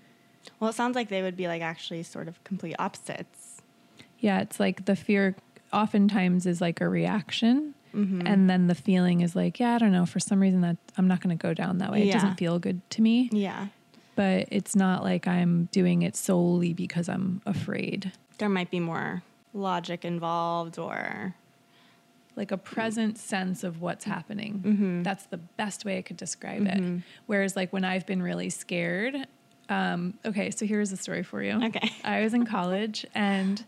Well, 0.60 0.70
it 0.70 0.74
sounds 0.74 0.94
like 0.94 1.08
they 1.08 1.22
would 1.22 1.36
be 1.36 1.48
like 1.48 1.62
actually 1.62 2.02
sort 2.02 2.28
of 2.28 2.42
complete 2.44 2.76
opposites. 2.78 3.62
Yeah, 4.18 4.40
it's 4.40 4.58
like 4.60 4.84
the 4.86 4.96
fear 4.96 5.36
oftentimes 5.72 6.46
is 6.46 6.60
like 6.60 6.80
a 6.80 6.88
reaction. 6.88 7.74
And 7.96 8.50
then 8.50 8.66
the 8.66 8.74
feeling 8.74 9.20
is 9.20 9.36
like, 9.36 9.60
yeah, 9.60 9.76
I 9.76 9.78
don't 9.78 9.92
know. 9.92 10.04
For 10.04 10.18
some 10.18 10.40
reason, 10.40 10.62
that 10.62 10.78
I'm 10.98 11.06
not 11.06 11.20
going 11.20 11.38
to 11.38 11.40
go 11.40 11.54
down 11.54 11.78
that 11.78 11.92
way. 11.92 12.08
It 12.08 12.12
doesn't 12.12 12.38
feel 12.38 12.58
good 12.58 12.80
to 12.90 13.00
me. 13.00 13.28
Yeah. 13.30 13.68
But 14.16 14.48
it's 14.50 14.74
not 14.74 15.04
like 15.04 15.28
I'm 15.28 15.68
doing 15.70 16.02
it 16.02 16.16
solely 16.16 16.72
because 16.72 17.08
I'm 17.08 17.40
afraid. 17.46 18.10
There 18.38 18.48
might 18.48 18.68
be 18.68 18.80
more 18.80 19.22
logic 19.52 20.04
involved 20.04 20.76
or 20.76 21.36
Like 22.36 22.50
a 22.50 22.56
present 22.56 23.16
sense 23.16 23.62
of 23.62 23.80
what's 23.80 24.04
happening. 24.04 24.62
Mm-hmm. 24.64 25.02
That's 25.04 25.26
the 25.26 25.36
best 25.36 25.84
way 25.84 25.98
I 25.98 26.02
could 26.02 26.16
describe 26.16 26.66
it. 26.66 27.02
Whereas, 27.26 27.54
like 27.54 27.72
when 27.72 27.84
I've 27.84 28.06
been 28.06 28.22
really 28.22 28.50
scared, 28.50 29.28
um, 29.68 30.14
okay, 30.24 30.50
so 30.50 30.66
here's 30.66 30.92
a 30.92 30.96
story 30.96 31.22
for 31.22 31.42
you. 31.42 31.62
Okay. 31.64 31.90
I 32.04 32.22
was 32.22 32.34
in 32.34 32.44
college 32.46 33.06
and 33.14 33.64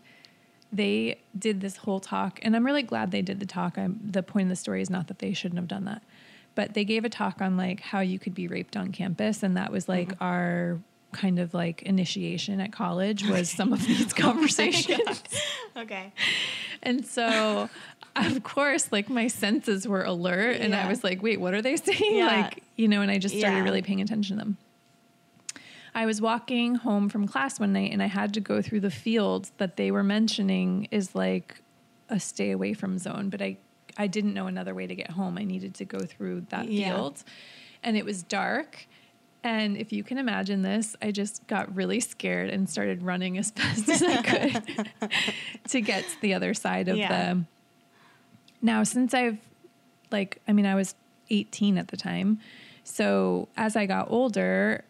they 0.71 1.17
did 1.37 1.61
this 1.61 1.77
whole 1.77 1.99
talk, 1.99 2.39
and 2.41 2.55
I'm 2.55 2.65
really 2.65 2.83
glad 2.83 3.11
they 3.11 3.21
did 3.21 3.39
the 3.39 3.45
talk. 3.45 3.77
I'm, 3.77 3.99
the 4.03 4.21
point 4.21 4.43
of 4.45 4.49
the 4.49 4.55
story 4.57 4.81
is 4.81 4.89
not 4.89 5.07
that 5.07 5.19
they 5.19 5.33
shouldn't 5.33 5.57
have 5.59 5.67
done 5.69 5.85
that, 5.85 6.03
but 6.55 6.73
they 6.73 6.83
gave 6.83 7.05
a 7.05 7.09
talk 7.09 7.41
on 7.41 7.55
like 7.55 7.79
how 7.79 8.01
you 8.01 8.19
could 8.19 8.35
be 8.35 8.47
raped 8.49 8.75
on 8.75 8.91
campus, 8.91 9.43
and 9.43 9.55
that 9.55 9.71
was 9.71 9.87
like 9.87 10.11
our 10.19 10.77
kind 11.13 11.39
of 11.39 11.53
like 11.53 11.83
initiation 11.83 12.59
at 12.59 12.73
college 12.73 13.25
was 13.29 13.49
some 13.49 13.71
of 13.71 13.85
these 13.87 14.11
conversations. 14.25 15.23
okay. 15.77 16.11
And 16.83 17.05
so, 17.05 17.69
of 18.17 18.43
course, 18.43 18.91
like 18.91 19.09
my 19.09 19.27
senses 19.29 19.87
were 19.87 20.03
alert, 20.03 20.57
and 20.59 20.75
I 20.75 20.89
was 20.89 21.01
like, 21.01 21.23
wait, 21.23 21.39
what 21.39 21.53
are 21.53 21.61
they 21.61 21.77
saying? 21.77 22.17
Yeah. 22.17 22.27
Like, 22.27 22.61
you 22.75 22.89
know, 22.89 23.01
and 23.01 23.09
I 23.09 23.19
just 23.19 23.37
started 23.37 23.55
Yeah. 23.59 23.63
really 23.63 23.81
paying 23.81 24.01
attention 24.01 24.37
to 24.37 24.43
them. 24.43 24.57
I 25.97 26.05
was 26.05 26.21
walking 26.21 26.75
home 26.75 27.09
from 27.09 27.27
class 27.27 27.59
one 27.59 27.73
night 27.73 27.91
and 27.91 28.03
I 28.03 28.05
had 28.05 28.33
to 28.35 28.39
go 28.39 28.61
through 28.61 28.81
the 28.81 28.91
field 28.91 29.49
that 29.57 29.77
they 29.77 29.89
were 29.89 30.03
mentioning 30.03 30.87
is 30.91 31.15
like 31.15 31.61
a 32.07 32.19
stay 32.19 32.51
away 32.51 32.73
from 32.73 32.97
zone, 32.99 33.29
but 33.29 33.41
I 33.41 33.57
I 33.97 34.05
didn't 34.05 34.35
know 34.35 34.45
another 34.45 34.75
way 34.75 34.85
to 34.85 34.93
get 34.93 35.09
home. 35.09 35.39
I 35.39 35.43
needed 35.43 35.73
to 35.75 35.85
go 35.85 35.99
through 35.99 36.41
that 36.49 36.69
Yeah. 36.69 36.89
field. 36.93 37.23
and 37.83 37.97
it 37.97 38.05
was 38.05 38.21
dark. 38.21 38.87
And 39.43 39.75
if 39.77 39.91
you 39.91 40.03
can 40.03 40.17
imagine 40.19 40.61
this, 40.61 40.95
I 41.01 41.09
just 41.11 41.45
got 41.47 41.73
really 41.75 41.99
scared 41.99 42.49
and 42.51 42.69
started 42.69 43.01
running 43.01 43.37
as 43.39 43.49
fast 43.57 43.89
as 43.89 44.03
I 44.03 44.21
could 44.21 44.61
to 45.69 45.81
get 45.81 46.07
to 46.09 46.21
the 46.21 46.33
other 46.35 46.53
side 46.53 46.89
of 46.89 46.97
Yeah. 46.97 47.33
the. 47.33 47.43
Now, 48.61 48.83
since 48.83 49.13
I've, 49.15 49.39
like, 50.11 50.41
I 50.47 50.53
mean, 50.53 50.65
I 50.67 50.75
was 50.75 50.93
18 51.29 51.77
at 51.77 51.87
the 51.87 51.97
time. 51.97 52.39
So 52.83 53.47
as 53.57 53.75
I 53.75 53.85
got 53.87 54.11
older, 54.11 54.83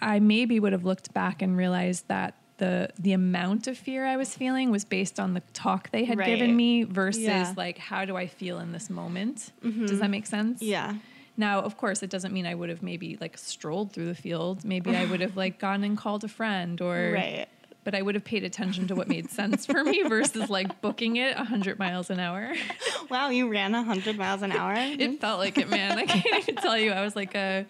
I 0.00 0.18
maybe 0.20 0.58
would 0.60 0.72
have 0.72 0.84
looked 0.84 1.12
back 1.14 1.42
and 1.42 1.56
realized 1.56 2.08
that 2.08 2.34
the 2.58 2.90
the 2.98 3.12
amount 3.12 3.66
of 3.66 3.78
fear 3.78 4.04
I 4.06 4.16
was 4.16 4.34
feeling 4.34 4.70
was 4.70 4.84
based 4.84 5.18
on 5.18 5.34
the 5.34 5.40
talk 5.54 5.90
they 5.92 6.04
had 6.04 6.18
Right. 6.18 6.26
given 6.26 6.54
me 6.54 6.84
versus 6.84 7.22
Yeah. 7.22 7.54
like 7.56 7.78
how 7.78 8.04
do 8.04 8.16
I 8.16 8.26
feel 8.26 8.58
in 8.58 8.72
this 8.72 8.90
moment? 8.90 9.52
Mm-hmm. 9.64 9.86
Does 9.86 10.00
that 10.00 10.10
make 10.10 10.26
sense? 10.26 10.60
Yeah. 10.62 10.94
Now, 11.36 11.60
of 11.60 11.78
course, 11.78 12.02
it 12.02 12.10
doesn't 12.10 12.34
mean 12.34 12.44
I 12.46 12.54
would 12.54 12.68
have 12.68 12.82
maybe 12.82 13.16
like 13.18 13.38
strolled 13.38 13.92
through 13.92 14.06
the 14.06 14.14
field. 14.14 14.62
Maybe 14.64 14.94
I 14.94 15.06
would 15.06 15.20
have 15.22 15.36
like 15.38 15.58
gone 15.66 15.84
and 15.84 15.96
called 15.96 16.22
a 16.24 16.28
friend 16.28 16.78
or 16.82 17.12
Right. 17.14 17.46
but 17.82 17.94
I 17.94 18.02
would 18.02 18.14
have 18.14 18.24
paid 18.24 18.44
attention 18.44 18.88
to 18.88 18.94
what 18.94 19.08
made 19.08 19.30
sense 19.30 19.64
for 19.64 19.82
me 19.82 20.02
versus 20.02 20.50
like 20.50 20.82
booking 20.82 21.16
it 21.16 21.36
100 21.38 21.78
miles 21.78 22.10
an 22.10 22.20
hour. 22.20 22.52
Wow, 23.08 23.30
you 23.30 23.48
ran 23.50 23.72
100 23.72 24.16
miles 24.18 24.42
an 24.42 24.52
hour? 24.60 24.74
It 24.76 25.18
felt 25.20 25.38
like 25.40 25.56
it, 25.58 25.68
man. 25.70 25.98
I 25.98 26.04
can't 26.04 26.42
even 26.48 26.56
tell 26.56 26.78
you. 26.78 26.92
I 26.92 27.00
was 27.00 27.16
like 27.16 27.34
a 27.34 27.66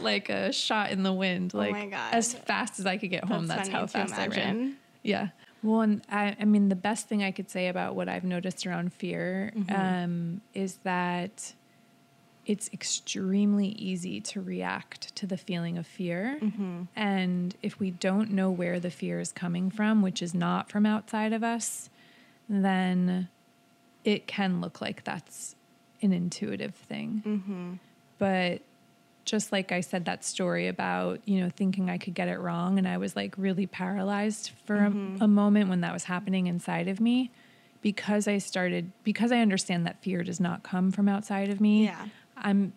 like 0.00 0.28
a 0.28 0.52
shot 0.52 0.90
in 0.90 1.02
the 1.02 1.12
wind. 1.12 1.54
Like 1.54 1.70
Oh 1.70 1.78
my 1.78 1.86
God. 1.86 2.14
as 2.14 2.34
fast 2.34 2.78
as 2.78 2.86
I 2.86 2.96
could 2.96 3.10
get 3.10 3.24
home, 3.24 3.46
that's, 3.46 3.68
funny 3.68 3.72
how 3.72 3.86
fast 3.86 4.14
I 4.14 4.26
ran. 4.28 4.76
Yeah. 5.02 5.28
Well, 5.62 5.82
and 5.82 6.02
I, 6.10 6.36
I 6.40 6.44
mean, 6.44 6.68
the 6.68 6.76
best 6.76 7.08
thing 7.08 7.22
I 7.22 7.30
could 7.30 7.48
say 7.50 7.68
about 7.68 7.94
what 7.94 8.08
I've 8.08 8.24
noticed 8.24 8.66
around 8.66 8.92
fear 8.92 9.52
Mm-hmm. 9.56 9.74
um, 9.74 10.40
is 10.54 10.76
that 10.84 11.54
it's 12.44 12.68
extremely 12.72 13.68
easy 13.68 14.20
to 14.20 14.40
react 14.40 15.14
to 15.14 15.26
the 15.26 15.36
feeling 15.36 15.78
of 15.78 15.86
fear. 15.86 16.38
Mm-hmm. 16.42 16.82
And 16.96 17.54
if 17.62 17.78
we 17.78 17.92
don't 17.92 18.32
know 18.32 18.50
where 18.50 18.80
the 18.80 18.90
fear 18.90 19.20
is 19.20 19.30
coming 19.30 19.70
from, 19.70 20.02
which 20.02 20.20
is 20.20 20.34
not 20.34 20.68
from 20.68 20.84
outside 20.84 21.32
of 21.32 21.44
us, 21.44 21.88
then 22.48 23.28
it 24.04 24.26
can 24.26 24.60
look 24.60 24.80
like 24.80 25.04
that's 25.04 25.54
an 26.02 26.12
intuitive 26.12 26.74
thing. 26.74 27.22
Mm-hmm. 27.24 27.72
But 28.18 28.62
just 29.24 29.52
like 29.52 29.72
I 29.72 29.80
said, 29.80 30.04
that 30.06 30.24
story 30.24 30.68
about, 30.68 31.20
you 31.26 31.40
know, 31.40 31.50
thinking 31.50 31.88
I 31.88 31.98
could 31.98 32.14
get 32.14 32.28
it 32.28 32.38
wrong. 32.38 32.78
And 32.78 32.88
I 32.88 32.98
was 32.98 33.14
like 33.14 33.34
really 33.36 33.66
paralyzed 33.66 34.50
for 34.64 34.76
a, 34.76 34.90
a 35.20 35.28
moment 35.28 35.68
when 35.68 35.80
that 35.82 35.92
was 35.92 36.04
happening 36.04 36.46
inside 36.46 36.88
of 36.88 37.00
me 37.00 37.30
because 37.82 38.28
I 38.28 38.38
started, 38.38 38.92
because 39.04 39.32
I 39.32 39.38
understand 39.38 39.86
that 39.86 40.02
fear 40.02 40.22
does 40.22 40.40
not 40.40 40.62
come 40.62 40.90
from 40.90 41.08
outside 41.08 41.50
of 41.50 41.60
me. 41.60 41.84
Yeah. 41.84 42.06
I'm 42.36 42.72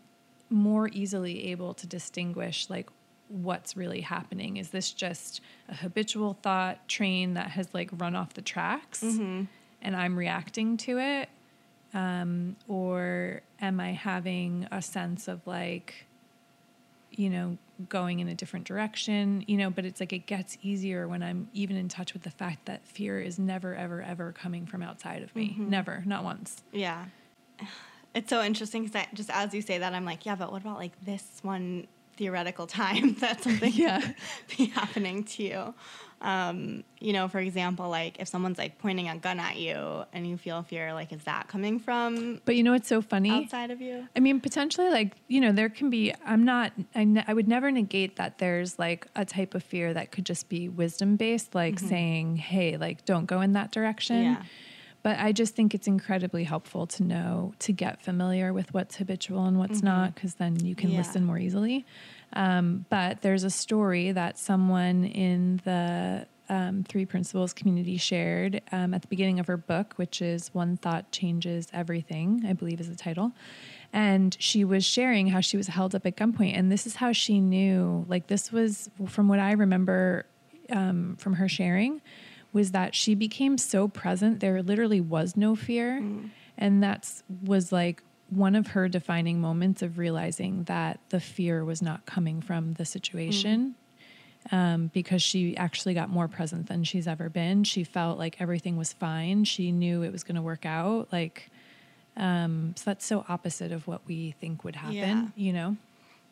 more 0.50 0.89
easily 0.89 1.52
able 1.52 1.74
to 1.74 1.88
distinguish 1.88 2.70
like 2.70 2.89
what's 3.28 3.76
really 3.76 4.02
happening. 4.02 4.58
Is 4.58 4.70
this 4.70 4.91
just 4.91 5.41
a 5.68 5.76
habitual 5.76 6.38
thought 6.43 6.88
train 6.88 7.34
that 7.34 7.52
has 7.52 7.68
like 7.74 7.89
run 7.98 8.16
off 8.16 8.36
the 8.36 8.41
tracks 8.41 9.02
and 9.02 9.48
I'm 9.84 10.16
reacting 10.18 10.78
to 10.78 11.00
it? 11.00 11.30
Um, 11.93 12.56
or 12.68 13.41
am 13.62 13.80
I 13.80 13.93
having 13.93 14.68
a 14.72 14.82
sense 14.82 15.28
of 15.28 15.46
like, 15.48 16.06
you 17.18 17.30
know, 17.30 17.57
going 17.89 18.20
in 18.20 18.28
a 18.28 18.36
different 18.36 18.66
direction, 18.66 19.43
you 19.47 19.57
know, 19.57 19.70
but 19.70 19.86
it's 19.86 19.99
like 19.99 20.13
it 20.13 20.26
gets 20.26 20.57
easier 20.61 21.07
when 21.07 21.22
I'm 21.22 21.49
even 21.53 21.76
in 21.76 21.89
touch 21.89 22.13
with 22.13 22.24
the 22.24 22.30
fact 22.30 22.66
that 22.66 22.88
fear 22.88 23.20
is 23.20 23.38
never, 23.38 23.76
ever, 23.76 24.01
ever 24.01 24.32
coming 24.32 24.66
from 24.66 24.82
outside 24.82 25.24
of 25.24 25.36
me. 25.36 25.49
Mm-hmm. 25.49 25.70
Never, 25.70 26.03
not 26.05 26.24
once. 26.24 26.63
Yeah. 26.72 27.05
It's 28.13 28.30
so 28.30 28.41
interesting 28.41 28.86
because 28.86 29.05
just 29.13 29.30
as 29.30 29.53
you 29.53 29.61
say 29.61 29.78
that, 29.80 29.93
I'm 29.93 30.05
like, 30.05 30.26
yeah, 30.26 30.36
but 30.36 30.49
what 30.49 30.61
about 30.61 30.78
like 30.78 30.93
this 31.03 31.39
one 31.41 31.86
theoretical 32.18 32.68
time 32.68 33.13
that 33.20 33.43
something 33.43 33.72
Yeah. 33.74 34.01
be 34.57 34.66
happening 34.68 35.24
to 35.26 35.43
you? 35.43 35.74
Um, 36.22 36.84
you 36.99 37.11
know, 37.13 37.28
for 37.28 37.39
example, 37.39 37.89
like 37.89 38.20
if 38.20 38.28
someone's 38.30 38.57
like 38.57 38.80
pointing 38.80 39.09
a 39.09 39.18
gun 39.18 39.39
at 39.39 39.57
you 39.57 40.05
and 40.13 40.26
you 40.26 40.38
feel 40.38 40.63
fear, 40.63 40.93
like 40.93 41.11
is 41.11 41.24
that 41.26 41.47
coming 41.49 41.78
from 41.78 42.41
But 42.45 42.55
you 42.55 42.63
know 42.63 42.74
it's 42.74 42.88
so 42.88 43.01
funny? 43.01 43.32
outside 43.32 43.70
of 43.70 43.82
you? 43.82 44.07
I 44.16 44.22
mean, 44.22 44.39
potentially, 44.39 44.89
like, 44.89 45.13
you 45.28 45.41
know, 45.41 45.51
there 45.51 45.70
can 45.70 45.89
be, 45.89 46.13
I'm 46.26 46.45
not, 46.45 46.72
I, 46.95 47.03
ne- 47.03 47.24
I 47.28 47.34
would 47.34 47.47
never 47.49 47.70
negate 47.70 48.16
that 48.16 48.38
there's 48.38 48.80
like 48.80 49.07
a 49.16 49.26
type 49.26 49.53
of 49.53 49.63
fear 49.63 49.93
that 49.93 50.11
could 50.11 50.26
just 50.26 50.47
be 50.47 50.70
wisdom 50.70 51.18
based, 51.18 51.53
like 51.53 51.80
saying, 51.80 52.38
hey, 52.38 52.78
like, 52.78 53.05
don't 53.05 53.26
go 53.26 53.41
in 53.41 53.51
that 53.53 53.72
direction. 53.72 54.24
Yeah. 54.24 54.43
But 55.06 55.20
I 55.20 55.34
just 55.34 55.53
think 55.53 55.76
it's 55.76 55.86
incredibly 55.86 56.43
helpful 56.43 56.88
to 56.88 57.03
know, 57.03 57.53
to 57.60 57.72
get 57.72 58.01
familiar 58.01 58.53
with 58.53 58.74
what's 58.74 58.95
habitual 58.95 59.45
and 59.45 59.60
what's 59.60 59.84
not, 59.84 60.16
because 60.16 60.34
then 60.34 60.66
you 60.66 60.74
can 60.74 60.89
Yeah. 60.89 60.97
listen 60.97 61.24
more 61.24 61.38
easily. 61.38 61.86
Um, 62.34 62.88
but 62.89 63.22
there's 63.22 63.43
a 63.43 63.51
story 63.51 64.12
that 64.14 64.39
someone 64.39 65.06
in 65.06 65.62
the 65.64 66.26
um, 66.49 66.84
Three 66.89 67.06
Principles 67.06 67.53
community 67.53 67.97
shared 67.97 68.64
um, 68.72 68.95
at 68.95 69.03
the 69.03 69.08
beginning 69.08 69.39
of 69.39 69.45
her 69.45 69.58
book, 69.58 69.93
which 69.97 70.24
is 70.24 70.51
One 70.56 70.76
Thought 70.76 71.12
Changes 71.12 71.68
Everything, 71.72 72.43
I 72.47 72.53
believe 72.53 72.80
is 72.80 72.89
the 72.89 72.95
title. 72.95 73.32
And 73.93 74.36
she 74.39 74.64
was 74.64 74.84
sharing 74.84 75.28
how 75.28 75.39
she 75.39 75.56
was 75.56 75.68
held 75.68 75.93
up 75.93 76.08
at 76.08 76.16
gunpoint. 76.18 76.58
And 76.58 76.72
this 76.72 76.88
is 76.88 76.95
how 76.95 77.12
she 77.12 77.39
knew, 77.39 78.06
like, 78.08 78.26
this 78.26 78.51
was 78.51 78.89
from 79.08 79.28
what 79.28 79.38
I 79.38 79.51
remember 79.51 80.26
um, 80.72 81.16
from 81.20 81.34
her 81.34 81.47
sharing, 81.47 82.01
was 82.56 82.72
that 82.72 82.95
she 82.95 83.14
became 83.16 83.58
so 83.58 83.89
present, 83.89 84.39
there 84.39 84.64
literally 84.64 85.01
was 85.01 85.36
no 85.36 85.56
fear. 85.58 86.01
And 86.58 86.82
that's 86.82 87.22
was 87.43 87.74
like 87.74 88.01
one 88.30 88.56
of 88.56 88.68
her 88.68 88.88
defining 88.88 89.41
moments 89.41 89.82
of 89.82 89.97
realizing 89.97 90.64
that 90.64 91.01
the 91.10 91.20
fear 91.20 91.66
was 91.66 91.82
not 91.82 92.06
coming 92.06 92.41
from 92.41 92.74
the 92.76 92.86
situation 92.86 93.76
um, 94.53 94.89
because 94.93 95.22
she 95.22 95.58
actually 95.58 95.93
got 95.93 96.10
more 96.10 96.30
present 96.30 96.68
than 96.68 96.86
she's 96.86 97.08
ever 97.08 97.28
been. 97.28 97.66
She 97.66 97.84
felt 97.84 98.18
like 98.18 98.38
everything 98.39 98.78
was 98.78 98.93
fine. 98.93 99.43
She 99.43 99.74
knew 99.74 100.01
it 100.01 100.14
was 100.14 100.24
going 100.24 100.38
to 100.38 100.41
work 100.41 100.66
out. 100.66 101.10
Like, 101.12 101.49
um, 102.16 102.74
so 102.78 102.84
that's 102.86 103.06
so 103.06 103.26
opposite 103.28 103.74
of 103.74 103.86
what 103.86 104.01
we 104.08 104.34
think 104.39 104.64
would 104.64 104.78
happen, 104.78 104.95
Yeah. 104.95 105.26
you 105.36 105.51
know? 105.51 105.76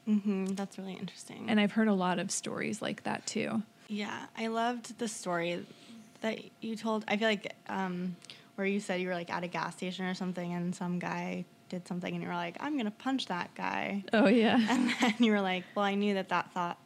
hmm 0.06 0.46
That's 0.46 0.78
really 0.78 0.94
interesting. 0.94 1.46
And 1.50 1.60
I've 1.60 1.74
heard 1.74 1.90
a 1.90 1.94
lot 1.94 2.18
of 2.18 2.32
stories 2.32 2.82
like 2.82 3.04
that 3.04 3.26
too. 3.26 3.62
Yeah, 3.90 4.28
I 4.38 4.48
loved 4.48 4.98
the 5.00 5.08
story 5.10 5.66
that 6.24 6.40
you 6.62 6.76
told. 6.76 7.06
I 7.08 7.16
feel 7.18 7.28
like 7.30 7.54
um, 7.68 8.16
where 8.56 8.66
you 8.68 8.80
said 8.80 9.00
you 9.00 9.08
were 9.08 9.14
like 9.14 9.30
at 9.30 9.44
a 9.44 9.48
gas 9.48 9.76
station 9.78 10.06
or 10.06 10.14
something, 10.16 10.52
and 10.54 10.76
some 10.76 10.98
guy 11.00 11.46
did 11.70 11.88
something, 11.88 12.14
and 12.14 12.24
you 12.24 12.28
were 12.28 12.36
like, 12.36 12.58
"I'm 12.60 12.76
gonna 12.78 12.92
punch 12.92 13.28
that 13.28 13.54
guy," 13.56 14.04
Oh, 14.12 14.28
yeah. 14.28 14.60
and 14.70 14.90
then 15.00 15.14
you 15.20 15.32
were 15.32 15.42
like, 15.42 15.64
"Well, 15.76 15.86
I 15.86 15.96
knew 15.96 16.16
that 16.16 16.30
that 16.30 16.52
thought 16.52 16.78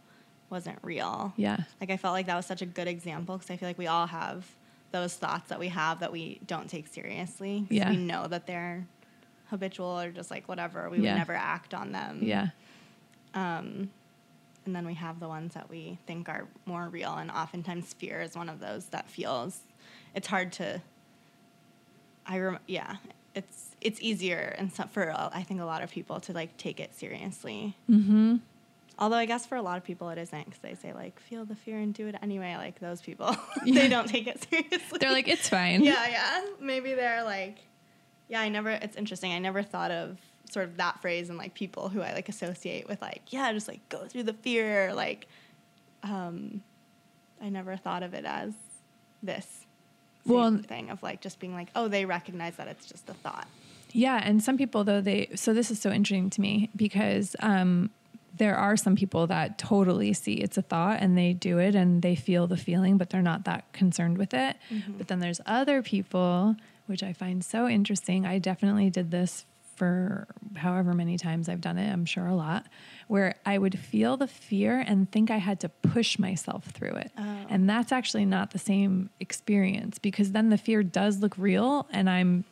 wasn't 0.50 0.80
real." 0.82 1.34
Yeah. 1.38 1.58
Like 1.80 1.90
I 1.92 1.98
felt 1.98 2.14
like 2.14 2.26
that 2.28 2.36
was 2.36 2.46
such 2.46 2.62
a 2.62 2.66
good 2.66 2.88
example 2.88 3.38
because 3.38 3.50
I 3.50 3.58
feel 3.58 3.70
like 3.70 3.78
we 3.78 3.88
all 3.88 4.08
have 4.08 4.46
those 4.92 5.14
thoughts 5.16 5.50
that 5.50 5.60
we 5.60 5.68
have 5.70 6.00
that 6.00 6.12
we 6.12 6.40
don't 6.48 6.70
take 6.70 6.88
seriously. 6.88 7.66
Yeah. 7.70 7.90
we 7.90 7.98
know 7.98 8.28
that 8.28 8.48
they're 8.48 8.88
habitual 9.50 10.00
or 10.00 10.12
just 10.12 10.32
like 10.32 10.48
whatever. 10.48 10.90
We 10.90 11.00
Yeah. 11.00 11.12
would 11.14 11.18
never 11.20 11.34
act 11.34 11.74
on 11.74 11.92
them. 11.92 12.20
Yeah. 12.24 12.48
Um, 13.34 13.92
and 14.68 14.76
then 14.76 14.86
we 14.86 14.94
have 14.96 15.20
the 15.20 15.28
ones 15.30 15.54
that 15.56 15.70
we 15.70 15.98
think 16.06 16.28
are 16.30 16.46
more 16.66 16.90
real, 16.90 17.16
and 17.16 17.32
oftentimes 17.32 17.94
fear 17.94 18.22
is 18.22 18.36
one 18.36 18.50
of 18.50 18.60
those 18.60 18.86
that 18.88 19.10
feels. 19.10 19.62
It's 20.14 20.28
hard 20.28 20.52
to. 20.54 20.82
I 22.28 22.38
rem- 22.40 22.60
yeah, 22.68 22.98
it's 23.34 23.76
it's 23.80 24.02
easier 24.02 24.54
and 24.58 24.74
so 24.74 24.84
for 24.92 25.12
I 25.34 25.44
think 25.44 25.62
a 25.62 25.66
lot 25.66 25.82
of 25.84 25.90
people 25.92 26.20
to 26.22 26.34
like 26.34 26.58
take 26.58 26.80
it 26.80 26.94
seriously. 26.96 27.76
Mm-hmm. 27.90 28.36
Although 29.00 29.16
I 29.16 29.26
guess 29.26 29.46
for 29.46 29.56
a 29.56 29.62
lot 29.62 29.78
of 29.78 29.84
people 29.84 30.10
it 30.10 30.18
isn't 30.18 30.46
because 30.46 30.60
they 30.60 30.74
say 30.76 30.92
like 30.94 31.20
feel 31.20 31.46
the 31.46 31.56
fear 31.56 31.78
and 31.78 31.94
do 31.94 32.08
it 32.08 32.16
anyway. 32.22 32.56
Like 32.58 32.80
those 32.80 33.00
people, 33.02 33.34
Yeah. 33.66 33.82
they 33.82 33.88
don't 33.88 34.10
take 34.10 34.28
it 34.28 34.46
seriously. 34.50 34.98
They're 35.00 35.12
like, 35.12 35.28
it's 35.30 35.48
fine. 35.48 35.84
yeah, 35.84 36.08
yeah. 36.10 36.46
Maybe 36.60 36.94
they're 36.96 37.24
like, 37.24 37.60
yeah. 38.28 38.42
I 38.42 38.50
never. 38.50 38.72
It's 38.72 38.98
interesting. 38.98 39.32
I 39.32 39.40
never 39.40 39.64
thought 39.64 39.92
of 39.92 40.18
sort 40.50 40.66
of 40.68 40.78
that 40.78 41.02
phrase 41.02 41.30
and 41.30 41.38
like 41.38 41.54
people 41.54 41.90
who 41.90 42.02
I 42.02 42.14
like 42.14 42.30
associate 42.30 42.88
with 42.88 43.02
like, 43.02 43.22
yeah, 43.30 43.52
just 43.54 43.68
like 43.68 43.88
go 43.90 44.06
through 44.06 44.24
the 44.24 44.34
fear. 44.34 44.94
Like, 44.94 45.28
um, 46.04 46.62
I 47.42 47.50
never 47.50 47.76
thought 47.78 48.04
of 48.04 48.14
it 48.14 48.26
as 48.26 48.54
this 49.24 49.66
Well- 50.26 50.58
thing 50.58 50.90
of 50.90 51.02
like 51.04 51.22
just 51.22 51.40
being 51.40 51.54
like, 51.54 51.70
oh, 51.76 51.88
they 51.88 52.06
recognize 52.06 52.56
that 52.58 52.68
it's 52.68 52.86
just 52.86 53.10
a 53.10 53.14
thought. 53.14 53.48
Yeah, 53.94 54.20
and 54.24 54.44
some 54.44 54.58
people 54.58 54.84
though 54.84 55.02
they 55.02 55.30
so 55.36 55.54
this 55.54 55.72
is 55.72 55.80
so 55.80 55.90
interesting 55.92 56.30
to 56.32 56.42
me 56.42 56.70
because 56.76 57.36
um 57.40 57.90
there 58.36 58.56
are 58.56 58.78
some 58.78 58.96
people 58.96 59.26
that 59.28 59.58
totally 59.58 60.14
see 60.14 60.34
it's 60.34 60.58
a 60.58 60.62
thought 60.62 61.00
and 61.02 61.18
they 61.18 61.34
do 61.34 61.58
it 61.58 61.74
and 61.74 62.02
they 62.04 62.14
feel 62.14 62.46
the 62.46 62.58
feeling 62.58 62.98
but 62.98 63.10
they're 63.10 63.22
not 63.24 63.46
that 63.46 63.72
concerned 63.74 64.18
with 64.20 64.32
it. 64.34 64.56
But 64.98 65.08
then 65.08 65.20
there's 65.20 65.42
other 65.48 65.82
people 65.82 66.56
which 66.86 67.02
I 67.02 67.14
find 67.14 67.44
so 67.44 67.68
interesting. 67.68 68.26
I 68.28 68.38
definitely 68.40 68.90
did 68.92 69.10
this 69.10 69.46
for 69.78 70.28
however 70.56 70.94
many 70.94 71.18
times 71.18 71.48
I've 71.48 71.62
done 71.62 71.78
it, 71.78 71.92
I'm 71.92 72.06
sure 72.06 72.26
a 72.26 72.36
lot, 72.36 72.66
where 73.08 73.36
I 73.46 73.58
would 73.60 73.78
feel 73.78 74.18
the 74.18 74.28
fear 74.28 74.84
and 74.86 75.10
think 75.12 75.30
I 75.30 75.38
had 75.38 75.60
to 75.62 75.70
push 75.70 76.18
myself 76.18 76.66
through 76.66 76.96
it. 76.96 77.12
Oh. 77.18 77.46
And 77.48 77.70
that's 77.70 77.92
actually 77.92 78.26
not 78.26 78.52
the 78.52 78.60
same 78.60 79.12
experience 79.20 80.00
because 80.00 80.32
then 80.32 80.50
the 80.50 80.58
fear 80.58 80.82
does 80.82 81.20
look 81.20 81.38
real 81.38 81.88
and 81.92 82.10
I'm 82.10 82.44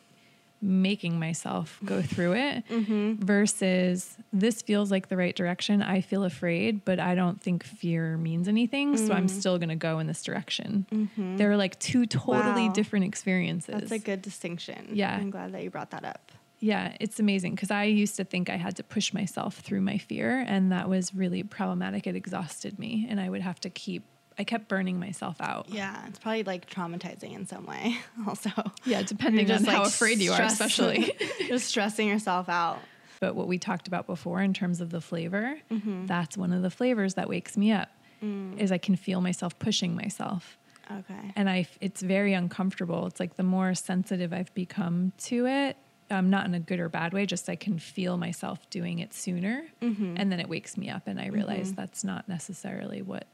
making 0.62 1.20
myself 1.20 1.80
go 1.84 2.02
through 2.02 2.34
it 2.34 2.64
mm-hmm. 2.70 3.14
versus 3.24 4.18
this 4.32 4.62
feels 4.62 4.90
like 4.92 5.10
the 5.10 5.18
right 5.18 5.36
direction. 5.36 5.82
I 5.82 6.02
feel 6.02 6.24
afraid, 6.24 6.86
but 6.86 7.00
I 7.00 7.16
don't 7.16 7.42
think 7.42 7.64
fear 7.64 8.18
means 8.18 8.48
anything. 8.48 8.98
So 8.98 9.14
I'm 9.14 9.28
mm. 9.28 9.30
still 9.30 9.58
going 9.58 9.70
to 9.70 9.76
go 9.76 10.00
in 10.00 10.08
this 10.08 10.24
direction. 10.24 10.88
Mm-hmm. 10.92 11.38
They're 11.38 11.58
like 11.58 11.80
two 11.80 12.06
totally 12.06 12.68
Wow. 12.68 12.74
different 12.74 13.06
experiences. 13.06 13.76
That's 13.76 13.92
a 13.92 14.00
good 14.00 14.22
distinction. 14.22 14.90
Yeah. 14.94 15.16
I'm 15.16 15.30
glad 15.30 15.52
that 15.54 15.64
you 15.64 15.70
brought 15.70 15.92
that 15.92 16.06
up. 16.06 16.32
Yeah, 16.60 16.96
it's 17.00 17.20
amazing 17.20 17.56
because 17.56 17.70
I 17.72 17.84
used 17.84 18.16
to 18.18 18.24
think 18.24 18.50
I 18.50 18.56
had 18.56 18.76
to 18.78 18.84
push 18.84 19.14
myself 19.14 19.56
through 19.58 19.82
my 19.82 19.98
fear, 19.98 20.44
and 20.48 20.72
that 20.72 20.90
was 20.90 21.14
really 21.14 21.44
problematic. 21.44 22.08
It 22.08 22.16
exhausted 22.16 22.80
me, 22.80 23.06
and 23.10 23.20
I 23.20 23.30
would 23.30 23.42
have 23.42 23.60
to 23.62 23.70
keep, 23.70 24.04
I 24.40 24.44
kept 24.46 24.68
burning 24.68 25.00
myself 25.00 25.40
out. 25.42 25.68
Yeah, 25.70 26.06
it's 26.08 26.18
probably 26.20 26.44
like 26.44 26.70
traumatizing 26.70 27.34
in 27.34 27.46
some 27.46 27.66
way, 27.66 27.98
also. 28.28 28.50
Yeah, 28.86 29.02
depending 29.04 29.52
on 29.52 29.60
just, 29.64 29.68
how 29.70 29.84
afraid 29.84 30.20
you 30.20 30.32
are, 30.32 30.36
stress- 30.36 30.54
especially. 30.54 31.14
just 31.48 31.68
stressing 31.68 32.08
yourself 32.08 32.48
out. 32.50 32.80
but 33.20 33.36
what 33.36 33.48
we 33.48 33.58
talked 33.58 33.88
about 33.88 34.08
before 34.08 34.42
in 34.42 34.54
terms 34.54 34.82
of 34.82 34.90
the 34.92 35.02
flavor, 35.02 35.58
Mm-hmm. 35.72 36.06
that's 36.06 36.38
one 36.38 36.54
of 36.54 36.62
the 36.62 36.70
flavors 36.72 37.14
that 37.16 37.28
wakes 37.30 37.58
me 37.58 37.72
up. 37.74 37.90
Mm. 38.24 38.60
Is 38.60 38.72
I 38.72 38.78
can 38.78 38.96
feel 38.96 39.20
myself 39.20 39.60
pushing 39.60 39.94
myself, 39.94 40.58
Okay. 40.90 41.34
and 41.36 41.50
I, 41.50 41.68
it's 41.82 42.02
very 42.02 42.34
uncomfortable. 42.34 43.06
It's 43.08 43.20
like 43.20 43.36
the 43.36 43.44
more 43.44 43.76
sensitive 43.76 44.32
I've 44.32 44.54
become 44.54 45.12
to 45.26 45.46
it, 45.48 45.76
um, 46.12 46.30
not 46.30 46.46
in 46.46 46.54
a 46.54 46.60
good 46.60 46.80
or 46.80 46.90
bad 46.90 47.14
way, 47.14 47.26
just 47.26 47.50
I 47.50 47.56
can 47.56 47.80
feel 47.80 48.18
myself 48.18 48.70
doing 48.70 49.00
it 49.00 49.14
sooner, 49.14 49.66
Mm-hmm. 49.82 50.16
and 50.18 50.32
then 50.32 50.40
it 50.40 50.48
wakes 50.50 50.78
me 50.78 50.90
up, 50.90 51.04
and 51.08 51.20
I 51.20 51.28
realize 51.28 51.74
that's 51.74 52.04
not 52.04 52.28
necessarily 52.30 53.02
what 53.02 53.26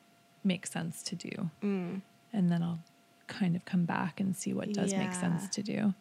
makes 0.44 0.72
sense 0.72 1.04
to 1.04 1.16
do. 1.16 1.50
Mm. 1.64 2.02
And 2.34 2.52
then 2.52 2.64
I'll 2.64 2.80
kind 3.28 3.56
of 3.56 3.64
come 3.66 3.86
back 3.86 4.20
and 4.20 4.36
see 4.36 4.54
what 4.54 4.72
does 4.74 4.94
make 4.94 5.14
sense 5.14 5.48
to 5.50 5.62
do. 5.64 5.94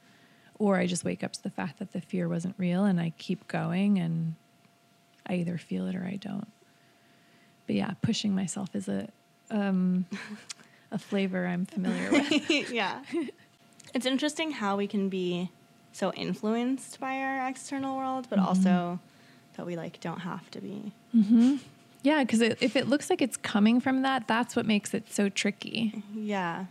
Or 0.58 0.76
I 0.78 0.86
just 0.86 1.04
wake 1.04 1.22
up 1.24 1.32
to 1.32 1.42
the 1.42 1.50
fact 1.50 1.78
that 1.78 1.92
the 1.92 2.00
fear 2.00 2.28
wasn't 2.28 2.54
real 2.58 2.84
and 2.84 3.00
I 3.00 3.12
keep 3.18 3.48
going 3.48 3.98
and 3.98 4.34
I 5.26 5.34
either 5.34 5.56
feel 5.58 5.86
it 5.86 5.94
or 5.96 6.04
I 6.04 6.16
don't. 6.16 6.48
But 7.66 7.76
yeah, 7.76 7.92
pushing 8.02 8.34
myself 8.34 8.74
is 8.74 8.88
a 8.88 9.08
um, 9.50 10.06
a 10.92 10.98
flavor 10.98 11.46
I'm 11.46 11.66
familiar 11.66 12.10
with. 12.10 12.50
yeah. 12.72 13.02
It's 13.92 14.06
interesting 14.06 14.52
how 14.52 14.76
we 14.76 14.86
can 14.86 15.08
be 15.08 15.50
so 15.93 16.12
influenced 16.12 17.01
by 17.01 17.16
our 17.16 17.49
external 17.49 17.97
world, 17.97 18.26
but 18.30 18.38
mm-hmm. 18.38 18.49
also 18.49 19.01
that 19.57 19.66
we 19.66 19.76
like 19.76 20.01
don't 20.01 20.20
have 20.20 20.51
to 20.53 20.61
be. 20.61 20.93
Mm-hmm. 21.14 21.57
Yeah, 22.03 22.22
because 22.24 22.41
it, 22.41 22.59
if 22.61 22.76
it 22.76 22.88
looks 22.88 23.11
like 23.11 23.20
it's 23.20 23.36
coming 23.36 23.80
from 23.80 24.03
that, 24.03 24.26
that's 24.26 24.57
what 24.57 24.64
makes 24.66 24.95
it 24.95 25.12
so 25.12 25.28
tricky. 25.28 26.03
Yeah. 26.14 26.66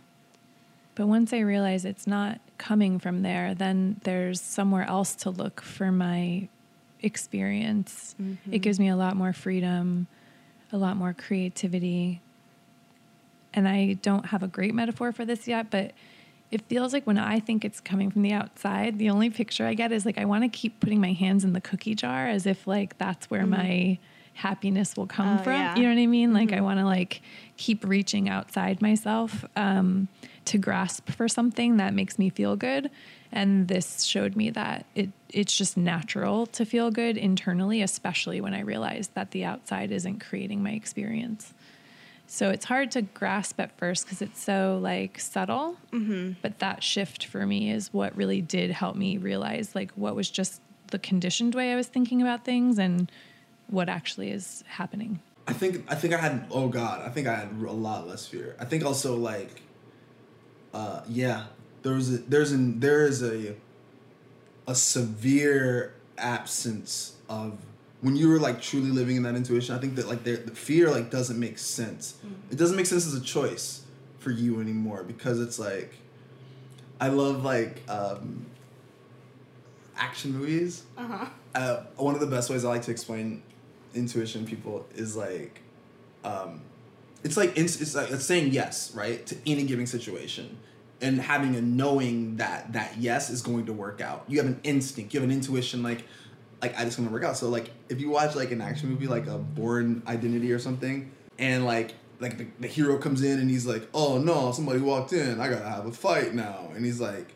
But 0.96 1.06
once 1.06 1.32
I 1.32 1.38
realize 1.40 1.84
it's 1.84 2.06
not 2.06 2.40
coming 2.58 2.98
from 2.98 3.22
there, 3.22 3.54
then 3.54 4.00
there's 4.02 4.40
somewhere 4.40 4.84
else 4.84 5.14
to 5.16 5.30
look 5.30 5.60
for 5.60 5.92
my 5.92 6.48
experience. 7.00 8.14
It 8.18 8.22
mm-hmm. 8.22 8.56
gives 8.56 8.80
me 8.80 8.88
a 8.88 8.96
lot 8.96 9.16
more 9.16 9.32
freedom, 9.32 10.08
a 10.72 10.76
lot 10.76 10.96
more 10.96 11.14
creativity. 11.14 12.20
And 13.54 13.68
I 13.68 13.94
don't 14.02 14.26
have 14.26 14.42
a 14.42 14.48
great 14.48 14.74
metaphor 14.74 15.12
for 15.12 15.24
this 15.24 15.46
yet, 15.46 15.70
but 15.70 15.92
it 16.50 16.62
feels 16.62 16.92
like 16.92 17.06
when 17.06 17.18
I 17.18 17.38
think 17.40 17.64
it's 17.64 17.80
coming 17.80 18.10
from 18.10 18.22
the 18.22 18.32
outside, 18.32 18.98
the 18.98 19.10
only 19.10 19.30
picture 19.30 19.66
I 19.66 19.74
get 19.74 19.92
is 19.92 20.04
like 20.04 20.18
I 20.18 20.24
want 20.24 20.42
to 20.44 20.48
keep 20.48 20.80
putting 20.80 21.00
my 21.00 21.12
hands 21.12 21.44
in 21.44 21.52
the 21.52 21.60
cookie 21.60 21.94
jar 21.94 22.26
as 22.28 22.46
if 22.46 22.66
like 22.66 22.98
that's 22.98 23.30
where 23.30 23.46
my 23.46 23.98
happiness 24.34 24.96
will 24.96 25.06
come 25.06 25.38
Oh, 25.38 25.42
from. 25.42 25.52
yeah. 25.52 25.76
You 25.76 25.82
know 25.82 25.90
what 25.94 26.00
I 26.00 26.06
mean? 26.06 26.32
Like 26.32 26.52
I 26.52 26.60
want 26.60 26.78
to 26.80 26.84
like 26.86 27.20
keep 27.56 27.84
reaching 27.84 28.28
outside 28.28 28.80
myself 28.80 29.44
um, 29.54 30.08
to 30.46 30.58
grasp 30.58 31.10
for 31.10 31.28
something 31.28 31.76
that 31.76 31.94
makes 31.94 32.18
me 32.18 32.30
feel 32.30 32.56
good. 32.56 32.90
And 33.32 33.68
this 33.68 34.02
showed 34.02 34.34
me 34.34 34.50
that 34.50 34.86
it 34.96 35.10
it's 35.28 35.56
just 35.56 35.76
natural 35.76 36.46
to 36.46 36.64
feel 36.64 36.90
good 36.90 37.16
internally, 37.16 37.82
especially 37.82 38.40
when 38.40 38.54
I 38.54 38.60
realized 38.62 39.14
that 39.14 39.30
the 39.30 39.44
outside 39.44 39.92
isn't 39.92 40.18
creating 40.18 40.62
my 40.64 40.72
experience. 40.72 41.54
So 42.32 42.48
it's 42.50 42.64
hard 42.64 42.92
to 42.92 43.02
grasp 43.02 43.58
at 43.58 43.76
first 43.76 44.04
because 44.06 44.22
it's 44.22 44.40
so 44.40 44.78
like 44.80 45.18
subtle. 45.18 45.76
But 46.40 46.60
that 46.60 46.80
shift 46.80 47.26
for 47.26 47.44
me 47.44 47.72
is 47.72 47.92
what 47.92 48.16
really 48.16 48.40
did 48.40 48.70
help 48.70 48.94
me 48.94 49.18
realize 49.18 49.74
like 49.74 49.90
what 49.94 50.14
was 50.14 50.30
just 50.30 50.60
the 50.92 51.00
conditioned 51.00 51.56
way 51.56 51.72
I 51.72 51.76
was 51.76 51.88
thinking 51.88 52.22
about 52.22 52.44
things 52.44 52.78
and 52.78 53.10
what 53.66 53.88
actually 53.88 54.30
is 54.30 54.62
happening. 54.68 55.18
I 55.48 55.54
think 55.54 55.84
I 55.90 55.96
think 55.96 56.14
I 56.14 56.18
had 56.18 56.46
oh 56.52 56.68
god 56.68 57.02
I 57.04 57.08
think 57.08 57.26
I 57.26 57.34
had 57.34 57.48
a 57.50 57.72
lot 57.72 58.06
less 58.06 58.28
fear. 58.28 58.54
I 58.60 58.64
think 58.64 58.84
also 58.84 59.16
like, 59.16 59.62
uh 60.72 61.02
yeah 61.08 61.46
there 61.82 61.94
was 61.94 62.14
a 62.14 62.18
there's 62.18 62.52
an 62.52 62.78
there 62.78 63.02
is 63.02 63.24
a 63.24 63.56
a 64.68 64.74
severe 64.76 65.94
absence 66.16 67.16
of 67.28 67.58
when 68.00 68.16
you 68.16 68.28
were 68.28 68.38
like 68.38 68.60
truly 68.62 68.90
living 68.90 69.16
in 69.16 69.22
that 69.24 69.34
intuition. 69.34 69.74
I 69.74 69.78
think 69.78 69.96
that 69.96 70.08
like 70.08 70.24
the 70.24 70.36
fear 70.54 70.90
like 70.90 71.10
doesn't 71.10 71.38
make 71.38 71.58
sense. 71.58 72.14
It 72.50 72.56
doesn't 72.56 72.76
make 72.76 72.86
sense 72.86 73.06
as 73.06 73.14
a 73.14 73.20
choice 73.20 73.82
for 74.18 74.30
you 74.30 74.60
anymore 74.60 75.02
because 75.02 75.40
it's 75.40 75.58
like 75.58 75.94
I 77.00 77.08
love 77.08 77.44
like 77.44 77.82
um 77.88 78.46
action 79.96 80.32
movies 80.32 80.82
Uh-huh. 80.96 81.26
uh, 81.54 81.82
one 81.96 82.14
of 82.14 82.20
the 82.20 82.26
best 82.26 82.48
ways 82.50 82.64
I 82.64 82.68
like 82.68 82.82
to 82.82 82.90
explain 82.90 83.42
intuition 83.94 84.46
people 84.46 84.86
is 84.94 85.16
like, 85.16 85.60
um, 86.24 86.62
it's 87.22 87.36
like 87.36 87.56
it's, 87.58 87.80
it's 87.80 87.94
like 87.94 88.10
it's 88.10 88.24
saying 88.24 88.52
yes, 88.52 88.94
right, 88.94 89.26
to 89.26 89.36
any 89.46 89.64
given 89.64 89.86
situation, 89.86 90.56
and 91.02 91.20
having 91.20 91.54
a 91.56 91.60
knowing 91.60 92.36
that 92.36 92.72
that 92.72 92.96
yes 92.98 93.28
is 93.30 93.42
going 93.42 93.66
to 93.66 93.72
work 93.74 94.00
out. 94.00 94.24
You 94.28 94.38
have 94.38 94.46
an 94.46 94.60
instinct, 94.62 95.12
you 95.12 95.20
have 95.20 95.28
an 95.28 95.34
intuition, 95.34 95.82
like, 95.82 96.04
like 96.62 96.78
I 96.78 96.84
just 96.84 96.96
going 96.96 97.08
to 97.08 97.12
work 97.12 97.24
out. 97.24 97.36
So 97.36 97.48
like, 97.48 97.70
if 97.88 98.00
you 98.00 98.10
watch 98.10 98.34
like 98.34 98.50
an 98.50 98.60
action 98.60 98.90
movie, 98.90 99.06
like 99.06 99.26
a 99.26 99.38
Bourne 99.38 100.02
Identity 100.06 100.52
or 100.52 100.58
something, 100.58 101.10
and 101.38 101.64
like 101.64 101.94
like 102.18 102.36
the, 102.36 102.46
the 102.60 102.68
hero 102.68 102.98
comes 102.98 103.22
in 103.22 103.38
and 103.38 103.50
he's 103.50 103.66
like, 103.66 103.88
oh 103.94 104.18
no, 104.18 104.52
somebody 104.52 104.80
walked 104.80 105.12
in, 105.12 105.40
I 105.40 105.48
gotta 105.48 105.68
have 105.68 105.86
a 105.86 105.92
fight 105.92 106.34
now, 106.34 106.70
and 106.74 106.84
he's 106.84 107.00
like 107.00 107.34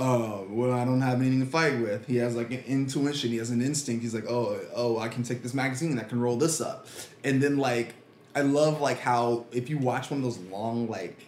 oh 0.00 0.46
well 0.48 0.72
i 0.72 0.84
don't 0.84 1.02
have 1.02 1.20
anything 1.20 1.40
to 1.40 1.46
fight 1.46 1.78
with. 1.78 2.06
He 2.06 2.16
has 2.16 2.34
like 2.34 2.50
an 2.50 2.64
intuition. 2.66 3.30
He 3.30 3.36
has 3.36 3.50
an 3.50 3.60
instinct. 3.60 4.02
He's 4.02 4.14
like 4.14 4.26
oh 4.28 4.58
oh 4.74 4.98
i 4.98 5.08
can 5.08 5.22
take 5.22 5.42
this 5.42 5.54
magazine. 5.54 5.98
I 5.98 6.04
can 6.04 6.20
roll 6.20 6.36
this 6.36 6.60
up. 6.60 6.86
And 7.22 7.42
then 7.42 7.58
like 7.58 7.94
i 8.34 8.40
love 8.40 8.80
like 8.80 8.98
how 8.98 9.46
if 9.52 9.68
you 9.68 9.78
watch 9.78 10.10
one 10.10 10.20
of 10.20 10.24
those 10.24 10.38
long 10.50 10.88
like 10.88 11.18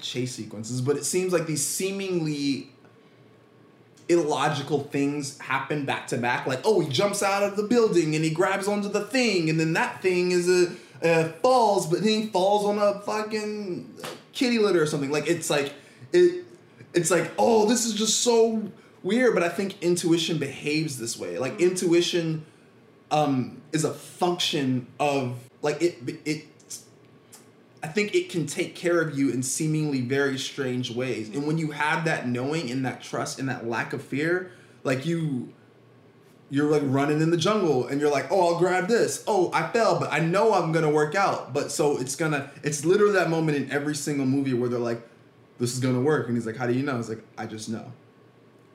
chase 0.00 0.32
sequences 0.32 0.80
but 0.80 0.96
it 0.96 1.04
seems 1.04 1.32
like 1.32 1.44
these 1.46 1.64
seemingly 1.64 2.70
illogical 4.08 4.84
things 4.84 5.38
happen 5.38 5.84
back 5.84 6.06
to 6.06 6.16
back 6.16 6.46
like 6.46 6.60
oh 6.64 6.80
he 6.80 6.88
jumps 6.88 7.22
out 7.22 7.42
of 7.42 7.56
the 7.56 7.62
building 7.62 8.14
and 8.14 8.24
he 8.24 8.30
grabs 8.30 8.66
onto 8.66 8.88
the 8.88 9.02
thing 9.02 9.50
and 9.50 9.60
then 9.60 9.74
that 9.74 10.00
thing 10.00 10.30
is 10.30 10.48
a 10.48 10.72
uh, 11.02 11.28
falls 11.42 11.86
but 11.86 12.02
then 12.02 12.22
he 12.22 12.26
falls 12.26 12.64
on 12.64 12.78
a 12.78 13.00
fucking 13.00 13.94
kitty 14.32 14.58
litter 14.58 14.82
or 14.82 14.86
something. 14.86 15.10
Like 15.10 15.28
it's 15.28 15.50
like 15.50 15.74
it 16.12 16.44
it's 16.94 17.10
like 17.10 17.30
oh 17.38 17.66
this 17.66 17.84
is 17.84 17.94
just 17.94 18.20
so 18.20 18.70
weird 19.02 19.34
but 19.34 19.42
i 19.42 19.48
think 19.48 19.80
intuition 19.82 20.38
behaves 20.38 20.98
this 20.98 21.18
way. 21.18 21.38
Like 21.38 21.60
intuition 21.60 22.44
um 23.10 23.60
is 23.72 23.84
a 23.84 23.92
function 23.92 24.86
of 24.98 25.38
like 25.62 25.82
it 25.82 25.98
it 26.24 26.46
I 27.82 27.88
think 27.88 28.14
it 28.14 28.28
can 28.28 28.46
take 28.46 28.74
care 28.74 29.00
of 29.00 29.16
you 29.16 29.30
in 29.30 29.42
seemingly 29.42 30.00
very 30.00 30.38
strange 30.38 30.90
ways. 30.90 31.28
And 31.28 31.46
when 31.46 31.58
you 31.58 31.70
have 31.70 32.04
that 32.06 32.26
knowing 32.26 32.70
and 32.70 32.84
that 32.84 33.02
trust 33.02 33.38
and 33.38 33.48
that 33.48 33.68
lack 33.68 33.92
of 33.92 34.02
fear, 34.02 34.50
like 34.84 35.06
you 35.06 35.52
you're 36.50 36.70
like 36.70 36.82
running 36.84 37.20
in 37.20 37.30
the 37.30 37.36
jungle 37.36 37.86
and 37.86 38.00
you're 38.00 38.10
like, 38.10 38.30
"Oh, 38.30 38.54
I'll 38.54 38.58
grab 38.58 38.88
this. 38.88 39.22
Oh, 39.26 39.50
I 39.52 39.68
fell, 39.70 40.00
but 40.00 40.12
I 40.12 40.20
know 40.20 40.54
I'm 40.54 40.72
going 40.72 40.84
to 40.84 40.90
work 40.90 41.14
out." 41.14 41.52
But 41.52 41.70
so 41.70 41.98
it's 41.98 42.16
going 42.16 42.32
to 42.32 42.50
it's 42.62 42.84
literally 42.84 43.14
that 43.14 43.30
moment 43.30 43.58
in 43.58 43.70
every 43.70 43.94
single 43.94 44.26
movie 44.26 44.54
where 44.54 44.68
they're 44.68 44.78
like, 44.78 45.06
"This 45.58 45.74
is 45.74 45.80
going 45.80 45.94
to 45.94 46.00
work." 46.00 46.26
And 46.26 46.36
he's 46.36 46.46
like, 46.46 46.56
"How 46.56 46.66
do 46.66 46.72
you 46.72 46.82
know?" 46.82 46.98
It's 46.98 47.08
like, 47.08 47.22
"I 47.36 47.46
just 47.46 47.68
know." 47.68 47.92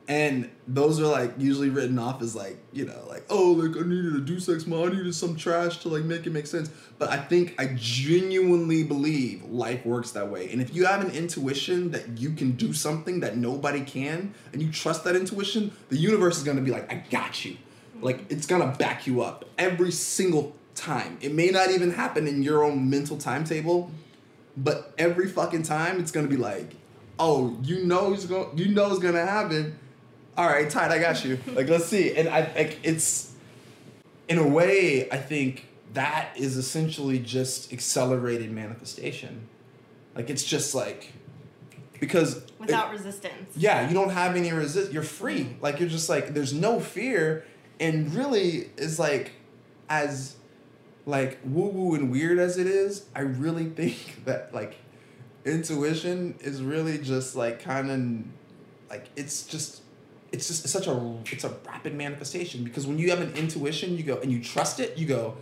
And 0.07 0.49
those 0.67 0.99
are 0.99 1.05
like 1.05 1.33
usually 1.37 1.69
written 1.69 1.97
off 1.97 2.21
as 2.21 2.35
like, 2.35 2.57
you 2.73 2.85
know, 2.85 3.05
like, 3.07 3.23
oh, 3.29 3.51
like 3.51 3.77
I 3.77 3.87
needed 3.87 4.13
a 4.15 4.19
Deus 4.19 4.49
Ex 4.49 4.67
Machina, 4.67 4.91
I 4.91 4.95
needed 4.97 5.15
some 5.15 5.37
trash 5.37 5.77
to 5.79 5.89
like 5.89 6.03
make 6.03 6.27
it 6.27 6.31
make 6.31 6.45
sense. 6.45 6.69
But 6.99 7.09
I 7.09 7.17
think 7.17 7.55
I 7.57 7.73
genuinely 7.75 8.83
believe 8.83 9.43
life 9.45 9.85
works 9.85 10.11
that 10.11 10.29
way. 10.29 10.51
And 10.51 10.61
if 10.61 10.75
you 10.75 10.85
have 10.85 11.01
an 11.01 11.11
intuition 11.11 11.91
that 11.91 12.17
you 12.17 12.33
can 12.33 12.51
do 12.51 12.73
something 12.73 13.21
that 13.21 13.37
nobody 13.37 13.81
can, 13.81 14.33
and 14.51 14.61
you 14.61 14.71
trust 14.71 15.05
that 15.05 15.15
intuition, 15.15 15.71
the 15.87 15.97
universe 15.97 16.37
is 16.37 16.43
gonna 16.43 16.61
be 16.61 16.71
like, 16.71 16.91
I 16.91 17.03
got 17.09 17.45
you. 17.45 17.55
Like 18.01 18.29
it's 18.29 18.45
gonna 18.45 18.75
back 18.77 19.07
you 19.07 19.21
up 19.21 19.45
every 19.57 19.91
single 19.91 20.53
time. 20.75 21.17
It 21.21 21.33
may 21.33 21.49
not 21.49 21.71
even 21.71 21.91
happen 21.91 22.27
in 22.27 22.43
your 22.43 22.63
own 22.63 22.89
mental 22.89 23.17
timetable, 23.17 23.89
but 24.57 24.93
every 24.97 25.29
fucking 25.29 25.63
time 25.63 25.99
it's 26.01 26.11
gonna 26.11 26.27
be 26.27 26.37
like, 26.37 26.75
oh, 27.19 27.57
you 27.63 27.85
know 27.85 28.11
it's 28.11 28.25
gonna 28.25 28.53
you 28.55 28.67
know 28.73 28.91
it's 28.91 28.99
gonna 28.99 29.25
happen. 29.25 29.79
All 30.37 30.47
right, 30.47 30.69
tight, 30.69 30.91
I 30.91 30.99
got 30.99 31.23
you. 31.23 31.37
Like 31.53 31.69
let's 31.69 31.85
see. 31.85 32.15
And 32.15 32.27
I 32.29 32.51
like 32.55 32.79
it's 32.83 33.31
in 34.27 34.37
a 34.39 34.47
way, 34.47 35.09
I 35.11 35.17
think 35.17 35.67
that 35.93 36.29
is 36.35 36.57
essentially 36.57 37.19
just 37.19 37.71
accelerated 37.71 38.51
manifestation. 38.51 39.47
Like 40.15 40.29
it's 40.29 40.43
just 40.43 40.73
like 40.73 41.13
because 41.99 42.41
Without 42.59 42.89
it- 42.89 42.97
resistance. 42.97 43.55
yeah, 43.55 43.87
you 43.87 43.93
don't 43.93 44.09
have 44.09 44.35
any 44.35 44.51
resist. 44.51 44.91
You're 44.91 45.03
free. 45.03 45.41
Mm-hmm. 45.41 45.61
Like 45.61 45.79
you're 45.79 45.89
just 45.89 46.09
like 46.09 46.33
there's 46.33 46.53
no 46.53 46.79
fear, 46.79 47.45
and 47.79 48.13
really 48.15 48.69
is 48.77 48.97
like 48.97 49.33
as 49.89 50.35
like 51.05 51.37
woo 51.43 51.67
woo 51.67 51.93
and 51.95 52.11
weird 52.11 52.39
as 52.39 52.57
it 52.57 52.65
is. 52.65 53.05
I 53.15 53.19
really 53.21 53.65
think 53.69 54.25
that 54.25 54.51
like 54.53 54.77
intuition 55.45 56.35
is 56.39 56.63
really 56.63 56.97
just 56.97 57.35
like 57.35 57.61
kind 57.61 57.91
of 57.91 58.89
like 58.89 59.09
it's 59.15 59.43
just 59.45 59.81
it's 60.33 60.47
just 60.47 60.63
it's 60.65 60.73
such 60.73 60.87
a 60.87 61.15
it's 61.31 61.43
a 61.43 61.53
rapid 61.65 61.93
manifestation 61.93 62.63
because 62.63 62.85
when 62.85 62.97
you 62.97 63.09
have 63.11 63.21
an 63.21 63.31
intuition 63.35 63.95
you 63.95 64.03
go 64.03 64.17
and 64.17 64.31
you 64.31 64.43
trust 64.43 64.79
it 64.79 64.97
you 64.97 65.05
go 65.05 65.37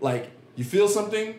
like 0.00 0.30
you 0.56 0.64
feel 0.64 0.88
something 0.88 1.38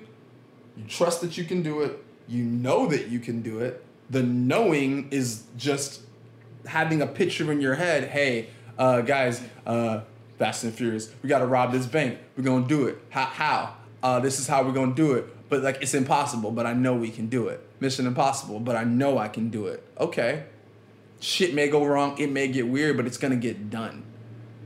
you 0.77 0.83
trust 0.87 1.21
that 1.21 1.37
you 1.37 1.43
can 1.43 1.61
do 1.61 1.81
it 1.81 2.03
you 2.27 2.43
know 2.43 2.87
that 2.87 3.09
you 3.09 3.19
can 3.19 3.41
do 3.41 3.59
it 3.59 3.83
the 4.09 4.23
knowing 4.23 5.09
is 5.11 5.43
just 5.57 6.01
having 6.65 7.01
a 7.01 7.07
picture 7.07 7.51
in 7.51 7.59
your 7.59 7.75
head 7.75 8.05
hey 8.05 8.47
uh, 8.77 9.01
guys 9.01 9.41
uh, 9.65 9.99
fast 10.37 10.63
and 10.63 10.73
furious 10.73 11.13
we 11.21 11.27
gotta 11.27 11.45
rob 11.45 11.73
this 11.73 11.85
bank 11.85 12.17
we're 12.37 12.43
gonna 12.43 12.65
do 12.65 12.87
it. 12.87 12.97
How, 13.09 13.25
how? 13.25 13.75
Uh, 14.01 14.21
this 14.21 14.39
is 14.39 14.47
how 14.47 14.63
we're 14.63 14.71
gonna 14.71 14.95
do 14.95 15.13
it. 15.13 15.49
But 15.49 15.61
like 15.61 15.79
it's 15.81 15.93
impossible 15.93 16.51
but 16.51 16.65
i 16.65 16.71
know 16.71 16.95
we 16.95 17.11
can 17.11 17.27
do 17.27 17.49
it. 17.49 17.59
Mission 17.81 18.07
impossible 18.07 18.61
but 18.61 18.77
i 18.77 18.85
know 18.85 19.17
i 19.17 19.27
can 19.27 19.49
do 19.49 19.67
it. 19.67 19.83
Okay 19.99 20.45
shit 21.19 21.53
may 21.53 21.67
go 21.67 21.85
wrong 21.85 22.17
it 22.17 22.31
may 22.31 22.47
get 22.47 22.67
weird 22.67 22.95
but 22.97 23.05
it's 23.05 23.17
gonna 23.17 23.35
get 23.35 23.69
done 23.69 24.03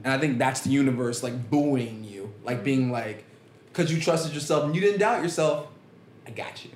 and 0.03 0.13
i 0.13 0.17
think 0.17 0.37
that's 0.37 0.61
the 0.61 0.69
universe 0.69 1.23
like 1.23 1.49
buoying 1.49 2.03
you 2.03 2.31
like 2.43 2.63
being 2.63 2.91
like 2.91 3.23
because 3.71 3.91
you 3.91 3.99
trusted 3.99 4.33
yourself 4.33 4.65
and 4.65 4.75
you 4.75 4.81
didn't 4.81 4.99
doubt 4.99 5.23
yourself 5.23 5.67
i 6.27 6.31
got 6.31 6.63
you 6.63 6.71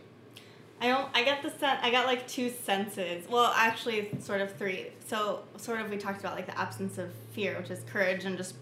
I 0.79 0.89
don't. 0.89 1.09
I 1.13 1.23
got 1.23 1.41
the 1.41 1.49
sen- 1.49 1.79
I 1.81 1.89
got 1.89 2.05
like 2.05 2.27
two 2.27 2.51
senses. 2.51 3.27
Well, 3.27 3.51
actually, 3.55 4.09
sort 4.19 4.41
of 4.41 4.55
three. 4.57 4.87
So, 5.07 5.41
sort 5.57 5.81
of, 5.81 5.89
we 5.89 5.97
talked 5.97 6.19
about 6.19 6.35
like 6.35 6.45
the 6.45 6.57
absence 6.57 6.99
of 6.99 7.09
fear, 7.33 7.57
which 7.57 7.71
is 7.71 7.81
courage, 7.91 8.25
and 8.25 8.37
just, 8.37 8.53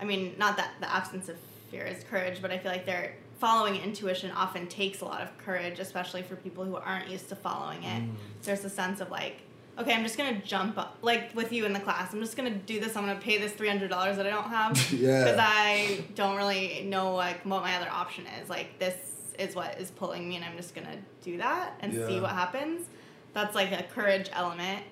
I 0.00 0.04
mean, 0.04 0.34
not 0.36 0.56
that 0.56 0.72
the 0.80 0.92
absence 0.92 1.28
of 1.28 1.36
fear 1.70 1.84
is 1.84 2.02
courage, 2.04 2.42
but 2.42 2.50
I 2.50 2.58
feel 2.58 2.72
like 2.72 2.86
they're 2.86 3.14
following 3.38 3.76
intuition 3.76 4.30
often 4.32 4.66
takes 4.66 5.00
a 5.00 5.04
lot 5.04 5.20
of 5.20 5.36
courage, 5.38 5.78
especially 5.78 6.22
for 6.22 6.34
people 6.36 6.64
who 6.64 6.76
aren't 6.76 7.08
used 7.08 7.28
to 7.28 7.36
following 7.36 7.82
it. 7.84 8.02
So 8.40 8.46
there's 8.46 8.64
a 8.64 8.70
sense 8.70 9.00
of 9.00 9.10
like, 9.10 9.42
okay, 9.78 9.92
I'm 9.94 10.02
just 10.02 10.16
gonna 10.16 10.40
jump 10.44 10.78
up, 10.78 10.98
like 11.02 11.34
with 11.34 11.52
you 11.52 11.64
in 11.66 11.72
the 11.72 11.80
class. 11.80 12.12
I'm 12.12 12.20
just 12.20 12.36
gonna 12.36 12.50
do 12.50 12.80
this. 12.80 12.96
I'm 12.96 13.06
gonna 13.06 13.18
pay 13.20 13.38
this 13.38 13.52
three 13.52 13.68
hundred 13.68 13.90
dollars 13.90 14.16
that 14.16 14.26
I 14.26 14.30
don't 14.30 14.48
have 14.48 14.76
Yeah. 14.92 15.24
because 15.24 15.38
I 15.40 16.04
don't 16.14 16.36
really 16.36 16.84
know 16.88 17.14
like 17.14 17.44
what 17.44 17.62
my 17.62 17.76
other 17.76 17.90
option 17.90 18.24
is. 18.42 18.48
Like 18.48 18.78
this 18.78 18.94
is 19.38 19.54
what 19.54 19.78
is 19.80 19.90
pulling 19.90 20.28
me, 20.28 20.36
and 20.36 20.44
I'm 20.44 20.56
just 20.56 20.74
gonna 20.74 20.96
do 21.22 21.38
that 21.38 21.74
and 21.80 21.92
see 21.92 22.20
what 22.20 22.30
happens. 22.30 22.86
That's 23.32 23.54
like 23.54 23.72
a 23.72 23.82
courage 23.84 24.28
element. 24.32 24.82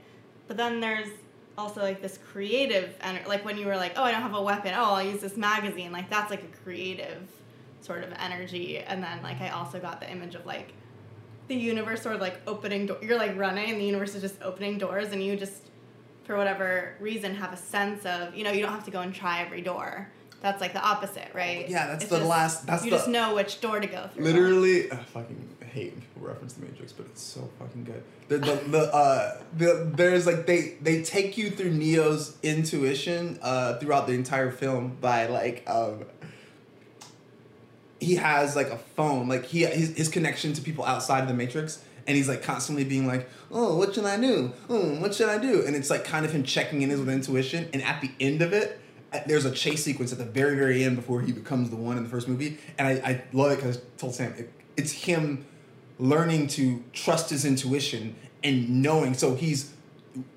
But 0.48 0.56
then 0.56 0.80
there's 0.80 1.08
also 1.56 1.80
like 1.82 2.02
this 2.02 2.18
creative 2.18 2.98
ener- 3.00 3.26
like 3.26 3.44
when 3.44 3.56
you 3.58 3.66
were 3.66 3.76
like, 3.76 3.92
oh, 3.96 4.02
I 4.02 4.10
don't 4.10 4.22
have 4.22 4.34
a 4.34 4.42
weapon. 4.42 4.72
Oh, 4.74 4.94
I'll 4.94 5.02
use 5.02 5.20
this 5.20 5.36
magazine. 5.36 5.92
Like 5.92 6.10
that's 6.10 6.30
like 6.30 6.42
a 6.42 6.56
creative 6.64 7.22
sort 7.82 8.02
of 8.04 8.12
energy. 8.18 8.78
And 8.78 9.02
then 9.02 9.22
like 9.22 9.40
I 9.40 9.50
also 9.50 9.78
got 9.78 10.00
the 10.00 10.10
image 10.10 10.34
of 10.34 10.44
like 10.46 10.72
the 11.48 11.54
universe 11.54 12.02
sort 12.02 12.14
of 12.14 12.20
like 12.20 12.40
opening 12.46 12.86
door. 12.86 12.98
You're 13.02 13.18
like 13.18 13.36
running, 13.36 13.70
and 13.70 13.80
the 13.80 13.84
universe 13.84 14.14
is 14.14 14.22
just 14.22 14.40
opening 14.42 14.78
doors, 14.78 15.12
and 15.12 15.22
you 15.22 15.36
just 15.36 15.68
for 16.24 16.36
whatever 16.36 16.94
reason 17.00 17.34
have 17.34 17.52
a 17.52 17.56
sense 17.56 18.04
of 18.06 18.34
you 18.34 18.44
know 18.44 18.52
you 18.52 18.62
don't 18.62 18.72
have 18.72 18.84
to 18.84 18.90
go 18.90 19.00
and 19.00 19.14
try 19.14 19.40
every 19.42 19.60
door. 19.62 20.08
That's 20.40 20.60
like 20.60 20.72
the 20.72 20.82
opposite, 20.82 21.28
right? 21.34 21.68
Yeah, 21.68 21.86
that's 21.86 22.02
It's 22.04 22.10
the 22.10 22.18
just- 22.18 22.28
last- 22.28 22.66
that's 22.66 22.84
you 22.84 22.90
the- 22.90 22.96
just 22.96 23.08
know 23.08 23.34
which 23.36 23.60
door 23.60 23.78
to 23.78 23.86
go 23.86 24.08
through. 24.12 24.24
Literally, 24.24 24.90
I 24.90 24.96
fucking 24.96 25.48
hate 25.72 25.92
when 25.92 26.00
people 26.00 26.22
reference 26.28 26.54
the 26.54 26.66
Matrix, 26.66 26.92
but 26.92 27.06
it's 27.06 27.22
so 27.22 27.48
fucking 27.60 27.84
good. 27.84 28.02
The 28.28 28.38
the, 28.38 28.54
the 28.70 28.94
uh 28.94 29.40
the 29.56 29.90
there's 29.94 30.26
like 30.26 30.46
they 30.46 30.76
they 30.80 31.02
take 31.02 31.36
you 31.38 31.50
through 31.50 31.70
Neo's 31.70 32.36
intuition 32.42 33.38
uh 33.42 33.78
throughout 33.78 34.06
the 34.06 34.14
entire 34.14 34.50
film 34.50 34.96
by 35.00 35.26
like 35.26 35.62
um 35.68 36.04
he 38.02 38.16
has 38.16 38.56
like 38.56 38.68
a 38.68 38.78
phone 38.78 39.28
like 39.28 39.46
he 39.46 39.64
his, 39.64 39.96
his 39.96 40.08
connection 40.08 40.52
to 40.54 40.62
people 40.62 40.84
outside 40.84 41.22
of 41.22 41.28
the 41.28 41.34
Matrix. 41.34 41.82
And 42.04 42.16
he's 42.16 42.28
like 42.28 42.42
constantly 42.42 42.82
being 42.82 43.06
like, 43.06 43.28
"Oh, 43.52 43.76
what 43.76 43.94
should 43.94 44.04
I 44.04 44.20
do? 44.20 44.52
Oh, 44.68 44.98
what 45.00 45.14
should 45.14 45.28
I 45.28 45.38
do?" 45.38 45.64
And 45.64 45.76
it's 45.76 45.88
like 45.88 46.04
kind 46.04 46.26
of 46.26 46.32
him 46.32 46.42
checking 46.42 46.82
in 46.82 46.90
his 46.90 46.98
with 46.98 47.08
intuition. 47.08 47.68
And 47.72 47.80
at 47.80 48.00
the 48.00 48.10
end 48.18 48.42
of 48.42 48.52
it, 48.52 48.80
uh, 49.12 49.20
there's 49.26 49.44
a 49.44 49.52
chase 49.52 49.84
sequence 49.84 50.10
at 50.10 50.18
the 50.18 50.24
very, 50.24 50.56
very 50.56 50.82
end 50.82 50.96
before 50.96 51.20
he 51.20 51.30
becomes 51.30 51.70
the 51.70 51.76
one 51.76 51.96
in 51.96 52.02
the 52.02 52.08
first 52.08 52.26
movie. 52.26 52.58
And 52.76 52.88
I, 52.88 52.92
I 53.08 53.22
love 53.32 53.52
it 53.52 53.56
because 53.56 53.80
told 53.98 54.16
Sam 54.16 54.34
it, 54.36 54.52
it's 54.76 54.90
him 54.90 55.46
learning 56.00 56.48
to 56.48 56.82
trust 56.92 57.30
his 57.30 57.44
intuition 57.44 58.16
and 58.42 58.82
knowing. 58.82 59.14
So 59.14 59.36
he's 59.36 59.72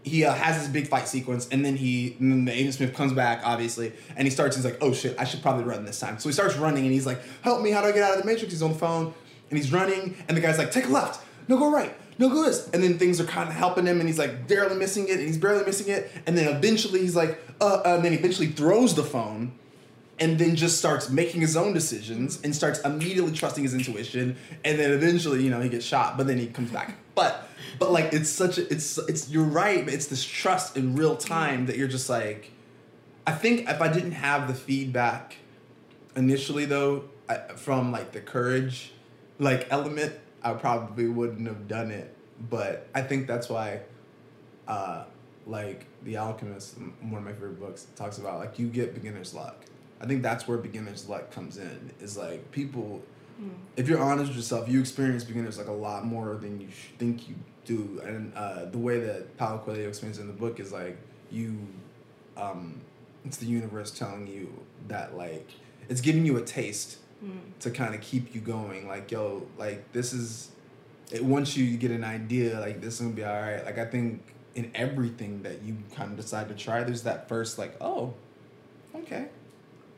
he 0.04 0.24
uh, 0.24 0.34
has 0.34 0.60
this 0.60 0.68
big 0.68 0.88
fight 0.88 1.08
sequence, 1.08 1.48
and 1.50 1.66
then 1.66 1.76
he 1.76 2.16
and 2.20 2.32
then 2.32 2.46
the 2.46 2.54
Agent 2.54 2.76
Smith 2.76 2.94
comes 2.94 3.14
back, 3.14 3.42
obviously, 3.44 3.92
and 4.16 4.26
he 4.26 4.32
starts. 4.32 4.56
He's 4.56 4.66
like, 4.66 4.78
"Oh 4.82 4.94
shit, 4.94 5.16
I 5.20 5.26
should 5.26 5.42
probably 5.42 5.64
run 5.66 5.86
this 5.86 6.00
time." 6.00 6.20
So 6.20 6.30
he 6.30 6.34
starts 6.34 6.56
running, 6.56 6.84
and 6.84 6.94
he's 6.94 7.06
like, 7.06 7.20
"Help 7.42 7.62
me! 7.62 7.72
How 7.72 7.82
do 7.82 7.88
I 7.88 7.92
get 7.92 8.04
out 8.04 8.16
of 8.16 8.22
the 8.22 8.26
Matrix?" 8.26 8.54
He's 8.54 8.62
on 8.62 8.74
the 8.74 8.80
phone, 8.80 9.14
and 9.50 9.58
he's 9.60 9.72
running, 9.72 10.16
and 10.28 10.38
the 10.38 10.42
guy's 10.42 10.58
like, 10.58 10.72
"Take 10.72 10.86
a 10.86 10.90
left, 10.90 11.22
no 11.48 11.58
go 11.58 11.72
right, 11.72 11.94
no 12.20 12.30
go 12.30 12.44
this," 12.44 12.70
and 12.70 12.82
then 12.82 12.98
things 12.98 13.20
are 13.20 13.26
kind 13.26 13.50
of 13.50 13.56
helping 13.56 13.86
him, 13.86 14.00
and 14.00 14.08
he's 14.08 14.20
like 14.20 14.48
barely 14.48 14.76
missing 14.76 15.08
it, 15.08 15.18
and 15.18 15.28
he's 15.28 15.38
barely 15.38 15.66
missing 15.66 15.94
it, 15.94 16.10
and 16.26 16.38
then 16.38 16.48
eventually 16.56 17.02
he's 17.02 17.16
like, 17.16 17.42
uh, 17.60 17.82
uh, 17.86 17.96
and 17.96 18.06
then 18.06 18.14
eventually 18.14 18.48
throws 18.48 18.96
the 18.96 19.04
phone, 19.04 19.52
and 20.20 20.40
then 20.40 20.56
just 20.56 20.78
starts 20.78 21.10
making 21.10 21.42
his 21.42 21.58
own 21.58 21.74
decisions 21.74 22.40
and 22.44 22.56
starts 22.56 22.80
immediately 22.82 23.34
trusting 23.34 23.64
his 23.64 23.74
intuition 23.74 24.38
and 24.64 24.80
then 24.80 24.92
eventually 24.92 25.44
you 25.44 25.50
know 25.50 25.60
he 25.60 25.68
gets 25.68 25.86
shot 25.86 26.18
but 26.18 26.28
then 26.28 26.38
he 26.38 26.48
comes 26.48 26.72
back 26.72 26.96
but 27.16 27.48
but 27.80 27.92
like 27.92 28.14
it's 28.14 28.30
such 28.30 28.58
a 28.58 28.72
it's 28.72 28.98
it's 29.10 29.30
you're 29.30 29.44
right 29.44 29.88
it's 29.90 30.08
this 30.08 30.24
trust 30.24 30.78
in 30.78 30.96
real 30.96 31.16
time 31.16 31.66
that 31.66 31.78
you're 31.78 31.88
just 31.88 32.10
like 32.10 32.52
i 33.26 33.32
think 33.32 33.68
if 33.68 33.82
i 33.82 33.92
didn't 33.92 34.12
have 34.12 34.48
the 34.48 34.54
feedback 34.54 35.38
initially 36.16 36.66
though 36.66 37.06
I, 37.28 37.38
from 37.56 37.92
like 37.92 38.12
the 38.12 38.22
courage 38.22 38.92
like 39.40 39.68
element 39.72 40.14
i 40.44 40.54
probably 40.54 41.08
wouldn't 41.08 41.48
have 41.48 41.68
done 41.68 41.92
it. 41.92 42.16
But 42.50 42.88
i 42.94 43.02
think 43.02 43.28
that's 43.28 43.50
why 43.50 43.82
uh 44.68 45.06
like 45.48 45.86
the 46.04 46.18
alchemist 46.18 46.78
one 46.78 47.16
of 47.20 47.24
my 47.24 47.32
favorite 47.32 47.60
books 47.60 47.88
talks 47.96 48.18
about 48.18 48.40
like 48.40 48.58
you 48.60 48.68
get 48.68 48.94
beginner's 48.94 49.34
luck. 49.34 49.66
I 50.02 50.06
think 50.06 50.22
that's 50.22 50.48
where 50.48 50.58
beginner's 50.58 51.08
luck 51.08 51.32
comes 51.32 51.58
in 51.58 51.92
is 52.02 52.18
like 52.18 52.52
people 52.52 53.02
if 53.76 53.88
you're 53.88 54.00
honest 54.00 54.30
with 54.30 54.38
yourself 54.38 54.70
you 54.70 54.80
experience 54.80 55.24
beginners 55.24 55.58
like 55.58 55.68
a 55.68 55.72
lot 55.72 56.06
more 56.06 56.36
than 56.36 56.60
you 56.60 56.70
sh- 56.70 56.90
think 56.98 57.28
you 57.28 57.36
do. 57.66 58.02
And 58.06 58.34
uh, 58.36 58.66
the 58.66 58.78
way 58.78 59.00
that 59.00 59.38
Paulo 59.38 59.58
Coelho 59.60 59.88
explains 59.88 60.18
it 60.18 60.22
in 60.22 60.28
the 60.28 60.34
book 60.34 60.60
is 60.60 60.72
like 60.72 60.98
you 61.32 61.58
um, 62.38 62.82
it's 63.26 63.38
the 63.38 63.46
universe 63.46 63.92
telling 63.92 64.28
you 64.28 64.54
that 64.88 65.18
like 65.18 65.50
it's 65.90 66.02
giving 66.02 66.26
you 66.26 66.38
a 66.38 66.42
taste 66.42 66.98
to 67.60 67.72
kind 67.72 67.96
of 67.96 68.02
keep 68.02 68.36
you 68.36 68.42
going. 68.42 68.88
Like 68.88 69.12
yo 69.12 69.48
like 69.58 69.92
this 69.92 70.14
is 70.14 70.52
it 71.12 71.24
once 71.24 71.58
you 71.58 71.78
get 71.78 71.92
an 71.92 72.04
idea 72.04 72.60
like 72.60 72.82
this 72.82 72.96
is 72.96 73.02
gonna 73.02 73.14
be 73.14 73.24
all 73.24 73.40
right 73.40 73.64
like 73.64 73.78
i 73.78 73.86
think 73.86 74.24
in 74.56 74.72
everything 74.74 75.44
that 75.44 75.62
you 75.62 75.78
kind 75.96 76.10
of 76.10 76.18
decide 76.18 76.50
to 76.50 76.56
try 76.56 76.84
there's 76.84 77.04
that 77.04 77.30
first 77.30 77.60
like 77.60 77.76
oh 77.80 78.12
okay 78.96 79.28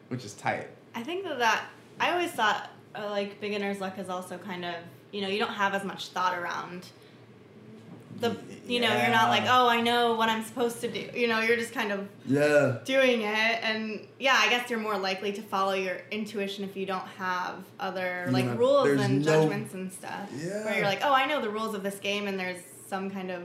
which 0.09 0.25
is 0.25 0.33
tight. 0.33 0.67
I 0.95 1.03
think 1.03 1.23
that 1.25 1.39
that 1.39 1.65
I 1.99 2.11
always 2.11 2.31
thought 2.31 2.69
like 2.95 3.39
beginner's 3.41 3.79
luck 3.79 3.97
is 3.99 4.09
also 4.09 4.38
kind 4.38 4.65
of 4.65 4.75
you 5.11 5.21
know 5.21 5.27
you 5.27 5.39
don't 5.39 5.53
have 5.53 5.73
as 5.73 5.83
much 5.83 6.07
thought 6.09 6.38
around 6.38 6.85
the 8.19 8.35
you 8.67 8.79
know 8.79 8.89
you're 8.99 9.11
not 9.11 9.29
like 9.29 9.43
oh 9.47 9.67
I 9.69 9.79
know 9.79 10.15
what 10.15 10.27
I'm 10.27 10.43
supposed 10.43 10.81
to 10.81 10.88
do 10.91 11.07
you 11.13 11.27
know 11.27 11.39
you're 11.41 11.55
just 11.57 11.71
kind 11.71 11.91
of 11.91 12.07
yeah 12.25 12.79
doing 12.83 13.21
it 13.21 13.59
and 13.63 14.07
yeah 14.19 14.35
I 14.35 14.49
guess 14.49 14.71
you're 14.71 14.79
more 14.79 14.97
likely 14.97 15.31
to 15.33 15.41
follow 15.43 15.73
your 15.73 16.01
intuition 16.09 16.63
if 16.63 16.75
you 16.75 16.88
don't 16.88 17.05
have 17.19 17.63
other 17.79 18.27
like 18.31 18.45
Yeah, 18.45 18.55
rules 18.57 18.88
and 18.99 19.19
no- 19.23 19.31
judgments 19.31 19.73
and 19.75 19.93
stuff 19.93 20.29
Yeah. 20.35 20.65
where 20.65 20.75
you're 20.77 20.85
like 20.85 21.01
oh 21.03 21.13
I 21.13 21.27
know 21.27 21.41
the 21.41 21.49
rules 21.51 21.75
of 21.75 21.83
this 21.83 21.99
game 21.99 22.27
and 22.27 22.39
there's 22.39 22.59
some 22.88 23.11
kind 23.11 23.29
of 23.29 23.43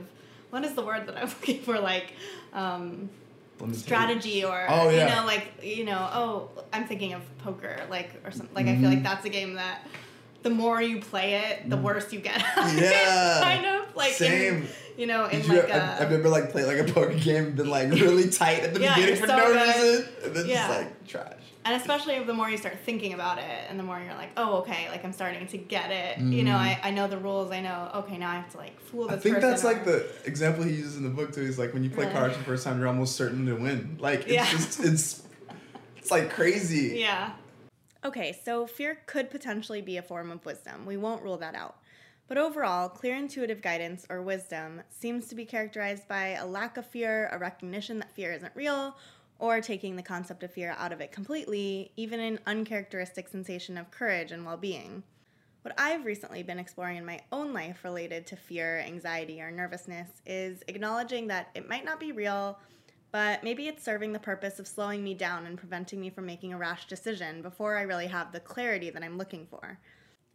what 0.49 0.63
is 0.63 0.73
the 0.73 0.83
word 0.83 1.05
that 1.07 1.17
I'm 1.17 1.27
looking 1.39 1.61
for 1.61 1.79
like 1.79 2.13
um. 2.53 3.09
Strategy 3.73 4.43
or 4.43 4.65
Oh, 4.69 4.89
yeah. 4.89 5.07
you 5.09 5.15
know 5.15 5.25
like 5.25 5.47
you 5.63 5.85
know 5.85 6.09
oh 6.13 6.49
i'm 6.73 6.85
thinking 6.85 7.13
of 7.13 7.21
poker 7.39 7.77
like 7.89 8.09
or 8.25 8.31
something 8.31 8.53
like 8.53 8.67
i 8.67 8.75
feel 8.77 8.89
like 8.89 8.99
Mhm. 8.99 9.03
that's 9.03 9.25
a 9.25 9.29
game 9.29 9.53
that 9.55 9.87
the 10.41 10.49
more 10.49 10.81
you 10.81 10.99
play 10.99 11.35
it 11.35 11.69
the 11.69 11.77
worse 11.77 12.11
you 12.11 12.19
get 12.19 12.39
Yeah. 12.57 13.39
kind 13.41 13.65
of 13.65 13.95
like 13.95 14.13
Same. 14.13 14.55
in, 14.63 14.67
you 14.97 15.07
know 15.07 15.25
in 15.25 15.39
Did 15.41 15.47
you, 15.49 15.55
like 15.61 15.71
I, 15.71 15.77
a 15.77 16.01
I've 16.01 16.11
never 16.11 16.27
like 16.29 16.51
played 16.51 16.65
like 16.65 16.79
a 16.79 16.91
poker 16.91 17.13
game 17.13 17.45
and 17.45 17.55
been 17.55 17.69
like 17.69 17.89
really 17.91 18.29
tight 18.29 18.59
at 18.63 18.73
the 18.73 18.81
Yeah, 18.81 18.95
beginning 18.95 19.15
for 19.21 19.27
so 19.27 19.37
no 19.37 19.53
good. 19.53 19.67
reason 19.67 20.13
and 20.25 20.35
then 20.35 20.45
Yeah. 20.47 20.67
just 20.67 20.79
like 20.79 21.07
trash 21.07 21.42
and 21.65 21.79
especially 21.79 22.21
the 22.23 22.33
more 22.33 22.49
you 22.49 22.57
start 22.57 22.77
thinking 22.85 23.13
about 23.13 23.37
it 23.37 23.65
and 23.69 23.79
the 23.79 23.83
more 23.83 23.99
you're 23.99 24.13
like 24.15 24.29
oh 24.37 24.57
okay 24.57 24.87
like 24.89 25.03
i'm 25.05 25.13
starting 25.13 25.47
to 25.47 25.57
get 25.57 25.91
it 25.91 26.17
you 26.19 26.43
know 26.43 26.51
Mhm. 26.55 26.57
I, 26.57 26.79
I 26.83 26.91
know 26.91 27.07
the 27.07 27.17
rules 27.17 27.51
i 27.51 27.61
know 27.61 27.89
okay 27.95 28.17
now 28.17 28.29
i 28.29 28.35
have 28.35 28.51
to 28.51 28.57
like 28.57 28.79
fool 28.79 29.07
this 29.07 29.17
I 29.17 29.19
think 29.19 29.35
person 29.35 29.49
that's 29.49 29.63
like 29.63 29.85
the 29.85 30.07
example 30.25 30.63
he 30.63 30.71
uses 30.73 30.97
in 30.97 31.03
the 31.03 31.09
book 31.09 31.33
too. 31.33 31.41
Is 31.41 31.57
like 31.57 31.73
when 31.73 31.83
you 31.83 31.89
play 31.89 32.05
Really? 32.05 32.17
cards 32.17 32.33
for 32.33 32.39
the 32.39 32.45
first 32.45 32.63
time, 32.63 32.77
you're 32.79 32.87
almost 32.87 33.15
certain 33.15 33.45
to 33.47 33.53
win. 33.55 33.97
Like 33.99 34.21
it's 34.21 34.31
Yeah. 34.33 34.49
just 34.49 34.79
it's 34.83 35.23
it's 35.97 36.11
like 36.11 36.29
crazy. 36.29 36.99
Yeah. 36.99 37.31
Okay, 38.05 38.37
so 38.43 38.67
fear 38.67 38.99
could 39.05 39.31
potentially 39.31 39.81
be 39.81 39.97
a 39.97 40.01
form 40.01 40.29
of 40.31 40.45
wisdom. 40.45 40.85
We 40.85 40.97
won't 40.97 41.23
rule 41.23 41.37
that 41.37 41.55
out. 41.55 41.77
But 42.27 42.37
overall, 42.37 42.89
clear 42.89 43.15
intuitive 43.15 43.61
guidance 43.61 44.05
or 44.09 44.21
wisdom 44.21 44.81
seems 44.89 45.27
to 45.27 45.35
be 45.35 45.45
characterized 45.45 46.07
by 46.07 46.29
a 46.29 46.45
lack 46.45 46.77
of 46.77 46.85
fear, 46.85 47.29
a 47.31 47.37
recognition 47.37 47.99
that 47.99 48.11
fear 48.13 48.31
isn't 48.33 48.51
real, 48.55 48.95
or 49.43 49.59
taking 49.59 49.97
the 49.97 50.01
concept 50.01 50.41
of 50.41 50.53
fear 50.53 50.73
out 50.77 50.93
of 50.93 51.01
it 51.01 51.11
completely, 51.11 51.91
even 51.97 52.17
an 52.21 52.39
uncharacteristic 52.47 53.27
sensation 53.27 53.77
of 53.77 53.91
courage 53.91 54.31
and 54.31 54.45
well 54.45 54.55
being. 54.55 55.03
What 55.63 55.75
I've 55.77 56.05
recently 56.05 56.43
been 56.43 56.59
exploring 56.59 56.95
in 56.95 57.05
my 57.05 57.19
own 57.29 57.51
life 57.51 57.83
related 57.83 58.25
to 58.27 58.37
fear, 58.37 58.79
anxiety, 58.79 59.41
or 59.41 59.51
nervousness 59.51 60.07
is 60.25 60.63
acknowledging 60.69 61.27
that 61.27 61.49
it 61.55 61.67
might 61.67 61.83
not 61.83 61.99
be 61.99 62.13
real, 62.13 62.57
but 63.11 63.43
maybe 63.43 63.67
it's 63.67 63.83
serving 63.83 64.13
the 64.13 64.19
purpose 64.19 64.59
of 64.59 64.67
slowing 64.67 65.03
me 65.03 65.13
down 65.13 65.45
and 65.45 65.57
preventing 65.57 65.99
me 65.99 66.09
from 66.09 66.25
making 66.25 66.53
a 66.53 66.57
rash 66.57 66.87
decision 66.87 67.41
before 67.41 67.75
I 67.77 67.81
really 67.81 68.07
have 68.07 68.31
the 68.31 68.39
clarity 68.39 68.91
that 68.91 69.03
I'm 69.03 69.17
looking 69.17 69.45
for. 69.45 69.77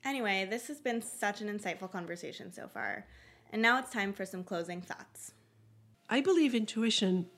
Anyway, 0.04 0.46
this 0.50 0.68
has 0.68 0.82
been 0.82 1.00
such 1.00 1.40
an 1.40 1.48
insightful 1.48 1.90
conversation 1.90 2.52
so 2.52 2.68
far, 2.68 3.06
and 3.54 3.62
now 3.62 3.78
it's 3.78 3.90
time 3.90 4.12
for 4.12 4.26
some 4.26 4.44
closing 4.44 4.82
thoughts. 4.82 5.32
I 6.10 6.20
believe 6.20 6.54
intuition 6.54 7.30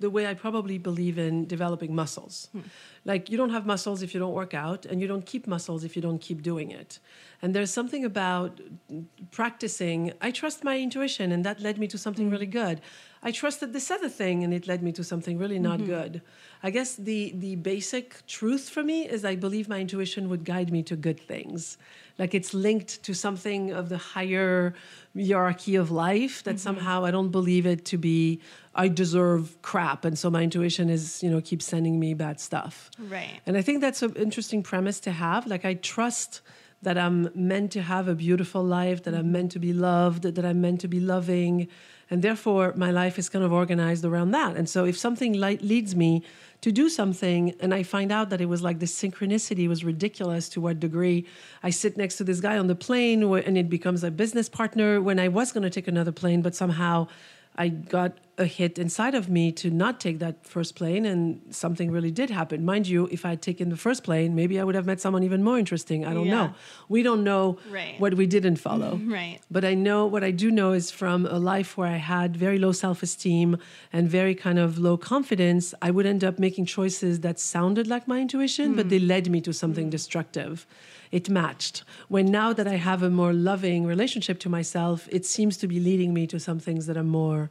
the 0.00 0.10
way 0.10 0.26
I 0.26 0.34
probably 0.34 0.78
believe 0.78 1.18
in 1.18 1.46
developing 1.46 1.94
muscles. 1.94 2.48
Hmm. 2.52 2.60
Like 3.04 3.30
you 3.30 3.36
don't 3.36 3.50
have 3.50 3.66
muscles 3.66 4.02
if 4.02 4.14
you 4.14 4.20
don't 4.20 4.32
work 4.32 4.54
out, 4.54 4.86
and 4.86 5.00
you 5.00 5.06
don't 5.06 5.26
keep 5.26 5.46
muscles 5.46 5.84
if 5.84 5.94
you 5.96 6.02
don't 6.02 6.20
keep 6.20 6.42
doing 6.42 6.70
it. 6.70 6.98
And 7.42 7.54
there's 7.54 7.70
something 7.70 8.04
about 8.04 8.60
practicing. 9.30 10.12
I 10.20 10.30
trust 10.30 10.64
my 10.64 10.78
intuition, 10.78 11.32
and 11.32 11.44
that 11.44 11.60
led 11.60 11.78
me 11.78 11.86
to 11.88 11.98
something 11.98 12.30
really 12.30 12.46
good. 12.46 12.80
I 13.22 13.30
trusted 13.30 13.72
this 13.72 13.90
other 13.90 14.08
thing, 14.08 14.44
and 14.44 14.52
it 14.52 14.66
led 14.66 14.82
me 14.82 14.92
to 14.92 15.04
something 15.04 15.38
really 15.38 15.58
not 15.58 15.78
mm-hmm. 15.78 15.94
good. 15.96 16.22
I 16.62 16.70
guess 16.70 16.96
the 16.96 17.32
the 17.36 17.56
basic 17.56 18.26
truth 18.26 18.68
for 18.68 18.82
me 18.82 19.08
is 19.08 19.24
I 19.24 19.36
believe 19.36 19.68
my 19.68 19.80
intuition 19.80 20.28
would 20.28 20.44
guide 20.44 20.72
me 20.72 20.82
to 20.84 20.96
good 20.96 21.20
things 21.20 21.78
like 22.18 22.34
it's 22.34 22.54
linked 22.54 23.02
to 23.02 23.14
something 23.14 23.72
of 23.72 23.88
the 23.88 23.98
higher 23.98 24.74
hierarchy 25.16 25.76
of 25.76 25.90
life 25.90 26.42
that 26.44 26.52
mm-hmm. 26.52 26.58
somehow 26.58 27.04
I 27.04 27.10
don't 27.10 27.30
believe 27.30 27.66
it 27.66 27.84
to 27.86 27.98
be 27.98 28.40
I 28.74 28.88
deserve 28.88 29.60
crap 29.62 30.04
and 30.04 30.18
so 30.18 30.30
my 30.30 30.42
intuition 30.42 30.90
is 30.90 31.22
you 31.22 31.30
know 31.30 31.40
keeps 31.40 31.64
sending 31.64 31.98
me 31.98 32.14
bad 32.14 32.40
stuff. 32.40 32.90
Right. 32.98 33.40
And 33.46 33.56
I 33.56 33.62
think 33.62 33.80
that's 33.80 34.02
an 34.02 34.14
interesting 34.14 34.62
premise 34.62 35.00
to 35.00 35.12
have 35.12 35.46
like 35.46 35.64
I 35.64 35.74
trust 35.74 36.40
that 36.84 36.98
I'm 36.98 37.30
meant 37.34 37.72
to 37.72 37.82
have 37.82 38.08
a 38.08 38.14
beautiful 38.14 38.62
life, 38.62 39.02
that 39.04 39.14
I'm 39.14 39.32
meant 39.32 39.52
to 39.52 39.58
be 39.58 39.72
loved, 39.72 40.22
that 40.22 40.44
I'm 40.44 40.60
meant 40.60 40.80
to 40.82 40.88
be 40.88 41.00
loving. 41.00 41.68
And 42.10 42.20
therefore, 42.22 42.74
my 42.76 42.90
life 42.90 43.18
is 43.18 43.30
kind 43.30 43.44
of 43.44 43.52
organized 43.52 44.04
around 44.04 44.32
that. 44.32 44.56
And 44.56 44.68
so, 44.68 44.84
if 44.84 44.96
something 44.96 45.32
light 45.32 45.62
leads 45.62 45.96
me 45.96 46.22
to 46.64 46.72
do 46.72 46.88
something 46.88 47.54
and 47.60 47.74
I 47.74 47.82
find 47.82 48.10
out 48.10 48.30
that 48.30 48.40
it 48.40 48.46
was 48.46 48.62
like 48.62 48.78
the 48.78 48.86
synchronicity 48.86 49.68
was 49.68 49.84
ridiculous 49.84 50.48
to 50.48 50.62
what 50.62 50.80
degree 50.80 51.26
I 51.62 51.68
sit 51.68 51.98
next 51.98 52.16
to 52.16 52.24
this 52.24 52.40
guy 52.40 52.56
on 52.56 52.68
the 52.68 52.74
plane 52.74 53.22
and 53.22 53.58
it 53.58 53.68
becomes 53.68 54.02
a 54.02 54.10
business 54.10 54.48
partner 54.48 54.98
when 54.98 55.20
I 55.20 55.28
was 55.28 55.52
going 55.52 55.64
to 55.64 55.68
take 55.68 55.88
another 55.88 56.10
plane, 56.10 56.40
but 56.40 56.54
somehow 56.54 57.08
I 57.56 57.68
got 57.68 58.18
a 58.36 58.46
hit 58.46 58.78
inside 58.78 59.14
of 59.14 59.28
me 59.28 59.52
to 59.52 59.70
not 59.70 60.00
take 60.00 60.18
that 60.18 60.44
first 60.44 60.74
plane, 60.74 61.04
and 61.06 61.40
something 61.50 61.90
really 61.90 62.10
did 62.10 62.30
happen. 62.30 62.64
Mind 62.64 62.88
you, 62.88 63.08
if 63.12 63.24
I 63.24 63.30
had 63.30 63.42
taken 63.42 63.68
the 63.68 63.76
first 63.76 64.02
plane, 64.02 64.34
maybe 64.34 64.58
I 64.58 64.64
would 64.64 64.74
have 64.74 64.86
met 64.86 65.00
someone 65.00 65.22
even 65.22 65.42
more 65.42 65.58
interesting. 65.58 66.04
I 66.04 66.12
don't 66.14 66.26
yeah. 66.26 66.34
know. 66.34 66.54
We 66.88 67.02
don't 67.02 67.22
know 67.22 67.58
right. 67.70 67.98
what 68.00 68.14
we 68.14 68.26
didn't 68.26 68.56
follow. 68.56 69.00
Right. 69.14 69.38
But 69.48 69.64
I 69.64 69.74
know 69.74 70.06
what 70.06 70.24
I 70.24 70.32
do 70.32 70.50
know 70.50 70.72
is 70.72 70.90
from 70.90 71.26
a 71.26 71.38
life 71.38 71.76
where 71.76 71.86
I 71.86 71.98
had 71.98 72.36
very 72.36 72.58
low 72.58 72.72
self 72.72 73.02
esteem 73.02 73.58
and 73.92 74.08
very 74.08 74.34
kind 74.34 74.58
of 74.58 74.76
low 74.78 74.96
confidence, 74.96 75.72
I 75.80 75.92
would 75.92 76.06
end 76.06 76.24
up 76.24 76.40
making 76.40 76.66
choices 76.66 77.20
that 77.20 77.38
sounded 77.38 77.86
like 77.86 78.08
my 78.08 78.20
intuition, 78.20 78.72
mm. 78.72 78.76
but 78.76 78.88
they 78.88 78.98
led 78.98 79.30
me 79.30 79.40
to 79.42 79.52
something 79.52 79.86
mm. 79.86 79.90
destructive 79.90 80.66
it 81.14 81.30
matched. 81.30 81.84
When 82.08 82.26
now 82.26 82.52
that 82.52 82.66
I 82.66 82.74
have 82.74 83.04
a 83.04 83.08
more 83.08 83.32
loving 83.32 83.86
relationship 83.86 84.40
to 84.40 84.48
myself, 84.48 85.08
it 85.12 85.24
seems 85.24 85.56
to 85.58 85.68
be 85.68 85.78
leading 85.78 86.12
me 86.12 86.26
to 86.26 86.40
some 86.40 86.58
things 86.58 86.86
that 86.86 86.96
are 86.96 87.04
more 87.04 87.50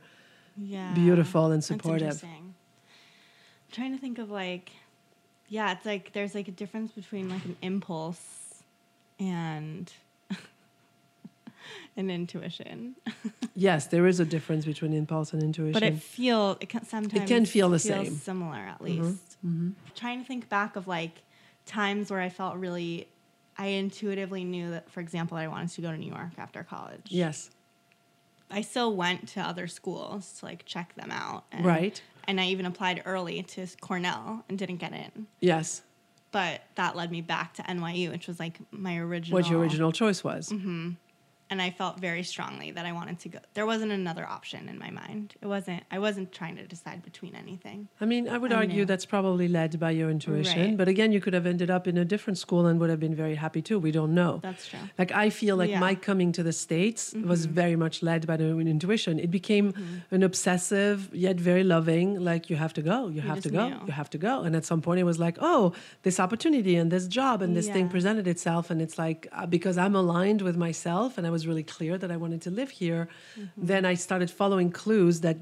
yeah, 0.58 0.94
beautiful 0.94 1.50
and 1.50 1.64
supportive. 1.64 2.22
I'm 2.22 2.54
trying 3.72 3.94
to 3.94 3.98
think 3.98 4.20
of 4.20 4.30
like, 4.30 4.74
yeah, 5.48 5.72
it's 5.72 5.86
like 5.86 6.12
there's 6.12 6.36
like 6.36 6.50
a 6.50 6.52
difference 6.52 6.92
between 6.92 7.30
like 7.30 7.46
an 7.46 7.56
impulse 7.62 8.64
and 9.18 9.90
an 11.96 12.10
intuition. 12.10 12.98
yes, 13.56 13.88
there 13.88 14.08
is 14.08 14.20
a 14.20 14.26
difference 14.26 14.66
between 14.66 14.92
impulse 14.92 15.32
and 15.32 15.42
intuition. 15.42 15.72
But 15.72 15.84
it 15.84 16.04
feel 16.04 16.58
it 16.60 16.68
can 16.68 16.84
sometimes 16.84 17.24
it 17.24 17.34
can 17.34 17.46
feel 17.46 17.70
the 17.70 17.80
same, 17.80 18.14
similar 18.18 18.58
at 18.58 18.82
mm-hmm. 18.82 19.04
least. 19.04 19.38
Mm-hmm. 19.40 19.48
Mm-hmm. 19.48 19.70
Trying 19.96 20.20
to 20.20 20.28
think 20.28 20.50
back 20.50 20.76
of 20.76 20.86
like 20.86 21.22
times 21.66 22.12
where 22.12 22.20
I 22.20 22.28
felt 22.28 22.58
really 22.58 23.08
I 23.58 23.68
intuitively 23.68 24.44
knew 24.44 24.72
that, 24.72 24.90
for 24.90 25.00
example, 25.00 25.38
I 25.38 25.48
wanted 25.48 25.70
to 25.70 25.82
go 25.82 25.92
to 25.92 25.98
New 25.98 26.12
York 26.12 26.32
after 26.38 26.64
college. 26.64 27.08
Yes. 27.10 27.50
I 28.50 28.62
still 28.62 28.96
went 28.96 29.28
to 29.30 29.42
other 29.42 29.68
schools 29.68 30.40
to 30.40 30.46
like 30.46 30.66
check 30.66 30.96
them 30.96 31.12
out. 31.12 31.46
And, 31.52 31.66
right. 31.66 32.02
And 32.26 32.40
I 32.40 32.46
even 32.48 32.66
applied 32.66 33.02
early 33.06 33.42
to 33.44 33.68
Cornell 33.82 34.44
and 34.48 34.58
didn't 34.58 34.78
get 34.78 34.94
in. 34.94 35.28
Yes. 35.40 35.82
But 36.32 36.62
that 36.76 36.96
led 36.96 37.12
me 37.12 37.22
back 37.22 37.54
to 37.56 37.64
NYU, 37.64 38.12
which 38.12 38.28
was 38.28 38.40
like 38.40 38.60
my 38.72 38.98
original. 38.98 39.40
What 39.40 39.50
your 39.50 39.60
original 39.60 39.92
choice 39.92 40.24
was. 40.24 40.50
Mm-hmm 40.50 40.92
and 41.54 41.62
I 41.62 41.70
felt 41.70 42.00
very 42.00 42.24
strongly 42.24 42.72
that 42.72 42.84
I 42.84 42.94
wanted 42.94 43.20
to 43.20 43.30
go. 43.30 43.40
There 43.54 43.68
wasn't 43.68 43.92
another 43.92 44.26
option 44.28 44.68
in 44.68 44.80
my 44.80 44.90
mind. 44.90 45.36
It 45.40 45.46
wasn't. 45.46 45.84
I 45.92 46.00
wasn't 46.00 46.32
trying 46.32 46.56
to 46.56 46.66
decide 46.66 47.04
between 47.04 47.36
anything. 47.36 47.88
I 48.02 48.06
mean, 48.06 48.28
I 48.28 48.40
would 48.40 48.52
I 48.52 48.56
argue 48.56 48.78
knew. 48.78 48.86
that's 48.86 49.06
probably 49.06 49.48
led 49.48 49.80
by 49.80 49.92
your 49.92 50.10
intuition. 50.10 50.70
Right. 50.70 50.78
But 50.78 50.88
again, 50.88 51.12
you 51.12 51.22
could 51.22 51.36
have 51.36 51.46
ended 51.46 51.70
up 51.70 51.88
in 51.88 51.96
a 51.96 52.06
different 52.06 52.40
school 52.40 52.66
and 52.66 52.80
would 52.80 52.90
have 52.90 53.00
been 53.00 53.14
very 53.14 53.36
happy 53.36 53.62
too. 53.62 53.78
We 53.78 53.92
don't 53.92 54.16
know. 54.16 54.40
That's 54.42 54.68
true. 54.68 54.80
Like 54.98 55.12
I 55.12 55.30
feel 55.30 55.56
like 55.56 55.70
yeah. 55.70 55.80
my 55.80 55.94
coming 55.94 56.32
to 56.32 56.42
the 56.42 56.54
states 56.54 57.14
mm-hmm. 57.14 57.30
was 57.30 57.46
very 57.46 57.76
much 57.76 58.02
led 58.02 58.26
by 58.26 58.36
the 58.38 58.46
intuition. 58.76 59.20
It 59.20 59.30
became 59.30 59.74
mm-hmm. 59.74 60.16
an 60.16 60.24
obsessive 60.24 61.14
yet 61.14 61.40
very 61.40 61.64
loving. 61.64 62.20
Like 62.20 62.50
you 62.50 62.56
have 62.56 62.74
to 62.74 62.82
go. 62.82 63.10
You, 63.10 63.22
you 63.22 63.22
have 63.22 63.42
to 63.42 63.52
go. 63.52 63.70
Knew. 63.70 63.82
You 63.86 63.94
have 63.94 64.10
to 64.10 64.18
go. 64.18 64.42
And 64.42 64.56
at 64.56 64.66
some 64.66 64.82
point, 64.82 65.00
it 65.00 65.04
was 65.04 65.20
like, 65.20 65.38
oh, 65.40 65.74
this 66.02 66.20
opportunity 66.20 66.76
and 66.76 66.92
this 66.92 67.06
job 67.08 67.44
and 67.44 67.56
this 67.56 67.68
yeah. 67.68 67.74
thing 67.74 67.90
presented 67.90 68.28
itself, 68.28 68.72
and 68.72 68.82
it's 68.82 68.98
like 68.98 69.28
uh, 69.32 69.46
because 69.46 69.78
I'm 69.78 69.96
aligned 69.96 70.42
with 70.42 70.58
myself 70.58 71.20
and 71.20 71.28
I 71.28 71.30
was 71.30 71.43
really 71.48 71.64
clear 71.64 71.98
that 71.98 72.12
I 72.12 72.18
wanted 72.18 72.42
to 72.44 72.52
live 72.52 72.72
here, 72.72 73.08
mm-hmm. 73.38 73.66
then 73.66 73.86
I 73.86 73.94
started 73.94 74.30
following 74.30 74.72
clues 74.72 75.22
that 75.22 75.38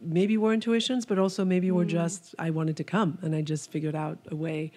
maybe 0.00 0.36
were 0.36 0.52
intuitions, 0.52 1.06
but 1.06 1.18
also 1.18 1.44
maybe 1.44 1.68
mm. 1.68 1.72
were 1.72 1.84
just 1.84 2.34
I 2.38 2.50
wanted 2.50 2.76
to 2.76 2.84
come, 2.84 3.18
and 3.22 3.34
I 3.34 3.42
just 3.42 3.70
figured 3.70 3.94
out 3.94 4.18
a 4.30 4.36
way 4.36 4.72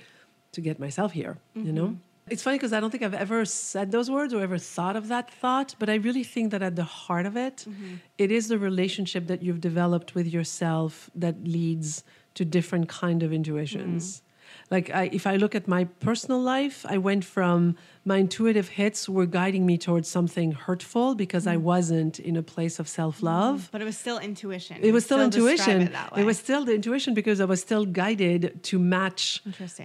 to 0.53 0.61
get 0.61 0.79
myself 0.79 1.11
here. 1.11 1.37
Mm-hmm. 1.55 1.67
You 1.67 1.73
know. 1.73 1.87
Mm-hmm. 1.87 2.01
It's 2.29 2.43
funny 2.43 2.57
because 2.57 2.73
I 2.73 2.81
don't 2.81 2.91
think 2.91 3.03
I've 3.03 3.13
ever 3.13 3.45
said 3.45 3.91
those 3.93 4.11
words 4.11 4.33
or 4.33 4.41
ever 4.41 4.57
thought 4.57 4.97
of 4.97 5.07
that 5.07 5.31
thought, 5.31 5.75
but 5.79 5.89
I 5.89 5.95
really 5.95 6.25
think 6.25 6.51
that 6.51 6.61
at 6.61 6.75
the 6.75 6.83
heart 6.83 7.25
of 7.25 7.37
it, 7.37 7.65
mm-hmm. 7.69 7.95
it 8.17 8.31
is 8.31 8.49
the 8.49 8.59
relationship 8.59 9.27
that 9.27 9.41
you've 9.41 9.61
developed 9.61 10.13
with 10.13 10.27
yourself 10.27 11.09
that 11.15 11.41
leads 11.45 12.03
to 12.33 12.43
different 12.43 12.89
kind 12.89 13.23
of 13.23 13.31
intuitions. 13.31 14.03
Mm 14.05 14.21
like 14.69 14.89
I, 14.93 15.09
if 15.13 15.25
I 15.25 15.37
look 15.37 15.55
at 15.55 15.67
my 15.67 15.85
personal 15.85 16.41
life, 16.41 16.85
I 16.87 16.97
went 16.97 17.23
from 17.23 17.77
my 18.03 18.17
intuitive 18.17 18.69
hits 18.69 19.07
were 19.07 19.25
guiding 19.25 19.65
me 19.65 19.77
towards 19.77 20.09
something 20.09 20.51
hurtful 20.51 21.15
because 21.15 21.45
mm. 21.45 21.51
I 21.51 21.57
wasn't 21.57 22.19
in 22.19 22.35
a 22.35 22.43
place 22.43 22.79
of 22.79 22.87
self 22.87 23.23
love. 23.23 23.61
Mm. 23.61 23.71
But 23.71 23.81
it 23.81 23.85
was 23.85 23.97
still 23.97 24.19
intuition. 24.19 24.77
It 24.81 24.91
was 24.91 25.05
still, 25.05 25.17
still 25.17 25.25
intuition. 25.25 25.81
It, 25.83 25.93
it, 26.17 26.25
was 26.25 26.37
still 26.37 26.65
the 26.65 26.73
intuition 26.73 27.13
because 27.13 27.39
I 27.39 27.45
was 27.45 27.61
still 27.61 27.85
guided 27.85 28.63
to 28.63 28.79
match 28.79 29.41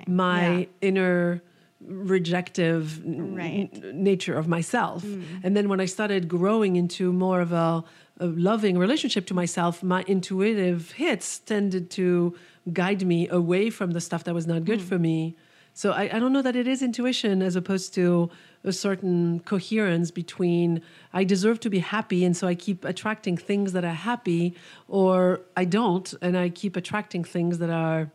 my 0.07 0.59
yeah. 0.59 0.67
inner 0.81 1.43
rejective 1.85 3.01
right. 3.05 3.71
n- 3.73 4.03
nature 4.03 4.37
of 4.37 4.49
myself. 4.49 5.05
Mm. 5.05 5.25
And 5.43 5.57
then 5.57 5.69
when 5.69 5.81
I 5.81 5.87
started 5.87 6.29
growing 6.29 6.77
into 6.77 7.13
more 7.13 7.41
of 7.41 7.53
a, 7.53 7.85
a 8.23 8.27
loving 8.27 8.79
relationship 8.79 9.27
to 9.27 9.35
myself, 9.35 9.83
my 9.83 10.05
intuitive 10.07 10.93
hits 10.93 11.41
tended 11.41 11.91
to 11.91 12.35
guide 12.73 13.05
me 13.05 13.29
away 13.29 13.69
from 13.69 13.91
the 13.91 14.01
stuff 14.01 14.23
that 14.25 14.35
was 14.35 14.47
not 14.47 14.65
good 14.65 14.79
mm. 14.79 14.89
for 14.89 14.99
me. 14.99 15.37
So 15.75 15.91
I, 15.93 16.03
I 16.15 16.19
don't 16.21 16.33
know 16.33 16.43
that 16.43 16.55
it 16.55 16.69
is 16.69 16.83
intuition 16.83 17.43
as 17.43 17.57
opposed 17.57 17.95
to 17.95 18.31
a 18.63 18.73
certain 18.73 19.41
coherence 19.41 20.11
between 20.11 20.83
I 21.13 21.25
deserve 21.25 21.59
to 21.61 21.71
be 21.71 21.81
happy 21.81 22.25
and 22.25 22.37
so 22.37 22.47
I 22.47 22.55
keep 22.55 22.85
attracting 22.85 23.37
things 23.37 23.73
that 23.73 23.85
are 23.85 23.95
happy, 23.95 24.55
or 24.87 25.41
I 25.57 25.65
don't 25.65 26.13
and 26.23 26.37
I 26.37 26.51
keep 26.51 26.77
attracting 26.77 27.25
things 27.25 27.59
that 27.59 27.71
are, 27.71 28.11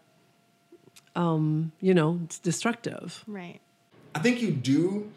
um, 1.15 1.71
you 1.81 1.93
know, 1.93 2.21
destructive. 2.43 3.23
Right. 3.27 3.59
I 4.15 4.19
think 4.19 4.41
you 4.41 4.51
do 4.51 5.11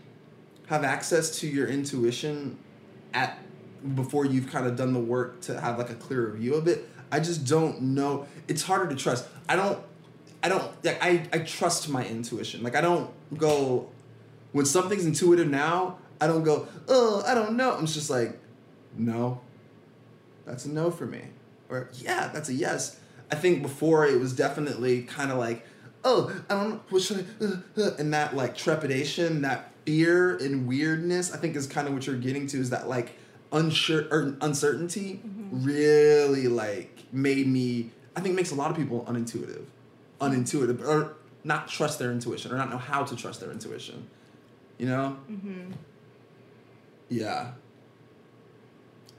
have 0.67 0.83
access 0.83 1.39
to 1.41 1.47
your 1.47 1.69
intuition 1.69 2.57
at 3.13 3.39
before 3.95 4.25
you've 4.25 4.51
kind 4.51 4.67
of 4.67 4.77
done 4.77 4.93
the 4.93 5.01
work 5.01 5.41
to 5.43 5.61
have 5.61 5.79
like 5.79 5.91
a 5.91 5.95
clearer 5.95 6.31
view 6.33 6.55
of 6.55 6.67
it. 6.69 6.89
I 7.13 7.21
just 7.21 7.47
don't 7.47 7.81
know. 7.81 8.27
It's 8.49 8.63
harder 8.63 8.89
to 8.89 8.97
trust. 8.97 9.27
I 9.49 9.57
don't. 9.57 9.79
I 10.43 10.49
don't. 10.49 10.73
Like 10.85 11.03
I. 11.03 11.27
I 11.33 11.39
trust 11.39 11.89
my 11.89 12.07
intuition. 12.07 12.63
Like 12.63 12.77
I 12.77 12.81
don't 12.81 13.11
go 13.37 13.89
when 14.53 14.67
something's 14.67 15.05
intuitive 15.05 15.49
now. 15.49 15.99
I 16.21 16.27
don't 16.27 16.45
go. 16.45 16.69
Oh, 16.89 17.23
I 17.27 17.35
don't 17.35 17.57
know. 17.57 17.73
I'm 17.73 17.87
just 17.87 18.11
like, 18.11 18.39
no. 18.97 19.41
That's 20.47 20.67
a 20.67 20.71
no 20.71 20.91
for 20.91 21.07
me. 21.07 21.23
Or 21.69 21.89
yeah, 21.95 22.29
that's 22.33 22.49
a 22.49 22.55
yes. 22.55 22.99
I 23.31 23.37
think 23.37 23.63
before 23.63 24.07
it 24.07 24.19
was 24.19 24.33
definitely 24.33 25.03
kind 25.03 25.31
of 25.31 25.39
like, 25.39 25.65
oh, 26.05 26.35
I 26.49 26.55
don't 26.55 26.71
know, 26.71 26.81
what 26.91 27.03
should 27.03 27.27
I, 27.41 27.45
uh, 27.45 27.57
uh, 27.77 27.91
and 27.99 28.13
that 28.13 28.35
like 28.35 28.57
trepidation, 28.57 29.43
that 29.43 29.71
fear 29.87 30.37
and 30.37 30.67
weirdness, 30.67 31.33
I 31.33 31.37
think 31.37 31.57
is 31.57 31.67
kind 31.67 31.87
of 31.87 31.95
what 31.95 32.07
you're 32.07 32.17
getting 32.17 32.47
to 32.49 32.59
is 32.59 32.71
that 32.71 32.89
like 32.89 33.17
unsure 33.53 34.07
or 34.11 34.37
uncertainty 34.41 35.21
really 35.51 36.49
like 36.49 37.05
made 37.13 37.47
me, 37.47 37.91
I 38.17 38.21
think 38.21 38.35
makes 38.35 38.51
a 38.51 38.55
lot 38.55 38.71
of 38.71 38.77
people 38.77 39.05
unintuitive, 39.09 39.65
unintuitive, 40.21 40.87
or 40.87 41.17
not 41.45 41.69
trust 41.69 41.99
their 41.99 42.13
intuition 42.13 42.53
or 42.53 42.57
not 42.57 42.71
know 42.71 42.79
how 42.79 43.03
to 43.03 43.17
trust 43.17 43.41
their 43.41 43.51
intuition, 43.51 44.07
you 44.79 44.87
know? 44.87 45.17
Mm-hmm. 45.31 45.73
Yeah. 47.09 47.53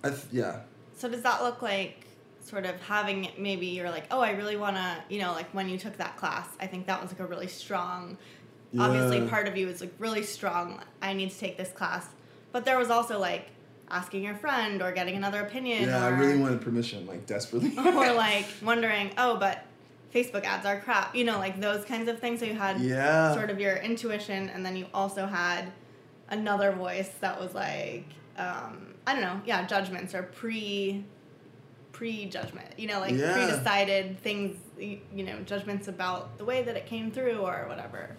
I 0.03 0.09
th- 0.09 0.21
yeah. 0.31 0.61
So 0.97 1.09
does 1.09 1.23
that 1.23 1.43
look 1.43 1.61
like 1.61 2.05
sort 2.43 2.65
of 2.65 2.79
having 2.81 3.29
maybe 3.37 3.67
you're 3.67 3.89
like, 3.89 4.05
oh, 4.11 4.19
I 4.19 4.31
really 4.31 4.57
want 4.57 4.75
to, 4.75 4.97
you 5.09 5.19
know, 5.19 5.31
like 5.33 5.49
when 5.53 5.69
you 5.69 5.77
took 5.77 5.97
that 5.97 6.17
class, 6.17 6.47
I 6.59 6.67
think 6.67 6.87
that 6.87 7.01
was 7.01 7.11
like 7.11 7.19
a 7.19 7.25
really 7.25 7.47
strong. 7.47 8.17
Obviously, 8.79 9.27
part 9.27 9.49
of 9.49 9.57
you 9.57 9.67
is 9.67 9.81
like 9.81 9.93
really 9.99 10.23
strong. 10.23 10.79
I 11.01 11.11
need 11.11 11.29
to 11.31 11.37
take 11.37 11.57
this 11.57 11.69
class, 11.71 12.07
but 12.53 12.63
there 12.63 12.77
was 12.77 12.89
also 12.89 13.19
like 13.19 13.49
asking 13.91 14.23
your 14.23 14.35
friend 14.35 14.81
or 14.81 14.91
getting 14.91 15.15
another 15.15 15.41
opinion. 15.41 15.83
Yeah, 15.83 16.03
I 16.03 16.09
really 16.09 16.39
wanted 16.39 16.61
permission, 16.61 17.05
like 17.05 17.25
desperately. 17.25 17.73
or 17.77 18.13
like 18.13 18.45
wondering, 18.63 19.11
oh, 19.17 19.37
but 19.37 19.65
Facebook 20.13 20.45
ads 20.45 20.65
are 20.65 20.79
crap. 20.79 21.15
You 21.15 21.25
know, 21.25 21.37
like 21.37 21.59
those 21.59 21.85
kinds 21.85 22.07
of 22.09 22.19
things. 22.19 22.39
So 22.39 22.45
you 22.45 22.53
had 22.53 22.79
Yeah. 22.79 23.33
sort 23.33 23.49
of 23.49 23.59
your 23.59 23.75
intuition, 23.75 24.49
and 24.49 24.65
then 24.65 24.75
you 24.75 24.87
also 24.93 25.25
had 25.25 25.71
another 26.29 26.71
voice 26.71 27.09
that 27.19 27.39
was 27.39 27.53
like, 27.53 28.05
um, 28.37 28.93
I 29.05 29.13
don't 29.13 29.21
know, 29.21 29.41
yeah, 29.45 29.65
judgments 29.67 30.15
or 30.15 30.23
pre 30.23 31.03
pre-judgment. 31.91 32.67
You 32.79 32.87
know, 32.87 32.99
like 32.99 33.13
Yeah. 33.13 33.33
pre-decided 33.33 34.19
things. 34.21 34.57
You, 34.79 35.23
know, 35.23 35.37
judgments 35.45 35.87
about 35.87 36.39
the 36.39 36.45
way 36.45 36.63
that 36.63 36.75
it 36.75 36.87
came 36.87 37.11
through 37.11 37.37
or 37.37 37.65
whatever 37.67 38.15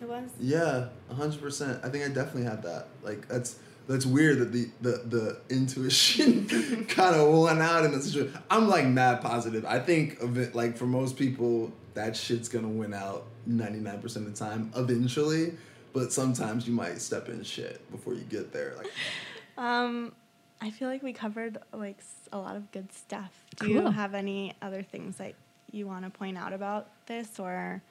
it 0.00 0.08
was. 0.08 0.30
Yeah, 0.40 0.88
hundred 1.14 1.42
percent. 1.42 1.78
I 1.84 1.90
think 1.90 2.04
I 2.04 2.08
definitely 2.08 2.44
had 2.44 2.62
that. 2.62 2.88
Like 3.02 3.28
that's 3.28 3.56
that's 3.90 4.06
weird 4.06 4.38
that 4.38 4.52
the 4.52 4.70
the 4.80 5.02
the 5.04 5.40
intuition 5.54 6.46
kind 6.88 7.16
of 7.16 7.28
won 7.28 7.60
out 7.60 7.84
in 7.84 7.90
this 7.90 8.04
situation. 8.04 8.38
I'm 8.48 8.68
like 8.68 8.86
mad 8.86 9.20
positive. 9.20 9.64
I 9.66 9.80
think 9.80 10.20
of 10.20 10.38
it 10.38 10.54
like 10.54 10.76
for 10.76 10.86
most 10.86 11.16
people 11.16 11.72
that 11.94 12.14
shit's 12.16 12.48
gonna 12.48 12.68
win 12.68 12.94
out 12.94 13.26
99 13.46 14.00
percent 14.00 14.28
of 14.28 14.32
the 14.32 14.44
time 14.44 14.70
eventually. 14.76 15.54
But 15.92 16.12
sometimes 16.12 16.68
you 16.68 16.72
might 16.72 17.00
step 17.00 17.28
in 17.28 17.42
shit 17.42 17.90
before 17.90 18.14
you 18.14 18.22
get 18.22 18.52
there. 18.52 18.74
Like 18.78 18.86
Um, 19.58 20.12
I 20.60 20.70
feel 20.70 20.88
like 20.88 21.02
we 21.02 21.12
covered 21.12 21.58
like 21.72 21.98
a 22.32 22.38
lot 22.38 22.54
of 22.54 22.70
good 22.70 22.92
stuff. 22.92 23.32
Do 23.58 23.68
you 23.68 23.90
have 23.90 24.14
any 24.14 24.54
other 24.62 24.82
things 24.82 25.16
that 25.16 25.34
you 25.72 25.86
want 25.86 26.04
to 26.04 26.10
point 26.10 26.38
out 26.38 26.52
about 26.52 26.88
this 27.06 27.40
or? 27.40 27.82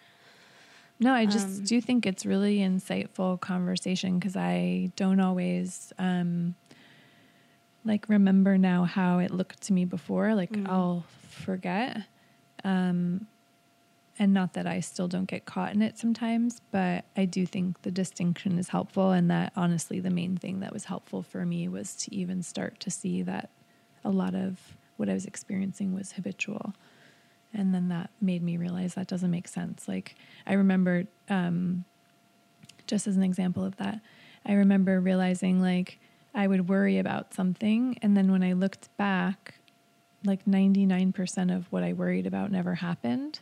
No, 1.00 1.14
I 1.14 1.26
just 1.26 1.60
Um, 1.60 1.64
do 1.64 1.80
think 1.82 2.06
it's 2.06 2.26
really 2.26 2.58
insightful 2.60 3.40
conversation 3.40 4.20
because 4.20 4.36
I 4.36 4.92
don't 4.98 5.20
always 5.22 5.94
um, 5.98 6.56
like 7.86 8.10
remember 8.10 8.58
now 8.58 8.84
how 8.84 9.20
it 9.20 9.32
looked 9.32 9.62
to 9.64 9.74
me 9.74 9.86
before. 9.86 10.36
Like 10.36 10.52
Mm. 10.52 10.68
I'll 10.70 11.06
forget, 11.30 12.04
um, 12.66 13.28
and 14.22 14.34
not 14.34 14.54
that 14.54 14.68
I 14.68 14.82
still 14.82 15.08
don't 15.08 15.30
get 15.30 15.46
caught 15.46 15.74
in 15.74 15.82
it 15.82 15.98
sometimes, 15.98 16.60
but 16.72 17.06
I 17.16 17.24
do 17.24 17.46
think 17.46 17.84
the 17.84 17.92
distinction 17.92 18.60
is 18.60 18.68
helpful, 18.68 19.12
and 19.12 19.32
that 19.32 19.54
honestly, 19.56 20.02
the 20.02 20.10
main 20.10 20.36
thing 20.36 20.60
that 20.60 20.74
was 20.74 20.86
helpful 20.86 21.24
for 21.24 21.46
me 21.46 21.70
was 21.70 21.96
to 21.98 22.14
even 22.14 22.44
start 22.44 22.80
to 22.82 22.92
see 22.92 23.22
that 23.22 23.50
a 24.04 24.10
lot 24.10 24.36
of 24.36 24.78
what 24.98 25.08
I 25.10 25.14
was 25.14 25.26
experiencing 25.26 25.94
was 25.94 26.12
habitual 26.14 26.74
and 27.54 27.74
then 27.74 27.90
that 27.90 28.10
made 28.22 28.44
me 28.44 28.58
realize 28.58 28.94
that 28.94 29.08
doesn't 29.08 29.32
make 29.32 29.48
sense. 29.48 29.88
Like 29.88 30.16
i 30.46 30.54
remember 30.54 31.06
um, 31.30 31.86
just 32.88 33.08
as 33.08 33.18
an 33.18 33.24
example 33.24 33.64
of 33.64 33.76
that 33.78 34.00
i 34.46 34.54
remember 34.54 35.00
realizing 35.00 35.62
like 35.62 36.00
i 36.34 36.48
would 36.48 36.68
worry 36.70 36.98
about 36.98 37.34
something. 37.34 37.98
And 38.02 38.16
then 38.16 38.32
when 38.32 38.44
i 38.44 38.54
looked 38.54 38.96
back 38.98 39.56
like 40.26 40.46
99% 40.46 41.56
of 41.56 41.72
what 41.72 41.84
i 41.84 41.94
worried 41.94 42.28
about 42.28 42.52
never 42.52 42.76
happened. 42.76 43.40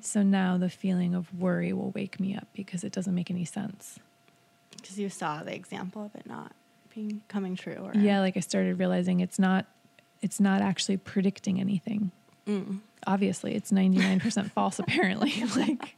So 0.00 0.22
now 0.22 0.56
the 0.56 0.70
feeling 0.70 1.14
of 1.14 1.38
worry 1.38 1.74
will 1.74 1.90
wake 1.90 2.18
me 2.18 2.34
up 2.34 2.48
because 2.54 2.84
it 2.84 2.92
doesn't 2.92 3.14
make 3.14 3.30
any 3.30 3.44
sense. 3.44 3.98
Because 4.70 4.98
you 4.98 5.10
saw 5.10 5.42
the 5.42 5.54
example 5.54 6.06
of 6.06 6.14
it 6.14 6.26
not 6.26 6.52
being 6.94 7.20
coming 7.28 7.54
true. 7.54 7.74
Or 7.74 7.92
yeah 7.94 8.20
like 8.20 8.36
i 8.36 8.40
started 8.40 8.78
realizing 8.78 9.20
it's 9.20 9.38
not 9.38 9.66
it's 10.22 10.40
not 10.40 10.62
actually 10.62 10.96
predicting 10.96 11.60
anything. 11.60 12.10
Mm. 12.46 12.80
Obviously 13.06 13.54
it's 13.54 13.70
99% 13.72 14.50
false 14.50 14.78
apparently 14.78 15.44
like 15.56 15.96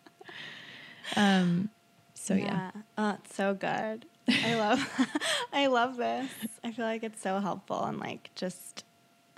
um 1.16 1.70
so 2.14 2.34
yeah. 2.34 2.70
Oh, 2.98 3.16
it's 3.24 3.34
so 3.34 3.54
good. 3.54 4.04
I 4.28 4.54
love, 4.54 5.08
I 5.54 5.66
love 5.68 5.96
this. 5.96 6.30
I 6.62 6.70
feel 6.70 6.84
like 6.84 7.02
it's 7.02 7.20
so 7.22 7.40
helpful 7.40 7.82
and 7.82 7.98
like 7.98 8.30
just 8.34 8.84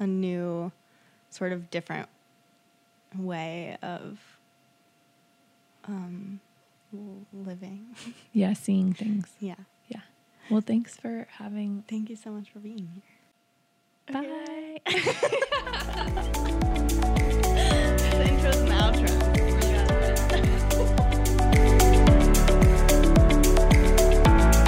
a 0.01 0.07
new, 0.07 0.73
sort 1.31 1.53
of 1.53 1.71
different 1.71 2.09
way 3.17 3.79
of 3.83 4.19
um, 5.85 6.41
living. 7.33 7.95
yeah 8.33 8.53
seeing 8.53 8.93
things 8.93 9.27
yeah. 9.41 9.55
yeah 9.89 10.01
well 10.51 10.61
thanks 10.61 10.97
for 10.97 11.27
having 11.39 11.85
Thank 11.89 12.11
you 12.11 12.17
so 12.17 12.31
much 12.31 12.51
for 12.51 12.59
being 12.59 12.89
here. 14.09 14.23
bye 14.23 14.81
the 14.87 16.69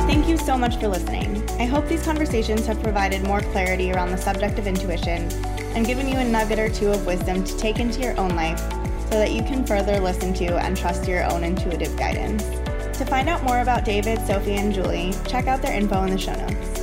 Thank 0.06 0.28
you 0.28 0.36
so 0.38 0.56
much 0.56 0.76
for 0.76 0.88
listening. 0.88 1.42
I 1.60 1.66
hope 1.66 1.88
these 1.88 2.04
conversations 2.04 2.66
have 2.66 2.82
provided 2.82 3.22
more 3.24 3.40
clarity 3.40 3.92
around 3.92 4.10
the 4.10 4.18
subject 4.18 4.58
of 4.58 4.66
intuition 4.66 5.30
and 5.74 5.86
given 5.86 6.08
you 6.08 6.16
a 6.16 6.24
nugget 6.24 6.58
or 6.58 6.68
two 6.68 6.90
of 6.90 7.06
wisdom 7.06 7.44
to 7.44 7.56
take 7.56 7.78
into 7.78 8.00
your 8.00 8.18
own 8.18 8.30
life 8.30 8.60
so 9.10 9.18
that 9.18 9.32
you 9.32 9.42
can 9.42 9.64
further 9.64 10.00
listen 10.00 10.32
to 10.34 10.56
and 10.56 10.76
trust 10.76 11.06
your 11.08 11.24
own 11.30 11.44
intuitive 11.44 11.96
guidance. 11.96 12.42
To 12.98 13.04
find 13.04 13.28
out 13.28 13.42
more 13.42 13.60
about 13.60 13.84
David, 13.84 14.20
Sophie, 14.26 14.54
and 14.54 14.72
Julie, 14.72 15.12
check 15.26 15.46
out 15.46 15.62
their 15.62 15.76
info 15.76 16.02
in 16.04 16.10
the 16.10 16.18
show 16.18 16.34
notes. 16.34 16.73